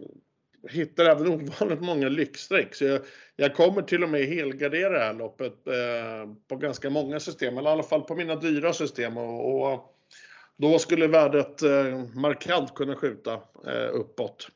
hittar 0.69 1.05
även 1.05 1.27
ovanligt 1.27 1.81
många 1.81 2.09
lyxstreck. 2.09 2.75
Så 2.75 2.85
jag, 2.85 3.01
jag, 3.35 3.55
kommer 3.55 3.81
till 3.81 4.03
och 4.03 4.09
med 4.09 4.25
helgardera 4.25 4.99
det 4.99 5.05
här 5.05 5.13
loppet 5.13 5.67
eh, 5.67 6.33
på 6.47 6.55
ganska 6.55 6.89
många 6.89 7.19
system, 7.19 7.57
eller 7.57 7.69
i 7.69 7.73
alla 7.73 7.83
fall 7.83 8.01
på 8.01 8.15
mina 8.15 8.35
dyra 8.35 8.73
system. 8.73 9.17
Och, 9.17 9.71
och 9.73 9.95
då 10.57 10.79
skulle 10.79 11.07
värdet 11.07 11.61
eh, 11.61 12.05
markant 12.13 12.75
kunna 12.75 12.95
skjuta 12.95 13.33
eh, 13.67 13.89
uppåt. 13.91 14.47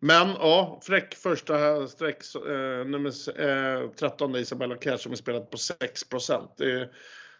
Men 0.00 0.28
ja, 0.28 0.80
fräck 0.82 1.14
första 1.14 1.86
streck, 1.88 2.16
eh, 2.34 2.86
nummer 2.86 3.40
eh, 3.40 3.90
13, 3.90 4.36
Isabella 4.36 4.76
Cash 4.76 4.96
som 4.96 5.12
är 5.12 5.16
spelat 5.16 5.50
på 5.50 5.58
6 5.58 6.02
det, 6.56 6.90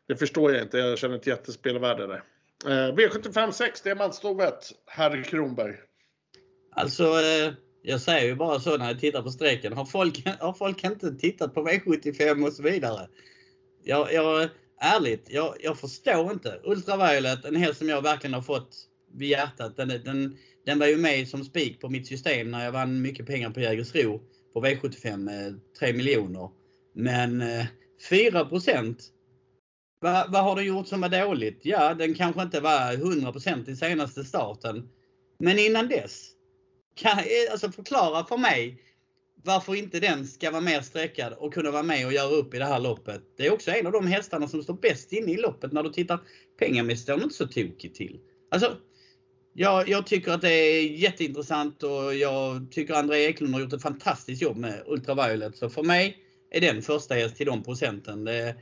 det 0.08 0.16
förstår 0.16 0.52
jag 0.52 0.62
inte. 0.62 0.78
Jag 0.78 0.98
känner 0.98 1.16
ett 1.16 1.26
jättespelvärde 1.26 2.06
där. 2.06 2.22
V75 2.64 3.50
6, 3.50 3.82
diamantstovet, 3.82 4.72
herr 4.86 5.22
Kronberg. 5.22 5.74
Alltså, 6.76 7.04
eh, 7.04 7.52
jag 7.82 8.00
säger 8.00 8.26
ju 8.26 8.34
bara 8.34 8.60
så 8.60 8.76
när 8.76 8.86
jag 8.86 9.00
tittar 9.00 9.22
på 9.22 9.30
strecken. 9.30 9.72
Har 9.72 9.84
folk, 9.84 10.26
har 10.40 10.52
folk 10.52 10.84
inte 10.84 11.14
tittat 11.14 11.54
på 11.54 11.68
V75 11.68 12.46
och 12.46 12.52
så 12.52 12.62
vidare? 12.62 13.08
Jag, 13.82 14.12
jag, 14.12 14.48
ärligt, 14.80 15.26
jag, 15.30 15.54
jag 15.60 15.78
förstår 15.78 16.32
inte. 16.32 16.60
Ultraviolet, 16.64 17.44
en 17.44 17.56
häst 17.56 17.78
som 17.78 17.88
jag 17.88 18.02
verkligen 18.02 18.34
har 18.34 18.42
fått 18.42 18.76
vid 19.12 19.28
hjärtat. 19.28 19.76
Den, 19.76 19.88
den, 19.88 20.36
den 20.66 20.78
var 20.78 20.86
ju 20.86 20.96
med 20.96 21.28
som 21.28 21.44
spik 21.44 21.80
på 21.80 21.88
mitt 21.88 22.06
system 22.06 22.50
när 22.50 22.64
jag 22.64 22.72
vann 22.72 23.02
mycket 23.02 23.26
pengar 23.26 23.50
på 23.50 23.60
Jägersro 23.60 24.20
på 24.52 24.64
V75, 24.64 25.58
3 25.78 25.88
eh, 25.88 25.96
miljoner. 25.96 26.50
Men 26.94 27.40
eh, 27.40 27.66
4 28.08 28.48
vad, 30.04 30.32
vad 30.32 30.42
har 30.42 30.56
du 30.56 30.62
gjort 30.62 30.88
som 30.88 31.00
var 31.00 31.08
dåligt? 31.08 31.60
Ja, 31.62 31.94
den 31.94 32.14
kanske 32.14 32.42
inte 32.42 32.60
var 32.60 32.92
100% 32.92 33.70
i 33.70 33.76
senaste 33.76 34.24
starten. 34.24 34.88
Men 35.38 35.58
innan 35.58 35.88
dess, 35.88 36.30
kan, 36.96 37.18
eh, 37.18 37.52
alltså 37.52 37.72
förklara 37.72 38.26
för 38.26 38.36
mig 38.36 38.80
varför 39.44 39.74
inte 39.74 40.00
den 40.00 40.26
ska 40.26 40.50
vara 40.50 40.60
mer 40.60 40.80
sträckad 40.80 41.32
och 41.32 41.54
kunna 41.54 41.70
vara 41.70 41.82
med 41.82 42.06
och 42.06 42.12
göra 42.12 42.30
upp 42.30 42.54
i 42.54 42.58
det 42.58 42.64
här 42.64 42.80
loppet. 42.80 43.22
Det 43.36 43.46
är 43.46 43.52
också 43.52 43.70
en 43.70 43.86
av 43.86 43.92
de 43.92 44.06
hästarna 44.06 44.48
som 44.48 44.62
står 44.62 44.74
bäst 44.74 45.12
inne 45.12 45.32
i 45.32 45.36
loppet. 45.36 45.72
När 45.72 45.82
du 45.82 45.92
tittar 45.92 46.20
pengamässigt 46.58 47.02
står 47.02 47.14
den 47.14 47.22
inte 47.22 47.34
så 47.34 47.46
tokigt 47.46 47.94
till. 47.94 48.20
Alltså, 48.50 48.76
jag, 49.54 49.88
jag, 49.88 50.06
tycker 50.06 50.32
att 50.32 50.40
det 50.40 50.52
är 50.52 50.88
jätteintressant 50.88 51.82
och 51.82 52.14
jag 52.14 52.72
tycker 52.72 52.94
André 52.94 53.26
Eklund 53.26 53.54
har 53.54 53.60
gjort 53.60 53.72
ett 53.72 53.82
fantastiskt 53.82 54.42
jobb 54.42 54.56
med 54.56 54.82
Ultraviolet. 54.86 55.56
Så 55.56 55.70
för 55.70 55.82
mig 55.82 56.16
är 56.50 56.60
den 56.60 56.82
första 56.82 57.14
häst 57.14 57.36
till 57.36 57.46
de 57.46 57.62
procenten. 57.62 58.24
Det, 58.24 58.54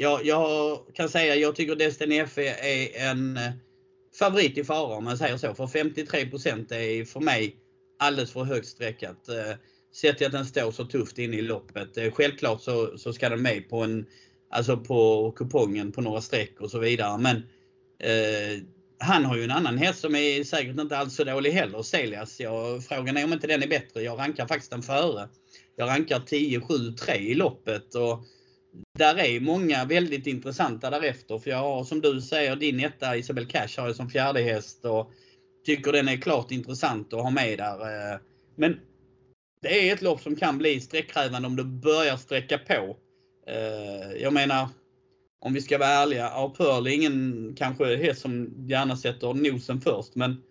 jag, 0.00 0.26
jag 0.26 0.78
kan 0.94 1.08
säga 1.08 1.36
jag 1.36 1.56
tycker 1.56 1.76
Destiny 1.76 2.26
FE 2.26 2.48
är 2.48 3.10
en 3.10 3.36
eh, 3.36 3.50
favorit 4.18 4.58
i 4.58 4.64
fara 4.64 4.96
om 4.96 5.04
man 5.04 5.18
säger 5.18 5.36
så. 5.36 5.54
För 5.54 5.66
53% 5.66 6.74
är 6.74 7.04
för 7.04 7.20
mig 7.20 7.56
alldeles 7.98 8.32
för 8.32 8.44
högt 8.44 8.66
streckat. 8.66 9.28
Eh, 9.28 9.56
sett 9.94 10.18
till 10.18 10.26
att 10.26 10.32
den 10.32 10.46
står 10.46 10.70
så 10.70 10.84
tufft 10.84 11.18
inne 11.18 11.36
i 11.36 11.42
loppet. 11.42 11.96
Eh, 11.96 12.10
självklart 12.10 12.62
så, 12.62 12.98
så 12.98 13.12
ska 13.12 13.28
den 13.28 13.42
med 13.42 13.68
på 13.68 13.82
en 13.82 14.06
Alltså 14.52 14.76
på 14.76 15.32
kupongen 15.36 15.92
på 15.92 16.00
några 16.00 16.20
streck 16.20 16.60
och 16.60 16.70
så 16.70 16.78
vidare. 16.78 17.18
Men 17.18 17.36
eh, 17.98 18.62
han 18.98 19.24
har 19.24 19.36
ju 19.36 19.44
en 19.44 19.50
annan 19.50 19.78
häst 19.78 20.00
som 20.00 20.14
är 20.14 20.44
säkert 20.44 20.80
inte 20.80 20.98
alls 20.98 21.14
så 21.14 21.24
dålig 21.24 21.50
heller, 21.50 21.82
Celias. 21.82 22.40
Jag, 22.40 22.84
frågan 22.84 23.16
är 23.16 23.24
om 23.24 23.32
inte 23.32 23.46
den 23.46 23.62
är 23.62 23.66
bättre. 23.66 24.02
Jag 24.02 24.18
rankar 24.18 24.46
faktiskt 24.46 24.70
den 24.70 24.82
före. 24.82 25.28
Jag 25.76 25.88
rankar 25.88 26.20
10, 26.26 26.60
7, 26.60 26.74
3 26.92 27.14
i 27.14 27.34
loppet. 27.34 27.94
Och 27.94 28.24
där 28.98 29.18
är 29.18 29.40
många 29.40 29.84
väldigt 29.84 30.26
intressanta 30.26 30.90
därefter. 30.90 31.38
För 31.38 31.50
jag 31.50 31.58
har 31.58 31.84
som 31.84 32.00
du 32.00 32.20
säger 32.20 32.56
din 32.56 32.80
etta 32.80 33.16
Isabel 33.16 33.46
Cash 33.46 33.80
har 33.80 33.86
jag 33.86 33.96
som 33.96 34.10
fjärde 34.10 34.40
häst 34.40 34.84
och 34.84 35.10
tycker 35.66 35.92
den 35.92 36.08
är 36.08 36.16
klart 36.16 36.50
intressant 36.50 37.12
att 37.12 37.22
ha 37.22 37.30
med 37.30 37.58
där. 37.58 38.12
Eh, 38.12 38.18
men 38.56 38.80
det 39.62 39.88
är 39.88 39.94
ett 39.94 40.02
lopp 40.02 40.20
som 40.20 40.36
kan 40.36 40.58
bli 40.58 40.80
sträckkrävande 40.80 41.48
om 41.48 41.56
du 41.56 41.64
börjar 41.64 42.16
sträcka 42.16 42.58
på. 42.58 42.96
Eh, 43.46 44.22
jag 44.22 44.32
menar, 44.32 44.68
om 45.40 45.54
vi 45.54 45.60
ska 45.60 45.78
vara 45.78 45.88
ärliga, 45.88 46.24
ja, 46.24 46.54
Pearl 46.58 46.86
är 46.86 46.90
ingen 46.90 47.54
kanske 47.58 47.96
häst 47.96 48.20
som 48.20 48.54
gärna 48.68 48.96
sätter 48.96 49.34
nosen 49.34 49.80
först. 49.80 50.14
Men 50.14 50.42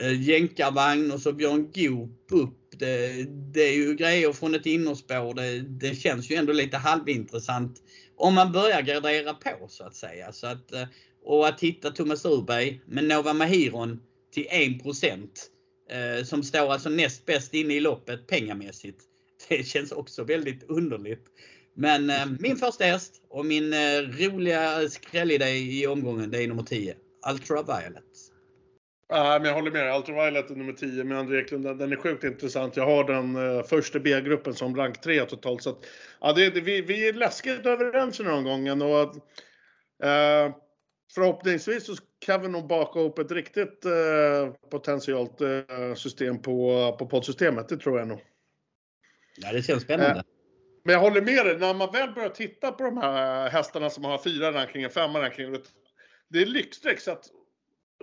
Eh, 0.00 0.22
jänkarvagn 0.22 1.10
och 1.10 1.20
så 1.20 1.32
Björn 1.32 1.72
Goop 1.74 2.32
upp 2.32 2.56
det, 2.78 3.24
det, 3.52 3.62
är 3.62 3.72
ju 3.72 3.94
grejer 3.94 4.32
från 4.32 4.54
ett 4.54 4.66
innerspår. 4.66 5.34
Det, 5.34 5.60
det, 5.60 5.94
känns 5.94 6.30
ju 6.30 6.36
ändå 6.36 6.52
lite 6.52 6.76
halvintressant 6.76 7.82
om 8.16 8.34
man 8.34 8.52
börjar 8.52 8.82
gradera 8.82 9.34
på 9.34 9.68
så 9.68 9.84
att 9.84 9.94
säga. 9.94 10.32
Så 10.32 10.46
att, 10.46 10.72
eh, 10.72 10.84
och 11.24 11.48
att 11.48 11.60
hitta 11.60 11.90
Thomas 11.90 12.24
Urberg 12.24 12.80
med 12.86 13.04
Nova 13.04 13.32
Mahiron 13.32 14.00
till 14.34 14.46
1% 14.46 15.28
eh, 15.90 16.24
som 16.24 16.42
står 16.42 16.72
alltså 16.72 16.88
näst 16.88 17.26
bäst 17.26 17.54
inne 17.54 17.74
i 17.74 17.80
loppet 17.80 18.26
pengamässigt. 18.26 19.00
Det 19.48 19.66
känns 19.66 19.92
också 19.92 20.24
väldigt 20.24 20.62
underligt. 20.62 21.26
Men 21.74 22.10
eh, 22.10 22.26
min 22.38 22.56
första 22.56 22.84
häst 22.84 23.22
och 23.28 23.46
min 23.46 23.72
eh, 23.72 24.00
roliga 24.18 24.88
skrällidé 24.88 25.50
i 25.50 25.86
omgången 25.86 26.30
det 26.30 26.42
är 26.42 26.48
nummer 26.48 26.62
10, 26.62 26.94
Ultraviolet. 27.32 28.29
Ja, 29.12 29.38
men 29.38 29.48
jag 29.48 29.54
håller 29.54 29.70
med. 29.70 29.96
Ultraviolet 29.96 30.50
är 30.50 30.54
nummer 30.54 30.72
10 30.72 31.04
med 31.04 31.18
André 31.18 31.40
Eklund. 31.40 31.78
Den 31.78 31.92
är 31.92 31.96
sjukt 31.96 32.24
intressant. 32.24 32.76
Jag 32.76 32.86
har 32.86 33.04
den 33.04 33.36
uh, 33.36 33.62
första 33.62 33.98
B-gruppen 33.98 34.54
som 34.54 34.76
rank 34.76 35.00
3 35.00 35.24
totalt. 35.24 35.62
Så 35.62 35.70
att, 35.70 35.78
ja, 36.20 36.32
det, 36.32 36.50
det, 36.50 36.60
vi, 36.60 36.80
vi 36.80 37.08
är 37.08 37.12
läskigt 37.12 37.66
överens 37.66 38.18
den 38.18 38.44
gången. 38.44 38.82
Och, 38.82 39.14
uh, 39.14 40.54
förhoppningsvis 41.14 41.86
så 41.86 41.94
kan 42.26 42.42
vi 42.42 42.48
nog 42.48 42.66
baka 42.66 43.00
upp 43.00 43.18
ett 43.18 43.32
riktigt 43.32 43.86
uh, 43.86 44.52
potentiellt 44.70 45.40
uh, 45.40 45.94
system 45.94 46.42
på, 46.42 46.96
på 46.98 47.06
poddsystemet. 47.06 47.68
Det 47.68 47.76
tror 47.76 47.98
jag 47.98 48.08
nog. 48.08 48.20
Ja, 49.36 49.52
det 49.52 49.62
känns 49.62 49.82
spännande. 49.82 50.22
Men 50.84 50.92
jag 50.92 51.00
håller 51.00 51.22
med 51.22 51.46
dig. 51.46 51.58
När 51.58 51.74
man 51.74 51.92
väl 51.92 52.12
börjar 52.12 52.28
titta 52.28 52.72
på 52.72 52.84
de 52.84 52.96
här 52.96 53.50
hästarna 53.50 53.90
som 53.90 54.04
har 54.04 54.18
fyra 54.18 54.52
rankingen, 54.52 54.90
femma 54.90 55.20
rankingen. 55.20 55.58
Det 56.28 56.42
är 56.42 56.46
lyxstreck. 56.46 57.00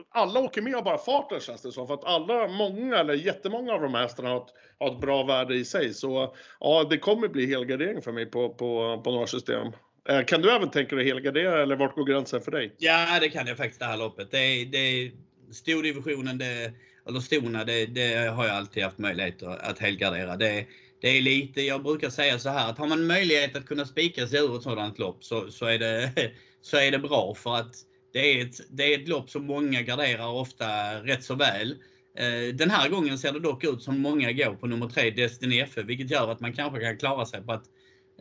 Alla 0.10 0.40
åker 0.40 0.62
med 0.62 0.76
av 0.76 0.84
bara 0.84 0.98
farten 0.98 1.40
känns 1.40 1.62
det 1.62 1.72
som. 1.72 1.88
För 1.88 1.94
att 1.94 2.06
alla, 2.06 2.48
många 2.48 2.98
eller 2.98 3.14
jättemånga 3.14 3.74
av 3.74 3.82
de 3.82 3.94
här 3.94 4.02
hästarna 4.02 4.30
har 4.30 4.38
ett, 4.38 4.54
har 4.80 4.92
ett 4.92 5.02
bra 5.02 5.24
värde 5.24 5.56
i 5.56 5.66
sig. 5.66 5.94
Så 5.94 6.36
ja, 6.60 6.88
det 6.90 6.98
kommer 6.98 7.28
bli 7.28 7.46
helgardering 7.46 8.02
för 8.02 8.12
mig 8.12 8.26
på, 8.26 8.50
på, 8.50 9.02
på 9.04 9.12
några 9.12 9.28
system. 9.28 9.68
Eh, 10.10 10.26
kan 10.26 10.42
du 10.42 10.52
även 10.52 10.70
tänka 10.70 10.96
dig 10.96 11.06
helgardera 11.06 11.62
eller 11.62 11.76
vart 11.76 11.96
går 11.96 12.06
gränsen 12.06 12.42
för 12.42 12.52
dig? 12.52 12.76
Ja, 12.78 13.18
det 13.22 13.30
kan 13.30 13.48
jag 13.48 13.58
faktiskt 13.58 13.80
det 13.80 13.86
här 13.86 13.98
loppet. 13.98 14.32
Det 14.32 14.38
är, 14.38 14.66
det 14.66 14.78
är 14.78 15.12
stordivisionen, 15.52 16.38
det, 16.38 16.72
eller 17.10 17.20
stona, 17.20 17.64
det, 17.64 17.86
det, 17.86 18.16
har 18.16 18.46
jag 18.46 18.56
alltid 18.56 18.84
haft 18.84 18.98
möjlighet 18.98 19.44
att, 19.44 19.70
att 19.70 19.80
helgardera. 19.80 20.36
Det, 20.38 20.66
det 21.02 21.08
är 21.08 21.22
lite, 21.22 21.62
jag 21.62 21.84
brukar 21.84 22.10
säga 22.10 22.40
så 22.40 22.50
här 22.50 22.70
att 22.70 22.78
har 22.78 22.88
man 22.88 23.08
möjlighet 23.08 23.56
att 23.56 23.66
kunna 23.66 23.86
spika 23.86 24.28
sig 24.28 24.40
ur 24.40 24.56
ett 24.56 24.64
sådant 24.64 25.00
lopp 25.00 25.24
så, 25.24 25.52
så, 25.52 25.66
är, 25.66 25.80
det, 25.80 26.12
så 26.62 26.78
är 26.78 26.92
det 26.92 27.00
bra 27.00 27.36
för 27.36 27.56
att 27.56 27.76
det 28.18 28.34
är, 28.34 28.46
ett, 28.46 28.62
det 28.70 28.94
är 28.94 29.00
ett 29.00 29.08
lopp 29.08 29.30
som 29.30 29.46
många 29.46 29.82
garderar 29.82 30.28
ofta 30.28 30.68
rätt 31.04 31.24
så 31.24 31.36
väl. 31.36 31.72
Eh, 32.18 32.56
den 32.56 32.70
här 32.70 32.90
gången 32.90 33.18
ser 33.18 33.32
det 33.32 33.40
dock 33.40 33.64
ut 33.64 33.84
som 33.84 34.00
många 34.00 34.32
går 34.32 34.56
på 34.56 34.68
nummer 34.68 34.90
3 34.90 35.10
Destiny 35.10 35.60
FF, 35.60 35.86
vilket 35.86 36.12
gör 36.12 36.32
att 36.32 36.40
man 36.40 36.54
kanske 36.54 36.82
kan 36.82 36.98
klara 36.98 37.26
sig 37.26 37.42
på 37.44 37.52
att 37.52 37.64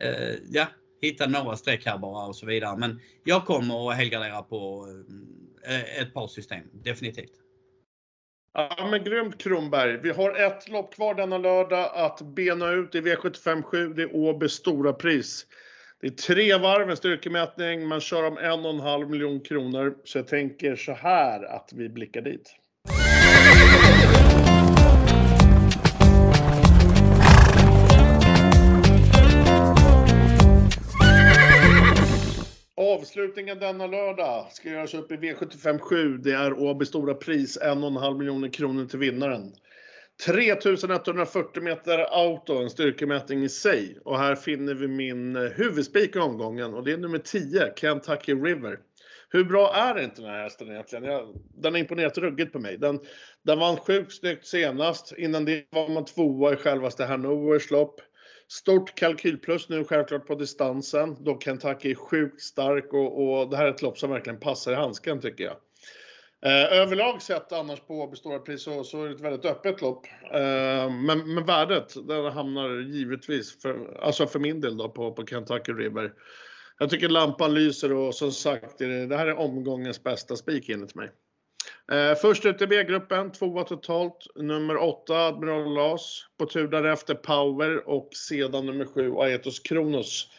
eh, 0.01 0.35
ja, 0.49 0.67
hitta 1.01 1.27
några 1.27 1.57
streck 1.57 1.85
här 1.85 1.97
bara 1.97 2.25
och 2.25 2.35
så 2.35 2.45
vidare. 2.45 2.77
Men 2.77 2.99
jag 3.23 3.45
kommer 3.45 3.91
att 3.91 3.97
helgardera 3.97 4.41
på 4.41 4.87
eh, 5.67 6.01
ett 6.01 6.13
par 6.13 6.27
system, 6.27 6.63
definitivt. 6.71 7.33
Ja 8.53 8.87
men 8.91 9.03
grymt 9.03 9.37
Kronberg. 9.37 9.97
Vi 10.03 10.09
har 10.09 10.39
ett 10.39 10.69
lopp 10.69 10.93
kvar 10.95 11.15
denna 11.15 11.37
lördag 11.37 11.91
att 11.93 12.21
bena 12.21 12.71
ut 12.71 12.95
i 12.95 13.01
V75 13.01 13.61
7. 13.61 13.93
Det 13.93 14.01
är 14.01 14.15
Åbys 14.15 14.51
stora 14.51 14.93
pris. 14.93 15.45
Det 16.01 16.07
är 16.07 16.11
tre 16.11 16.57
varv, 16.57 16.89
en 16.89 16.97
styrkemätning. 16.97 17.87
Man 17.87 18.01
kör 18.01 18.27
om 18.27 18.37
en 18.37 18.65
och 18.65 18.73
en 18.73 18.79
halv 18.79 19.09
miljon 19.09 19.39
kronor. 19.39 19.97
Så 20.03 20.17
jag 20.17 20.27
tänker 20.27 20.75
så 20.75 20.93
här 20.93 21.43
att 21.43 21.73
vi 21.75 21.89
blickar 21.89 22.21
dit. 22.21 22.55
avslutningen 32.77 33.59
denna 33.59 33.87
lördag 33.87 34.47
ska 34.51 34.69
göras 34.69 34.93
upp 34.93 35.11
i 35.11 35.15
V75 35.15 35.79
7. 35.79 36.17
Det 36.17 36.31
är 36.31 36.59
Åby 36.59 36.85
Stora 36.85 37.13
Pris, 37.13 37.57
1,5 37.61 38.17
miljoner 38.17 38.49
kronor 38.49 38.85
till 38.85 38.99
vinnaren. 38.99 39.51
3140 40.25 41.63
meter 41.63 41.99
auto, 41.99 42.57
en 42.61 42.69
styrkemätning 42.69 43.43
i 43.43 43.49
sig. 43.49 43.99
Och 44.05 44.17
här 44.17 44.35
finner 44.35 44.73
vi 44.73 44.87
min 44.87 45.35
eh, 45.35 45.41
huvudspik 45.41 46.15
i 46.15 46.19
omgången 46.19 46.73
och 46.73 46.83
det 46.83 46.91
är 46.91 46.97
nummer 46.97 47.17
10, 47.17 47.73
Kentucky 47.75 48.33
River. 48.33 48.79
Hur 49.29 49.43
bra 49.43 49.73
är 49.75 50.03
inte 50.03 50.21
den 50.21 50.31
här 50.31 50.43
hästen 50.43 50.71
egentligen? 50.71 51.05
Jag, 51.05 51.35
den 51.57 51.73
har 51.73 51.79
imponerat 51.79 52.17
ruggigt 52.17 52.53
på 52.53 52.59
mig. 52.59 52.77
Den, 52.77 52.99
den 53.43 53.59
vann 53.59 53.77
sjukt 53.77 54.13
snyggt 54.13 54.45
senast. 54.45 55.13
Innan 55.17 55.45
det 55.45 55.65
var 55.69 55.89
man 55.89 56.05
tvåa 56.05 56.53
i 56.53 56.55
självaste 56.55 57.05
Hanovers 57.05 57.71
lopp. 57.71 58.01
Stort 58.47 58.95
kalkylplus 58.95 59.69
nu 59.69 59.83
självklart 59.83 60.27
på 60.27 60.35
distansen 60.35 61.23
då 61.23 61.39
Kentucky 61.39 61.91
är 61.91 61.95
sjukt 61.95 62.41
stark 62.41 62.93
och, 62.93 63.39
och 63.39 63.49
det 63.49 63.57
här 63.57 63.65
är 63.65 63.69
ett 63.69 63.81
lopp 63.81 63.97
som 63.97 64.09
verkligen 64.09 64.39
passar 64.39 64.71
i 64.71 64.75
handsken 64.75 65.21
tycker 65.21 65.43
jag. 65.43 65.55
Eh, 66.45 66.77
överlag 66.81 67.21
sett 67.21 67.51
annars 67.51 67.79
på 67.79 68.13
Stora 68.15 68.39
Pris 68.39 68.63
så, 68.63 68.83
så 68.83 69.03
är 69.03 69.07
det 69.07 69.15
ett 69.15 69.21
väldigt 69.21 69.45
öppet 69.45 69.81
lopp. 69.81 70.05
Eh, 70.33 70.89
men, 70.91 71.33
men 71.33 71.45
värdet, 71.45 72.07
där 72.07 72.29
hamnar 72.29 72.69
givetvis, 72.69 73.61
för, 73.61 73.99
alltså 74.01 74.27
för 74.27 74.39
min 74.39 74.61
del 74.61 74.77
då, 74.77 74.89
på, 74.89 75.11
på 75.11 75.25
Kentucky 75.25 75.71
River. 75.71 76.13
Jag 76.79 76.89
tycker 76.89 77.09
lampan 77.09 77.53
lyser 77.53 77.93
och 77.93 78.15
som 78.15 78.31
sagt, 78.31 78.77
det 78.77 79.17
här 79.17 79.27
är 79.27 79.37
omgångens 79.37 80.03
bästa 80.03 80.35
spik 80.35 80.69
enligt 80.69 80.95
mig. 80.95 81.09
Eh, 81.91 82.15
först 82.15 82.45
ut 82.45 82.61
i 82.61 82.67
B-gruppen, 82.67 83.31
tvåa 83.31 83.63
totalt, 83.63 84.27
nummer 84.35 84.77
8 84.77 85.27
Admiral 85.27 85.73
Las. 85.73 86.25
På 86.37 86.45
tur 86.45 86.67
därefter 86.67 87.15
Power 87.15 87.89
och 87.89 88.09
sedan 88.13 88.65
nummer 88.65 88.85
7 88.85 89.13
Aetos 89.17 89.59
Kronos. 89.59 90.29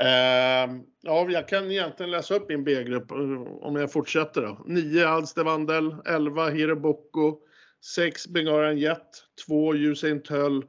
Eh, 0.00 0.76
ja, 1.02 1.30
jag 1.30 1.48
kan 1.48 1.70
egentligen 1.70 2.10
läsa 2.10 2.34
upp 2.34 2.48
min 2.48 2.64
B-grupp 2.64 3.10
eh, 3.10 3.16
om 3.42 3.76
jag 3.76 3.92
fortsätter 3.92 4.42
då. 4.42 4.62
9 4.66 5.08
Alstevandel, 5.08 5.96
11 6.06 6.50
Hiroboko, 6.50 7.38
6 7.84 8.28
Bengarian 8.28 8.78
Jet, 8.78 9.24
2 9.46 9.74
Usain 9.74 10.22
Töll, 10.22 10.64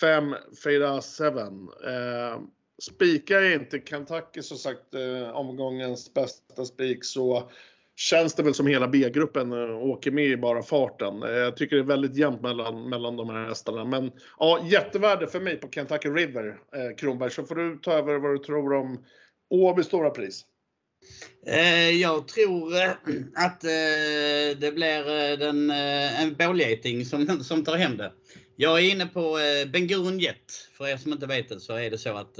5 0.00 0.34
Fada 0.64 1.00
7. 1.02 1.24
Eh, 1.88 2.40
spikar 2.82 3.40
jag 3.40 3.52
inte 3.52 3.80
Kentucky 3.80 4.42
som 4.42 4.56
sagt 4.56 4.94
eh, 4.94 5.30
omgångens 5.36 6.14
bästa 6.14 6.64
spik 6.64 7.04
så 7.04 7.50
känns 7.96 8.34
det 8.34 8.42
väl 8.42 8.54
som 8.54 8.66
hela 8.66 8.88
B-gruppen 8.88 9.52
eh, 9.52 9.76
åker 9.76 10.10
med 10.10 10.24
i 10.24 10.36
bara 10.36 10.62
farten. 10.62 11.22
Eh, 11.22 11.30
jag 11.30 11.56
tycker 11.56 11.76
det 11.76 11.82
är 11.82 11.86
väldigt 11.86 12.16
jämnt 12.16 12.42
mellan, 12.42 12.88
mellan 12.88 13.16
de 13.16 13.30
här 13.30 13.48
hästarna. 13.48 13.84
Men 13.84 14.12
ja, 14.38 14.66
jättevärde 14.70 15.26
för 15.26 15.40
mig 15.40 15.56
på 15.56 15.70
Kentucky 15.70 16.08
River, 16.08 16.46
eh, 16.48 16.96
Kronberg. 16.96 17.30
Så 17.30 17.44
får 17.44 17.54
du 17.54 17.78
ta 17.78 17.92
över 17.92 18.18
vad 18.18 18.34
du 18.34 18.38
tror 18.38 18.72
om 18.72 19.04
Åby 19.50 19.82
stora 19.82 20.10
pris. 20.10 20.44
Eh, 21.46 21.90
jag 21.90 22.28
tror 22.28 22.74
eh, 22.74 22.90
att 23.34 23.60
det 24.60 24.74
blir 24.74 25.36
den, 25.36 25.70
en 25.70 26.34
bålgeting 26.34 27.04
som, 27.04 27.26
som 27.44 27.64
tar 27.64 27.76
hem 27.76 27.96
det. 27.96 28.12
Jag 28.56 28.78
är 28.78 28.90
inne 28.90 29.06
på 29.06 29.38
Ben 29.72 30.18
Jet. 30.18 30.68
För 30.76 30.88
er 30.88 30.96
som 30.96 31.12
inte 31.12 31.26
vet 31.26 31.48
det 31.48 31.60
så 31.60 31.74
är 31.74 31.90
det 31.90 31.98
så 31.98 32.16
att 32.16 32.38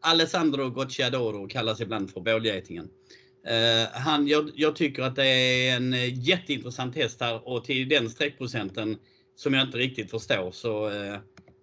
Alessandro 0.00 0.70
Gocciadoro 0.70 1.48
kallas 1.48 1.80
ibland 1.80 2.10
för 2.10 2.20
bålgetingen. 2.20 2.88
Uh, 3.50 3.88
han, 3.92 4.28
jag, 4.28 4.50
jag, 4.54 4.76
tycker 4.76 5.02
att 5.02 5.16
det 5.16 5.26
är 5.26 5.76
en 5.76 5.94
eh, 5.94 6.28
jätteintressant 6.28 6.96
häst 6.96 7.20
här 7.20 7.48
och 7.48 7.64
till 7.64 7.88
den 7.88 8.10
streckprocenten 8.10 8.96
som 9.36 9.54
jag 9.54 9.66
inte 9.66 9.78
riktigt 9.78 10.10
förstår 10.10 10.50
så 10.50 10.90
uh, 10.90 11.16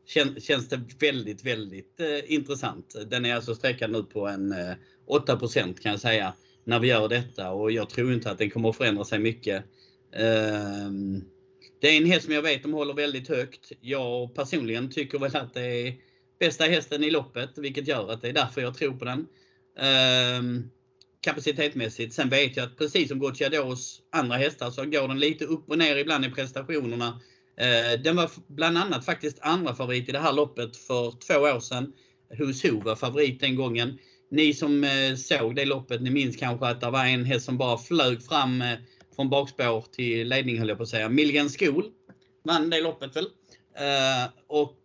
kän, 0.07 0.41
känns 0.41 0.69
det 0.69 0.81
väldigt, 0.99 1.45
väldigt 1.45 1.99
uh, 2.01 2.33
intressant. 2.33 2.95
Den 3.09 3.25
är 3.25 3.35
alltså 3.35 3.55
sträckad 3.55 3.91
nu 3.91 4.03
på 4.03 4.27
en 4.27 4.53
8% 5.07 5.81
kan 5.81 5.91
jag 5.91 5.99
säga 5.99 6.33
när 6.63 6.79
vi 6.79 6.87
gör 6.87 7.09
detta 7.09 7.51
och 7.51 7.71
jag 7.71 7.89
tror 7.89 8.13
inte 8.13 8.31
att 8.31 8.37
den 8.37 8.49
kommer 8.49 8.69
att 8.69 8.77
förändra 8.77 9.03
sig 9.03 9.19
mycket. 9.19 9.63
Ehm, 10.15 11.23
det 11.81 11.87
är 11.87 11.97
en 11.97 12.11
häst 12.11 12.25
som 12.25 12.33
jag 12.33 12.41
vet 12.41 12.63
de 12.63 12.73
håller 12.73 12.93
väldigt 12.93 13.29
högt. 13.29 13.71
Jag 13.81 14.35
personligen 14.35 14.89
tycker 14.89 15.19
väl 15.19 15.35
att 15.35 15.53
det 15.53 15.61
är 15.61 15.95
bästa 16.39 16.63
hästen 16.63 17.03
i 17.03 17.09
loppet 17.09 17.49
vilket 17.57 17.87
gör 17.87 18.11
att 18.11 18.21
det 18.21 18.29
är 18.29 18.33
därför 18.33 18.61
jag 18.61 18.77
tror 18.77 18.93
på 18.93 19.05
den. 19.05 19.27
Ehm, 19.79 20.69
Kapacitetmässigt. 21.25 22.13
Sen 22.13 22.29
vet 22.29 22.57
jag 22.57 22.65
att 22.65 22.77
precis 22.77 23.09
som 23.09 23.19
Gocciados 23.19 24.01
andra 24.11 24.37
hästar 24.37 24.71
så 24.71 24.85
går 24.85 25.07
den 25.07 25.19
lite 25.19 25.45
upp 25.45 25.69
och 25.69 25.77
ner 25.77 25.95
ibland 25.95 26.25
i 26.25 26.29
prestationerna. 26.29 27.21
Eh, 27.57 28.01
den 28.01 28.15
var 28.15 28.31
bland 28.47 28.77
annat 28.77 29.05
faktiskt 29.05 29.39
andra 29.41 29.75
favorit 29.75 30.09
i 30.09 30.11
det 30.11 30.19
här 30.19 30.33
loppet 30.33 30.77
för 30.77 31.11
två 31.27 31.39
år 31.39 31.59
sedan. 31.59 31.93
Who's 32.39 32.71
Who 32.71 32.83
var 32.83 32.95
favorit 32.95 33.39
den 33.39 33.55
gången. 33.55 33.99
Ni 34.31 34.53
som 34.53 34.83
eh, 34.83 35.15
såg 35.15 35.55
det 35.55 35.65
loppet, 35.65 36.01
ni 36.01 36.09
minns 36.09 36.35
kanske 36.35 36.67
att 36.67 36.81
det 36.81 36.89
var 36.89 37.05
en 37.05 37.25
häst 37.25 37.45
som 37.45 37.57
bara 37.57 37.77
flög 37.77 38.23
fram 38.23 38.61
eh, 38.61 38.77
från 39.15 39.29
bakspår 39.29 39.85
till 39.91 40.27
ledning 40.27 40.59
höll 40.59 40.69
jag 40.69 40.77
på 40.77 40.83
att 40.83 40.89
säga. 40.89 41.09
Milligan 41.09 41.49
School 41.49 41.89
vann 42.43 42.69
det 42.69 42.81
loppet 42.81 43.15
väl. 43.15 43.27
Och 44.47 44.83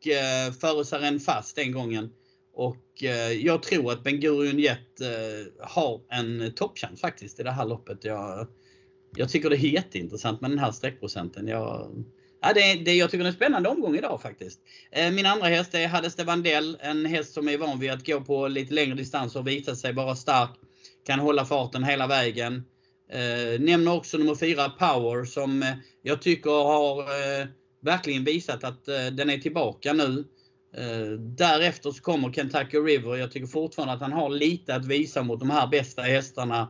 före 0.61 0.85
Saren 0.85 1.21
fast 1.21 1.57
den 1.57 1.73
gången. 1.73 2.11
Och 2.55 3.05
eh, 3.05 3.33
jag 3.33 3.63
tror 3.63 3.93
att 3.93 4.05
Ben 4.05 4.21
Gurion 4.21 4.59
Jet 4.59 5.01
eh, 5.01 5.67
har 5.67 6.01
en 6.11 6.53
toppchans 6.57 7.01
faktiskt 7.01 7.41
i 7.41 7.43
det 7.43 7.51
här 7.51 7.67
loppet. 7.67 8.05
Jag, 8.05 8.47
jag 9.17 9.29
tycker 9.29 9.51
det 9.51 9.57
är 9.57 9.59
jätteintressant 9.59 10.41
med 10.41 10.51
den 10.51 10.59
här 10.59 10.73
streckprocenten. 10.73 11.49
Jag, 11.49 12.05
ja, 12.43 12.53
det, 12.55 12.75
det, 12.75 12.95
jag 12.95 13.11
tycker 13.11 13.25
det 13.25 13.29
är 13.29 13.33
en 13.33 13.37
spännande 13.37 13.69
omgång 13.69 13.97
idag 13.97 14.23
faktiskt. 14.23 14.61
Eh, 14.91 15.11
min 15.11 15.27
andra 15.27 15.47
häst 15.47 15.75
är 15.75 15.89
Haddeste 15.89 16.25
Vandell, 16.25 16.79
en 16.81 17.07
häst 17.07 17.33
som 17.33 17.49
är 17.49 17.59
van 17.59 17.79
vid 17.79 17.91
att 17.91 18.07
gå 18.07 18.21
på 18.21 18.49
lite 18.49 18.75
längre 18.75 18.95
distans 18.95 19.37
och 19.37 19.47
visa 19.47 19.77
sig 19.77 19.93
vara 19.93 20.17
stark. 20.17 20.51
Kan 21.07 21.19
hålla 21.19 21.45
farten 21.45 21.85
hela 21.85 22.07
vägen. 22.07 22.65
Eh, 23.13 23.61
nämner 23.61 23.95
också 23.95 24.19
nummer 24.19 24.35
4 24.35 24.69
Power 24.69 25.25
som 25.25 25.75
jag 26.03 26.23
tycker 26.23 26.51
har 26.51 27.01
eh, 27.01 27.47
verkligen 27.81 28.25
visat 28.25 28.65
att 28.65 28.89
eh, 28.89 29.07
den 29.07 29.31
är 29.31 29.39
tillbaka 29.39 29.93
nu. 29.93 30.25
Eh, 30.77 31.11
därefter 31.19 31.91
så 31.91 32.03
kommer 32.03 32.33
Kentucky 32.33 32.79
River. 32.79 33.17
Jag 33.17 33.33
tycker 33.33 33.47
fortfarande 33.47 33.95
att 33.95 34.01
han 34.01 34.13
har 34.13 34.31
lite 34.31 34.75
att 34.75 34.85
visa 34.85 35.23
mot 35.23 35.41
de 35.41 35.51
här 35.51 35.67
bästa 35.67 36.03
hästarna. 36.03 36.69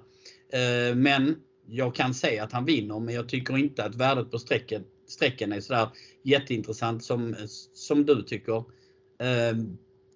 Eh, 0.53 0.95
men 0.95 1.37
jag 1.67 1.95
kan 1.95 2.15
säga 2.15 2.45
att 2.45 2.53
han 2.53 2.65
vinner, 2.65 3.01
men 3.01 3.15
jag 3.15 3.29
tycker 3.29 3.59
inte 3.59 3.85
att 3.85 3.95
värdet 3.95 4.31
på 4.31 4.39
strecken, 4.39 4.85
strecken 5.09 5.53
är 5.53 5.61
sådär 5.61 5.89
jätteintressant 6.25 7.05
som, 7.05 7.37
som 7.75 8.07
du 8.07 8.23
tycker. 8.23 8.57
Eh, 9.21 9.57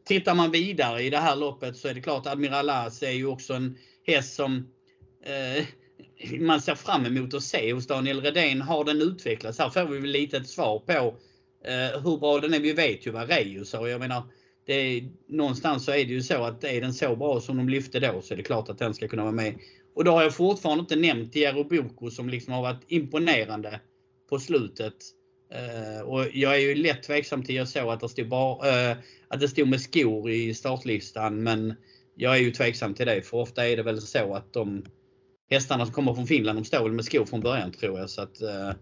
tittar 0.05 0.35
man 0.35 0.51
vidare 0.51 1.03
i 1.03 1.11
det 1.11 1.18
här 1.18 1.37
loppet 1.37 1.76
så 1.76 1.89
är 1.89 1.95
det 1.95 2.01
klart 2.01 2.26
Admiral 2.26 2.70
As 2.70 3.03
är 3.03 3.11
ju 3.11 3.26
också 3.26 3.55
en 3.55 3.78
häst 4.07 4.35
som 4.35 4.68
man 6.41 6.61
ser 6.61 6.74
fram 6.74 7.07
emot 7.07 7.35
att 7.35 7.43
se 7.43 7.72
hos 7.72 7.87
Daniel 7.87 8.20
Redén. 8.20 8.62
Har 8.62 8.85
den 8.85 9.03
utvecklats? 9.03 9.59
Här 9.59 9.70
får 9.70 9.85
vi 9.85 9.99
väl 9.99 10.11
lite 10.11 10.37
ett 10.37 10.49
svar 10.49 10.78
på 10.78 11.14
Eh, 11.65 12.03
hur 12.03 12.19
bra 12.19 12.41
den 12.41 12.55
är, 12.55 12.61
vi 12.61 12.73
vet 12.73 13.07
ju 13.07 13.11
vad 13.11 13.29
Reus 13.29 13.73
har. 13.73 13.89
Jag 13.89 14.01
menar, 14.01 14.23
det 14.67 14.75
är, 14.75 15.09
någonstans 15.29 15.85
så 15.85 15.93
är 15.93 16.05
det 16.05 16.12
ju 16.12 16.23
så 16.23 16.45
att 16.45 16.65
är 16.65 16.81
den 16.81 16.95
så 16.95 17.17
bra 17.17 17.41
som 17.41 17.57
de 17.57 17.69
lyfte 17.69 18.01
då 18.01 18.21
så 18.23 18.35
är 18.35 18.37
det 18.37 18.43
klart 18.43 18.69
att 18.69 18.79
den 18.79 18.95
ska 18.95 19.09
kunna 19.09 19.23
vara 19.23 19.33
med. 19.33 19.55
Och 19.95 20.05
då 20.05 20.11
har 20.11 20.23
jag 20.23 20.35
fortfarande 20.35 20.81
inte 20.81 20.97
nämnt 20.97 21.37
Jero 21.37 21.65
Boko 21.65 22.11
som 22.11 22.29
liksom 22.29 22.53
har 22.53 22.62
varit 22.62 22.85
imponerande 22.89 23.81
på 24.31 24.39
slutet. 24.39 24.95
Uh, 25.55 26.09
och 26.09 26.27
jag 26.33 26.55
är 26.55 26.61
ju 26.61 26.75
lätt 26.75 27.03
tveksam 27.03 27.43
till 27.43 27.55
jag 27.55 27.69
såg 27.69 27.93
att 27.93 28.01
det 28.01 28.09
stod, 28.09 28.29
bar, 28.29 28.67
uh, 28.67 28.91
eh, 28.91 28.97
att 29.29 29.41
det 29.41 29.49
stod 29.49 29.69
med 29.69 29.81
skor 29.81 30.31
i 30.31 30.55
startlistan 30.55 31.43
men 31.43 31.75
jag 32.17 32.37
är 32.37 32.41
ju 32.41 32.51
tveksam 32.51 32.95
till 32.95 33.07
det 33.07 33.23
för 33.23 33.37
ofta 33.37 33.69
är 33.69 33.77
det 33.77 33.83
väl 33.83 34.01
så 34.01 34.35
att 34.35 34.53
de 34.53 34.85
hästarna 35.51 35.85
som 35.85 35.95
kommer 35.95 36.15
från 36.15 36.27
Finland 36.27 36.59
de 36.59 36.65
står 36.65 36.83
väl 36.83 36.93
med 36.93 37.05
skor 37.05 37.25
från 37.25 37.41
början 37.41 37.73
tror 37.73 37.99
jag. 37.99 38.11
Så 38.11 38.23
att, 38.23 38.43
uh, 38.43 38.73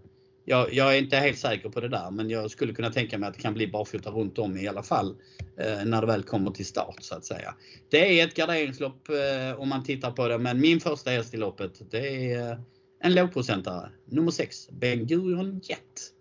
jag, 0.44 0.74
jag, 0.74 0.94
är 0.94 0.98
inte 0.98 1.16
helt 1.16 1.38
säker 1.38 1.68
på 1.68 1.80
det 1.80 1.88
där 1.88 2.10
men 2.10 2.30
jag 2.30 2.50
skulle 2.50 2.72
kunna 2.72 2.90
tänka 2.90 3.18
mig 3.18 3.28
att 3.28 3.34
det 3.34 3.40
kan 3.40 3.54
bli 3.54 3.66
barfota 3.66 4.10
runt 4.10 4.38
om 4.38 4.56
i 4.56 4.68
alla 4.68 4.82
fall 4.82 5.16
eh, 5.58 5.84
när 5.84 6.00
det 6.00 6.06
väl 6.06 6.22
kommer 6.22 6.50
till 6.50 6.66
start 6.66 6.96
så 7.00 7.14
att 7.14 7.24
säga. 7.24 7.54
Det 7.90 8.20
är 8.20 8.26
ett 8.26 8.34
garderingslopp 8.34 9.08
eh, 9.08 9.60
om 9.60 9.68
man 9.68 9.84
tittar 9.84 10.10
på 10.10 10.28
det 10.28 10.38
men 10.38 10.60
min 10.60 10.80
första 10.80 11.10
häst 11.10 11.34
i 11.34 11.36
loppet 11.36 11.90
det 11.90 12.32
är 12.32 12.50
eh, 12.50 12.58
en 13.04 13.14
lågprocentare. 13.14 13.90
Nummer 14.06 14.30
6, 14.30 14.70
Ben 14.70 15.06
Gurion 15.06 15.60
Jet. 15.64 16.12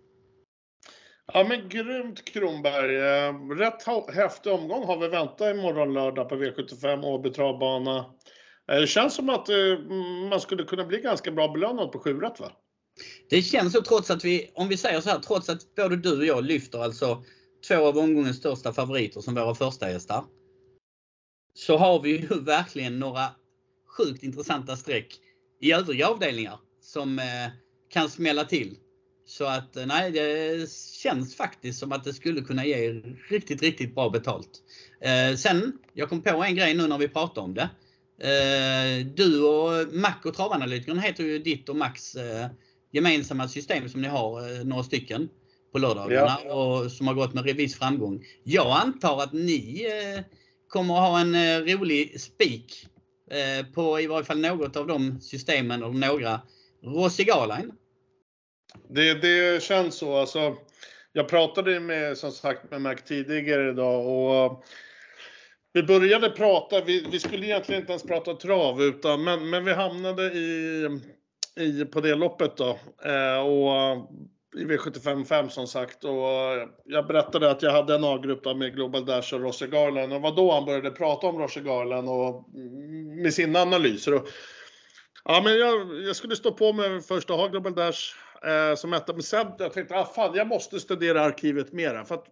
Ja 1.32 1.46
men 1.48 1.68
grymt 1.68 2.24
Kronberg. 2.24 2.96
Eh, 2.96 3.48
rätt 3.58 4.14
häftig 4.14 4.52
omgång 4.52 4.86
har 4.86 4.98
vi 4.98 5.08
väntat 5.08 5.56
imorgon 5.56 5.94
lördag 5.94 6.28
på 6.28 6.34
V75 6.34 7.04
Åby 7.04 7.30
travbana. 7.30 8.04
Det 8.66 8.86
känns 8.86 9.14
som 9.14 9.30
att 9.30 9.48
eh, 9.48 9.78
man 10.30 10.40
skulle 10.40 10.64
kunna 10.64 10.84
bli 10.84 10.98
ganska 10.98 11.30
bra 11.30 11.48
belönad 11.48 11.92
på 11.92 11.98
7 11.98 12.20
rätt 12.20 12.40
va? 12.40 12.52
Det 13.28 13.42
känns 13.42 13.72
så 13.72 13.82
trots 13.82 14.10
att 14.10 14.24
vi, 14.24 14.50
om 14.54 14.68
vi 14.68 14.76
säger 14.76 15.00
så 15.00 15.10
här, 15.10 15.18
trots 15.18 15.48
att 15.48 15.74
både 15.74 15.96
du 15.96 16.18
och 16.18 16.26
jag 16.26 16.44
lyfter 16.44 16.78
alltså 16.78 17.24
två 17.68 17.86
av 17.86 17.98
omgångens 17.98 18.36
största 18.36 18.72
favoriter 18.72 19.20
som 19.20 19.34
våra 19.34 19.54
första 19.54 19.90
gäster, 19.90 20.24
Så 21.54 21.76
har 21.76 22.00
vi 22.00 22.10
ju 22.10 22.40
verkligen 22.40 22.98
några 22.98 23.28
sjukt 23.96 24.22
intressanta 24.22 24.76
streck 24.76 25.18
i 25.60 25.72
övriga 25.72 26.08
avdelningar 26.08 26.58
som 26.80 27.18
eh, 27.18 27.24
kan 27.88 28.10
smälla 28.10 28.44
till. 28.44 28.76
Så 29.26 29.44
att 29.44 29.76
eh, 29.76 29.86
nej, 29.86 30.10
det 30.10 30.70
känns 31.02 31.36
faktiskt 31.36 31.78
som 31.78 31.92
att 31.92 32.04
det 32.04 32.12
skulle 32.12 32.40
kunna 32.40 32.66
ge 32.66 32.90
riktigt, 33.28 33.62
riktigt 33.62 33.94
bra 33.94 34.10
betalt. 34.10 34.62
Eh, 35.00 35.36
sen, 35.36 35.78
jag 35.92 36.08
kom 36.08 36.22
på 36.22 36.42
en 36.42 36.56
grej 36.56 36.74
nu 36.74 36.86
när 36.86 36.98
vi 36.98 37.08
pratar 37.08 37.42
om 37.42 37.54
det. 37.54 37.70
Eh, 38.22 39.06
du 39.06 39.42
och 39.42 39.94
Mac 39.94 40.14
och 40.24 40.34
travanalytikern 40.34 40.98
heter 40.98 41.24
ju 41.24 41.38
ditt 41.38 41.68
och 41.68 41.76
Max 41.76 42.14
eh, 42.14 42.46
gemensamma 42.92 43.48
system 43.48 43.88
som 43.88 44.02
ni 44.02 44.08
har, 44.08 44.40
eh, 44.40 44.64
några 44.64 44.82
stycken 44.82 45.28
på 45.72 45.78
lördagarna 45.78 46.38
ja. 46.44 46.54
och 46.54 46.90
som 46.90 47.06
har 47.06 47.14
gått 47.14 47.34
med 47.34 47.44
viss 47.44 47.78
framgång. 47.78 48.24
Jag 48.44 48.80
antar 48.82 49.22
att 49.22 49.32
ni 49.32 49.86
kommer 50.68 50.94
att 50.94 51.00
ha 51.00 51.20
en 51.20 51.66
rolig 51.66 52.20
spik 52.20 52.86
på 53.74 54.00
i 54.00 54.06
varje 54.06 54.24
fall 54.24 54.40
något 54.40 54.76
av 54.76 54.86
de 54.86 55.20
systemen 55.20 55.82
och 55.82 55.94
några. 55.94 56.40
Rossi 56.82 57.24
Garline. 57.24 57.72
Det, 58.88 59.14
det 59.14 59.62
känns 59.62 59.94
så. 59.94 60.16
Alltså, 60.16 60.56
jag 61.12 61.28
pratade 61.28 61.80
med, 61.80 62.18
som 62.18 62.32
sagt 62.32 62.70
med 62.70 62.80
Mac 62.80 62.96
tidigare 62.96 63.70
idag 63.70 64.06
och 64.06 64.64
vi 65.72 65.82
började 65.82 66.30
prata, 66.30 66.84
vi, 66.84 67.06
vi, 67.10 67.18
skulle 67.18 67.46
egentligen 67.46 67.80
inte 67.80 67.92
ens 67.92 68.02
prata 68.02 68.34
trav, 68.34 68.82
utan, 68.82 69.24
men, 69.24 69.50
men 69.50 69.64
vi 69.64 69.72
hamnade 69.72 70.22
i, 70.22 70.88
i, 71.60 71.84
på 71.84 72.00
det 72.00 72.14
loppet 72.14 72.56
då. 72.56 72.78
Eh, 73.04 73.38
och 73.38 74.10
i 74.56 74.64
V75 74.64 75.48
som 75.48 75.66
sagt. 75.66 76.04
Och 76.04 76.28
jag 76.84 77.06
berättade 77.06 77.50
att 77.50 77.62
jag 77.62 77.72
hade 77.72 77.94
en 77.94 78.04
A-grupp 78.04 78.56
med 78.56 78.74
Global 78.74 79.06
Dash 79.06 79.34
och 79.34 79.40
Roger 79.40 79.66
Garland. 79.66 80.12
Och 80.12 80.20
det 80.20 80.22
var 80.22 80.36
då 80.36 80.52
han 80.52 80.64
började 80.64 80.90
prata 80.90 81.26
om 81.26 81.38
Roger 81.38 81.60
Garland 81.60 82.08
och 82.08 82.48
med 83.22 83.34
sina 83.34 83.58
analyser. 83.58 84.14
Och, 84.14 84.28
ja, 85.24 85.40
men 85.44 85.58
jag, 85.58 86.00
jag 86.02 86.16
skulle 86.16 86.36
stå 86.36 86.52
på 86.52 86.72
mig 86.72 87.00
först 87.00 87.30
och 87.30 87.36
ha 87.36 87.48
Global 87.48 87.74
Dash 87.74 88.00
eh, 88.44 88.74
som 88.74 88.92
etta. 88.92 89.12
Men 89.12 89.22
sen 89.22 89.46
jag 89.58 89.72
tänkte 89.72 89.94
jag, 89.94 90.02
ah, 90.02 90.12
fan, 90.14 90.34
jag 90.34 90.46
måste 90.46 90.80
studera 90.80 91.20
arkivet 91.20 91.72
mera. 91.72 92.04
För 92.04 92.14
att 92.14 92.26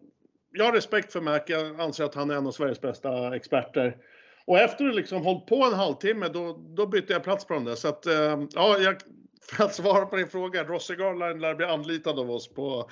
jag 0.53 0.65
har 0.65 0.73
respekt 0.73 1.13
för 1.13 1.21
Mac. 1.21 1.41
Jag 1.47 1.81
anser 1.81 2.05
att 2.05 2.15
han 2.15 2.31
är 2.31 2.35
en 2.35 2.47
av 2.47 2.53
Sveriges 2.53 2.81
bästa 2.81 3.37
experter. 3.37 3.97
Och 4.45 4.59
efter 4.59 4.89
att 4.89 4.95
liksom 4.95 5.23
hållit 5.23 5.47
på 5.47 5.65
en 5.65 5.73
halvtimme, 5.73 6.29
då, 6.29 6.53
då 6.77 6.87
bytte 6.87 7.13
jag 7.13 7.25
plats 7.25 7.45
på 7.45 7.55
dem 7.55 7.65
där. 7.65 7.75
Så 7.75 7.89
att, 7.89 8.07
eh, 8.07 8.43
ja, 8.53 8.79
jag, 8.79 8.97
för 9.43 9.65
att 9.65 9.75
svara 9.75 10.07
på 10.07 10.17
din 10.17 10.29
fråga, 10.29 10.65
Rossi 10.65 10.95
Garline 10.95 11.41
lär 11.41 11.55
bli 11.55 11.67
anlitad 11.67 12.19
av 12.19 12.31
oss 12.31 12.49
på, 12.49 12.91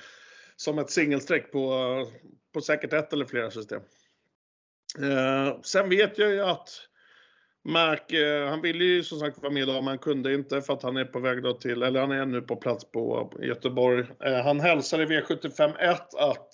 som 0.55 0.79
ett 0.79 0.89
singelsträck 0.89 1.51
på, 1.51 2.05
på 2.53 2.61
säkert 2.61 2.93
ett 2.93 3.13
eller 3.13 3.25
flera 3.25 3.51
system. 3.51 3.81
Eh, 4.97 5.61
sen 5.61 5.89
vet 5.89 6.17
jag 6.17 6.31
ju 6.31 6.41
att 6.41 6.69
Mac, 7.63 8.17
eh, 8.17 8.49
han 8.49 8.61
ville 8.61 8.83
ju 8.83 9.03
som 9.03 9.19
sagt 9.19 9.41
vara 9.41 9.53
med 9.53 9.63
idag, 9.63 9.75
men 9.75 9.87
han 9.87 9.97
kunde 9.97 10.33
inte 10.33 10.61
för 10.61 10.73
att 10.73 10.83
han 10.83 10.97
är 10.97 11.05
på 11.05 11.19
väg 11.19 11.43
då 11.43 11.53
till, 11.53 11.83
eller 11.83 11.99
han 11.99 12.11
är 12.11 12.25
nu 12.25 12.41
på 12.41 12.55
plats 12.55 12.91
på 12.91 13.33
Göteborg. 13.41 14.05
Eh, 14.25 14.43
han 14.43 14.59
hälsar 14.59 15.01
i 15.01 15.05
V75 15.05 15.77
1 15.79 16.13
att 16.13 16.53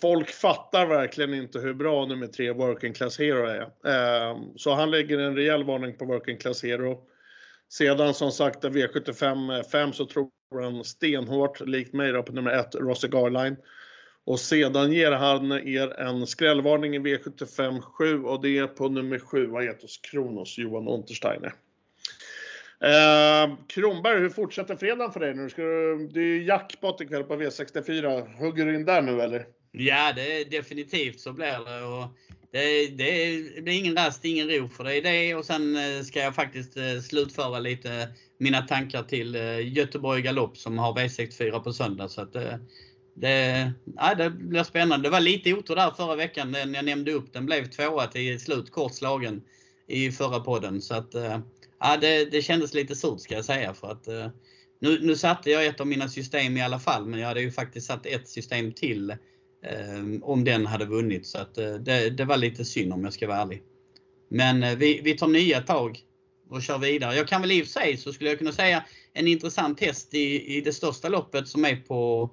folk 0.00 0.30
fattar 0.30 0.86
verkligen 0.86 1.34
inte 1.34 1.58
hur 1.58 1.74
bra 1.74 2.06
nummer 2.06 2.26
tre 2.26 2.52
Working 2.52 2.92
Class 2.92 3.18
Hero 3.18 3.46
är. 3.46 3.62
Ehm, 3.90 4.58
så 4.58 4.74
han 4.74 4.90
lägger 4.90 5.18
en 5.18 5.36
rejäl 5.36 5.64
varning 5.64 5.96
på 5.96 6.04
Working 6.04 6.38
Class 6.38 6.62
Hero. 6.62 7.00
Sedan 7.68 8.14
som 8.14 8.32
sagt 8.32 8.64
V75 8.64 9.62
5 9.62 9.92
så 9.92 10.06
tror 10.06 10.30
han 10.62 10.84
stenhårt, 10.84 11.60
likt 11.60 11.94
mig 11.94 12.12
då, 12.12 12.22
på 12.22 12.32
nummer 12.32 12.50
1 12.50 12.74
Rossi 12.74 13.08
Garline. 13.08 13.56
Och 14.24 14.40
sedan 14.40 14.92
ger 14.92 15.12
han 15.12 15.52
er 15.52 16.00
en 16.00 16.26
skrällvarning 16.26 16.94
i 16.94 16.98
V75 16.98 17.80
7 17.80 18.22
och 18.22 18.42
det 18.42 18.58
är 18.58 18.66
på 18.66 18.88
nummer 18.88 19.18
7 19.18 19.54
Aetos 19.54 19.98
Kronos, 19.98 20.58
Johan 20.58 20.88
Untersteiner. 20.88 21.54
Eh, 22.80 23.56
Kronberg, 23.66 24.20
hur 24.20 24.28
fortsätter 24.28 24.76
fredagen 24.76 25.12
för 25.12 25.20
dig 25.20 25.34
nu? 25.34 25.50
Ska 25.50 25.62
du, 25.62 26.08
det 26.08 26.20
är 26.20 26.24
ju 26.24 26.44
jackpot 26.44 27.00
ikväll 27.00 27.24
på 27.24 27.36
V64. 27.36 28.36
Hugger 28.38 28.66
du 28.66 28.74
in 28.74 28.84
där 28.84 29.02
nu 29.02 29.20
eller? 29.20 29.46
Ja, 29.80 30.12
det 30.12 30.40
är 30.40 30.44
definitivt 30.44 31.20
så 31.20 31.32
blir 31.32 31.64
det. 31.64 31.84
Och 31.84 32.08
det, 32.50 32.86
det, 32.86 33.40
det 33.60 33.70
är 33.70 33.78
ingen 33.78 33.96
rast, 33.96 34.24
ingen 34.24 34.50
ro 34.50 34.68
för 34.68 34.84
det 34.84 34.96
är 34.96 35.02
det. 35.02 35.34
Och 35.34 35.44
sen 35.44 35.76
eh, 35.76 36.02
ska 36.02 36.20
jag 36.20 36.34
faktiskt 36.34 36.76
eh, 36.76 37.00
slutföra 37.00 37.58
lite 37.58 38.08
mina 38.38 38.62
tankar 38.62 39.02
till 39.02 39.34
eh, 39.34 39.72
Göteborg 39.72 40.22
Galopp 40.22 40.56
som 40.56 40.78
har 40.78 40.94
V64 40.94 41.60
på 41.60 41.72
söndag. 41.72 42.08
Så 42.08 42.20
att 42.20 42.32
det, 43.14 43.72
ja, 43.96 44.14
det 44.14 44.30
blir 44.30 44.62
spännande. 44.62 45.06
Det 45.08 45.12
var 45.12 45.20
lite 45.20 45.54
otur 45.54 45.76
där 45.76 45.90
förra 45.90 46.16
veckan 46.16 46.50
när 46.50 46.74
jag 46.74 46.84
nämnde 46.84 47.12
upp 47.12 47.32
den. 47.32 47.46
Blev 47.46 47.66
tvåa 47.66 48.06
till 48.06 48.40
slut, 48.40 48.70
kort 48.70 48.94
slagen 48.94 49.42
i 49.86 50.10
förra 50.10 50.40
podden. 50.40 50.82
Så 50.82 50.94
att, 50.94 51.14
ja, 51.80 51.96
det, 52.00 52.24
det 52.24 52.42
kändes 52.42 52.74
lite 52.74 52.96
surt 52.96 53.20
ska 53.20 53.34
jag 53.34 53.44
säga. 53.44 53.74
För 53.74 53.90
att, 53.90 54.06
nu, 54.80 54.98
nu 55.00 55.16
satte 55.16 55.50
jag 55.50 55.66
ett 55.66 55.80
av 55.80 55.86
mina 55.86 56.08
system 56.08 56.56
i 56.56 56.62
alla 56.62 56.78
fall, 56.78 57.06
men 57.06 57.20
jag 57.20 57.28
hade 57.28 57.40
ju 57.40 57.52
faktiskt 57.52 57.86
satt 57.86 58.06
ett 58.06 58.28
system 58.28 58.72
till 58.72 59.14
Ehm, 59.62 60.22
om 60.22 60.44
den 60.44 60.66
hade 60.66 60.84
vunnit. 60.84 61.26
Så 61.26 61.38
att, 61.38 61.58
eh, 61.58 61.74
det, 61.74 62.10
det, 62.10 62.24
var 62.24 62.36
lite 62.36 62.64
synd 62.64 62.92
om 62.92 63.04
jag 63.04 63.12
ska 63.12 63.26
vara 63.26 63.38
ärlig. 63.38 63.62
Men 64.30 64.62
eh, 64.62 64.76
vi, 64.76 65.00
vi 65.04 65.18
tar 65.18 65.28
nya 65.28 65.60
tag 65.60 66.00
och 66.50 66.62
kör 66.62 66.78
vidare. 66.78 67.16
Jag 67.16 67.28
kan 67.28 67.40
väl 67.40 67.52
i 67.52 67.62
och 67.62 67.66
för 67.66 67.80
sig 67.80 67.96
så 67.96 68.12
skulle 68.12 68.30
jag 68.30 68.38
kunna 68.38 68.52
säga 68.52 68.84
en 69.12 69.28
intressant 69.28 69.80
häst 69.80 70.14
i, 70.14 70.56
i 70.56 70.60
det 70.60 70.72
största 70.72 71.08
loppet 71.08 71.48
som 71.48 71.64
är 71.64 71.76
på 71.76 72.30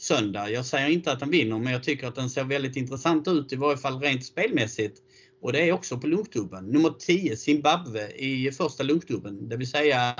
söndag. 0.00 0.50
Jag 0.50 0.66
säger 0.66 0.88
inte 0.88 1.12
att 1.12 1.20
den 1.20 1.30
vinner 1.30 1.58
men 1.58 1.72
jag 1.72 1.84
tycker 1.84 2.06
att 2.06 2.14
den 2.14 2.30
ser 2.30 2.44
väldigt 2.44 2.76
intressant 2.76 3.28
ut 3.28 3.52
i 3.52 3.56
varje 3.56 3.76
fall 3.76 4.00
rent 4.00 4.24
spelmässigt. 4.24 5.02
Och 5.40 5.52
det 5.52 5.68
är 5.68 5.72
också 5.72 5.98
på 5.98 6.06
lunktubben. 6.06 6.64
Nummer 6.64 6.90
10 6.98 7.36
Zimbabwe 7.36 8.10
i 8.10 8.52
första 8.52 8.82
lunktubben, 8.82 9.48
det 9.48 9.56
vill 9.56 9.70
säga 9.70 10.14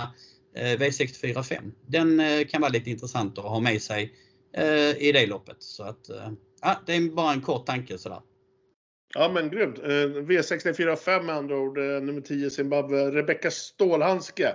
eh, 0.55 0.79
V64 0.79 1.43
5. 1.43 1.73
Den 1.87 2.21
eh, 2.21 2.47
kan 2.47 2.61
vara 2.61 2.73
lite 2.73 2.91
intressant 2.91 3.39
att 3.39 3.45
ha 3.45 3.61
med 3.61 3.83
sig 3.83 4.13
i 4.99 5.13
det 5.13 5.27
loppet. 5.27 5.57
Så 5.59 5.83
att, 5.83 6.11
ja, 6.63 6.83
det 6.87 6.97
är 6.97 7.15
bara 7.15 7.33
en 7.33 7.41
kort 7.41 7.67
tanke 7.67 7.99
sådär. 7.99 8.21
Ja 9.15 9.31
men 9.35 9.51
grymt. 9.51 9.79
V64 9.79 10.97
5 10.97 11.27
med 11.27 11.35
andra 11.35 11.57
ord, 11.57 11.79
eh, 11.79 11.85
nummer 11.85 12.21
10 12.21 12.51
Zimbabwe, 12.51 13.11
Rebecka 13.11 13.51
Stålhandske. 13.51 14.55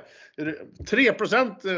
3 0.90 1.14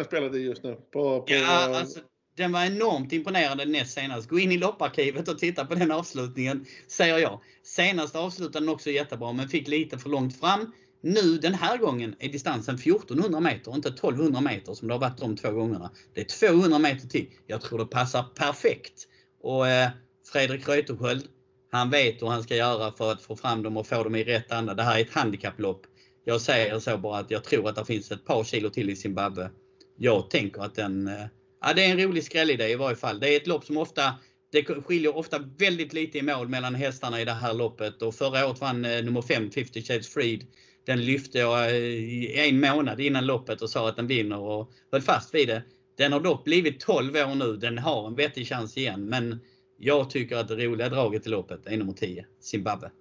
spelade 0.06 0.40
just 0.40 0.64
nu. 0.64 0.76
På, 0.76 1.22
på... 1.22 1.26
Ja, 1.28 1.78
alltså, 1.80 2.00
den 2.38 2.52
var 2.52 2.66
enormt 2.66 3.14
imponerande 3.14 3.66
näst 3.66 3.94
senast. 3.94 4.30
Gå 4.30 4.40
in 4.40 4.52
i 4.52 4.58
lopparkivet 4.58 5.28
och 5.28 5.40
titta 5.40 5.66
på 5.66 5.76
den 5.76 5.92
avslutningen, 5.92 6.66
säger 6.88 7.18
jag. 7.18 7.42
Senast 7.64 8.16
avslutade 8.16 8.66
den 8.66 8.70
också 8.70 8.90
jättebra, 8.90 9.34
men 9.34 9.48
fick 9.48 9.68
lite 9.68 9.98
för 9.98 10.10
långt 10.10 10.40
fram. 10.40 10.72
Nu 11.02 11.38
den 11.38 11.54
här 11.54 11.78
gången 11.78 12.16
är 12.20 12.30
distansen 12.30 12.76
1400 12.76 13.40
meter, 13.40 13.76
inte 13.76 13.90
1200 13.90 14.42
meter 14.42 14.74
som 14.74 14.88
det 14.88 14.94
har 14.94 15.02
varit 15.02 15.18
de 15.18 15.36
två 15.38 15.52
gångerna. 15.52 15.92
Det 16.14 16.22
är 16.22 16.50
200 16.50 16.80
meter 16.80 17.08
till. 17.08 17.30
Jag 17.48 17.62
tror 17.62 17.80
det 17.80 17.86
passar 17.86 18.24
perfekt. 18.24 19.08
Och 19.42 19.68
eh, 19.68 19.90
Fredrik 20.28 20.68
Reuterskiöld, 20.68 21.28
han 21.72 21.90
vet 21.90 22.22
hur 22.22 22.28
han 22.28 22.44
ska 22.44 22.56
göra 22.56 22.92
för 22.92 23.12
att 23.12 23.22
få 23.22 23.36
fram 23.36 23.64
dem 23.64 23.78
och 23.78 23.88
få 23.88 24.04
dem 24.04 24.16
i 24.16 24.24
rätt 24.24 24.52
anda. 24.52 24.74
Det 24.74 24.84
här 24.84 24.98
är 24.98 25.02
ett 25.02 25.14
handikapplopp. 25.14 25.82
Jag 26.26 26.42
säger 26.42 26.80
så 26.80 26.98
bara 26.98 27.18
att 27.20 27.32
jag 27.32 27.44
tror 27.44 27.70
att 27.70 27.76
det 27.76 27.86
finns 27.86 28.12
ett 28.12 28.26
par 28.26 28.44
kilo 28.44 28.70
till 28.70 28.90
i 28.90 28.96
Zimbabwe. 28.96 29.52
Jag 29.98 30.30
tänker 30.30 30.62
att 30.62 30.76
den, 30.76 31.08
eh, 31.08 31.26
ja 31.66 31.74
det 31.74 31.86
är 31.86 31.92
en 31.92 32.00
rolig 32.00 32.24
skrällidé 32.24 32.68
i 32.72 32.76
varje 32.76 32.96
fall. 32.96 33.20
Det 33.20 33.30
är 33.30 33.38
ett 33.38 33.48
lopp 33.48 33.66
som 33.66 33.78
ofta, 33.78 34.16
det 34.52 34.64
skiljer 34.64 35.16
ofta 35.16 35.40
väldigt 35.40 35.94
lite 35.94 36.18
i 36.18 36.22
mål 36.22 36.48
mellan 36.48 36.76
hästarna 36.76 37.22
i 37.22 37.26
det 37.26 37.34
här 37.34 37.54
loppet 37.54 38.02
och 38.02 38.16
förra 38.16 38.48
året 38.48 38.62
vann 38.62 38.86
eh, 38.86 39.04
nummer 39.04 39.22
5, 39.22 39.52
50 39.52 39.82
Shades 39.82 40.08
Freed. 40.08 40.48
Den 40.86 41.06
lyfte 41.06 41.40
jag 41.40 41.70
eh, 41.70 41.76
i 41.76 42.50
en 42.50 42.60
månad 42.60 43.00
innan 43.00 43.26
loppet 43.26 43.62
och 43.62 43.70
sa 43.70 43.90
att 43.90 43.96
den 43.96 44.08
vinner 44.08 44.40
och 44.40 44.72
höll 44.92 45.02
fast 45.02 45.34
vid 45.34 45.48
det. 45.48 45.64
Den 45.98 46.14
har 46.14 46.20
dock 46.20 46.44
blivit 46.44 46.80
12 46.80 47.16
år 47.16 47.36
nu. 47.36 47.58
Den 47.58 47.78
har 47.78 48.08
en 48.08 48.16
vettig 48.16 48.48
chans 48.48 48.78
igen 48.78 49.10
men 49.10 49.40
jag 49.78 50.10
tycker 50.10 50.38
att 50.38 50.48
det 50.48 50.56
roliga 50.56 50.90
draget 50.90 51.28
i 51.28 51.30
loppet 51.30 51.68
är 51.68 51.78
nummer 51.78 51.94
10, 51.94 52.26
Zimbabwe. 52.42 52.92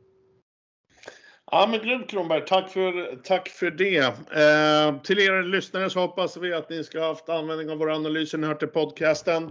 Ja 1.50 1.68
men 1.70 1.80
grymt 1.80 2.10
Kronberg, 2.10 2.44
tack 2.46 2.70
för, 2.70 3.16
tack 3.22 3.48
för 3.48 3.70
det. 3.70 3.98
Eh, 3.98 5.02
till 5.02 5.18
er 5.18 5.42
lyssnare 5.42 5.90
så 5.90 6.00
hoppas 6.00 6.36
vi 6.36 6.52
att 6.52 6.70
ni 6.70 6.84
ska 6.84 7.00
ha 7.00 7.08
haft 7.08 7.28
användning 7.28 7.70
av 7.70 7.78
våra 7.78 7.94
analyser 7.94 8.38
ni 8.38 8.46
hört 8.46 8.62
i 8.62 8.66
podcasten. 8.66 9.44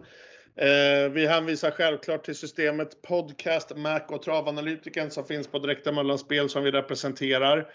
Eh, 0.55 1.11
vi 1.11 1.27
hänvisar 1.27 1.71
självklart 1.71 2.23
till 2.25 2.35
systemet 2.35 3.01
Podcast, 3.01 3.77
Mac 3.77 3.99
och 4.07 4.21
Travanalytiken 4.21 5.11
som 5.11 5.25
finns 5.25 5.47
på 5.47 5.59
Direkta 5.59 5.91
Möllan 5.91 6.49
som 6.49 6.63
vi 6.63 6.71
representerar. 6.71 7.67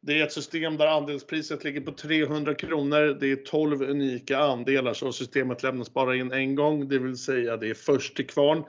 Det 0.00 0.20
är 0.20 0.26
ett 0.26 0.32
system 0.32 0.76
där 0.76 0.86
andelspriset 0.86 1.64
ligger 1.64 1.80
på 1.80 1.92
300 1.92 2.54
kronor. 2.54 3.16
Det 3.20 3.32
är 3.32 3.36
12 3.36 3.82
unika 3.82 4.38
andelar 4.38 4.94
så 4.94 5.12
systemet 5.12 5.62
lämnas 5.62 5.94
bara 5.94 6.16
in 6.16 6.32
en 6.32 6.54
gång, 6.54 6.88
det 6.88 6.98
vill 6.98 7.16
säga 7.16 7.56
det 7.56 7.70
är 7.70 7.74
först 7.74 8.16
till 8.16 8.26
kvarn. 8.26 8.64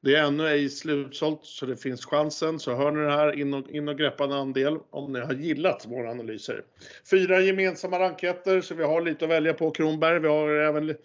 Det 0.00 0.14
är 0.14 0.24
ännu 0.24 0.46
ej 0.48 0.68
slutsålt 0.68 1.40
så 1.42 1.66
det 1.66 1.76
finns 1.76 2.06
chansen. 2.06 2.58
Så 2.58 2.74
hör 2.74 2.90
ni 2.90 3.00
det 3.00 3.12
här, 3.12 3.40
in 3.40 3.54
och, 3.54 3.70
in 3.70 3.88
och 3.88 3.98
greppa 3.98 4.24
en 4.24 4.32
andel 4.32 4.78
om 4.90 5.12
ni 5.12 5.20
har 5.20 5.34
gillat 5.34 5.86
våra 5.86 6.10
analyser. 6.10 6.64
Fyra 7.10 7.40
gemensamma 7.40 7.98
ranketter 7.98 8.60
så 8.60 8.74
vi 8.74 8.84
har 8.84 9.00
lite 9.00 9.24
att 9.24 9.30
välja 9.30 9.54
på 9.54 9.70
Kronberg. 9.70 10.20
Vi 10.20 10.28
har 10.28 10.48
även 10.48 10.96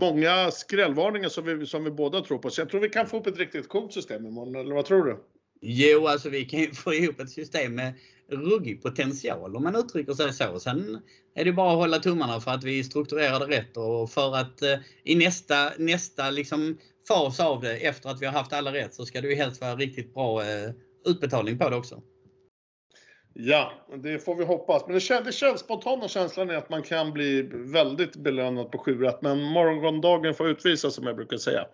många 0.00 0.50
skrällvarningar 0.50 1.28
som 1.28 1.44
vi, 1.44 1.66
som 1.66 1.84
vi 1.84 1.90
båda 1.90 2.20
tror 2.20 2.38
på. 2.38 2.50
Så 2.50 2.60
jag 2.60 2.68
tror 2.68 2.80
vi 2.80 2.88
kan 2.88 3.06
få 3.06 3.18
upp 3.18 3.26
ett 3.26 3.38
riktigt 3.38 3.68
coolt 3.68 3.92
system 3.92 4.26
imorgon, 4.26 4.56
eller 4.56 4.74
vad 4.74 4.84
tror 4.84 5.04
du? 5.04 5.18
Jo, 5.60 6.06
alltså 6.06 6.28
vi 6.28 6.44
kan 6.44 6.60
ju 6.60 6.72
få 6.74 6.94
ihop 6.94 7.20
ett 7.20 7.30
system 7.30 7.74
med 7.74 7.94
ruggig 8.30 8.82
potential 8.82 9.56
om 9.56 9.62
man 9.62 9.76
uttrycker 9.76 10.12
sig 10.12 10.32
så. 10.32 10.60
Sen 10.60 11.02
är 11.34 11.44
det 11.44 11.52
bara 11.52 11.70
att 11.72 11.78
hålla 11.78 11.98
tummarna 11.98 12.40
för 12.40 12.50
att 12.50 12.64
vi 12.64 12.84
strukturerar 12.84 13.38
det 13.38 13.56
rätt 13.56 13.76
och 13.76 14.10
för 14.10 14.36
att 14.36 14.62
eh, 14.62 14.78
i 15.04 15.14
nästa, 15.14 15.72
nästa 15.78 16.30
liksom 16.30 16.78
fas 17.08 17.40
av 17.40 17.60
det 17.60 17.76
efter 17.76 18.10
att 18.10 18.22
vi 18.22 18.26
har 18.26 18.32
haft 18.32 18.52
alla 18.52 18.72
rätt 18.72 18.94
så 18.94 19.06
ska 19.06 19.20
det 19.20 19.28
ju 19.28 19.34
helst 19.34 19.60
vara 19.60 19.76
riktigt 19.76 20.14
bra 20.14 20.42
eh, 20.42 20.70
utbetalning 21.06 21.58
på 21.58 21.70
det 21.70 21.76
också. 21.76 22.02
Ja, 23.40 23.86
det 24.02 24.18
får 24.18 24.34
vi 24.34 24.44
hoppas. 24.44 24.82
Men 24.86 24.94
det 24.94 25.00
känns, 25.00 25.26
det 25.26 25.32
känns 25.32 25.60
spontana 25.60 26.08
känslan 26.08 26.50
är 26.50 26.54
att 26.54 26.70
man 26.70 26.82
kan 26.82 27.12
bli 27.12 27.42
väldigt 27.52 28.16
belönad 28.16 28.70
på 28.70 28.78
7 28.78 29.10
men 29.20 29.42
morgondagen 29.42 30.34
får 30.34 30.48
utvisa 30.48 30.90
som 30.90 31.06
jag 31.06 31.16
brukar 31.16 31.36
säga. 31.36 31.64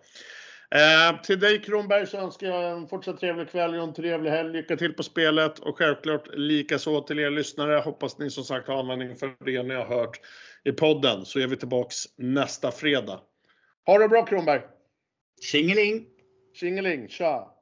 Eh, 0.71 1.21
till 1.21 1.39
dig 1.39 1.61
Kronberg 1.61 2.07
så 2.07 2.17
önskar 2.17 2.47
jag 2.47 2.71
en 2.71 2.87
fortsatt 2.87 3.19
trevlig 3.19 3.49
kväll 3.49 3.75
och 3.75 3.83
en 3.83 3.93
trevlig 3.93 4.31
helg. 4.31 4.53
Lycka 4.53 4.77
till 4.77 4.93
på 4.93 5.03
spelet 5.03 5.59
och 5.59 5.77
självklart 5.77 6.27
likaså 6.33 7.01
till 7.01 7.19
er 7.19 7.29
lyssnare. 7.29 7.79
Hoppas 7.79 8.17
ni 8.17 8.29
som 8.29 8.43
sagt 8.43 8.67
har 8.67 8.79
användning 8.79 9.15
för 9.15 9.45
det 9.45 9.63
ni 9.63 9.73
har 9.73 9.85
hört 9.85 10.19
i 10.63 10.71
podden 10.71 11.25
så 11.25 11.39
är 11.39 11.47
vi 11.47 11.55
tillbaks 11.55 11.95
nästa 12.17 12.71
fredag. 12.71 13.19
Ha 13.85 13.97
det 13.97 14.07
bra 14.07 14.25
Kronberg! 14.25 14.61
Tjingeling! 15.41 16.05
Tjingeling, 16.53 17.07
tja! 17.09 17.54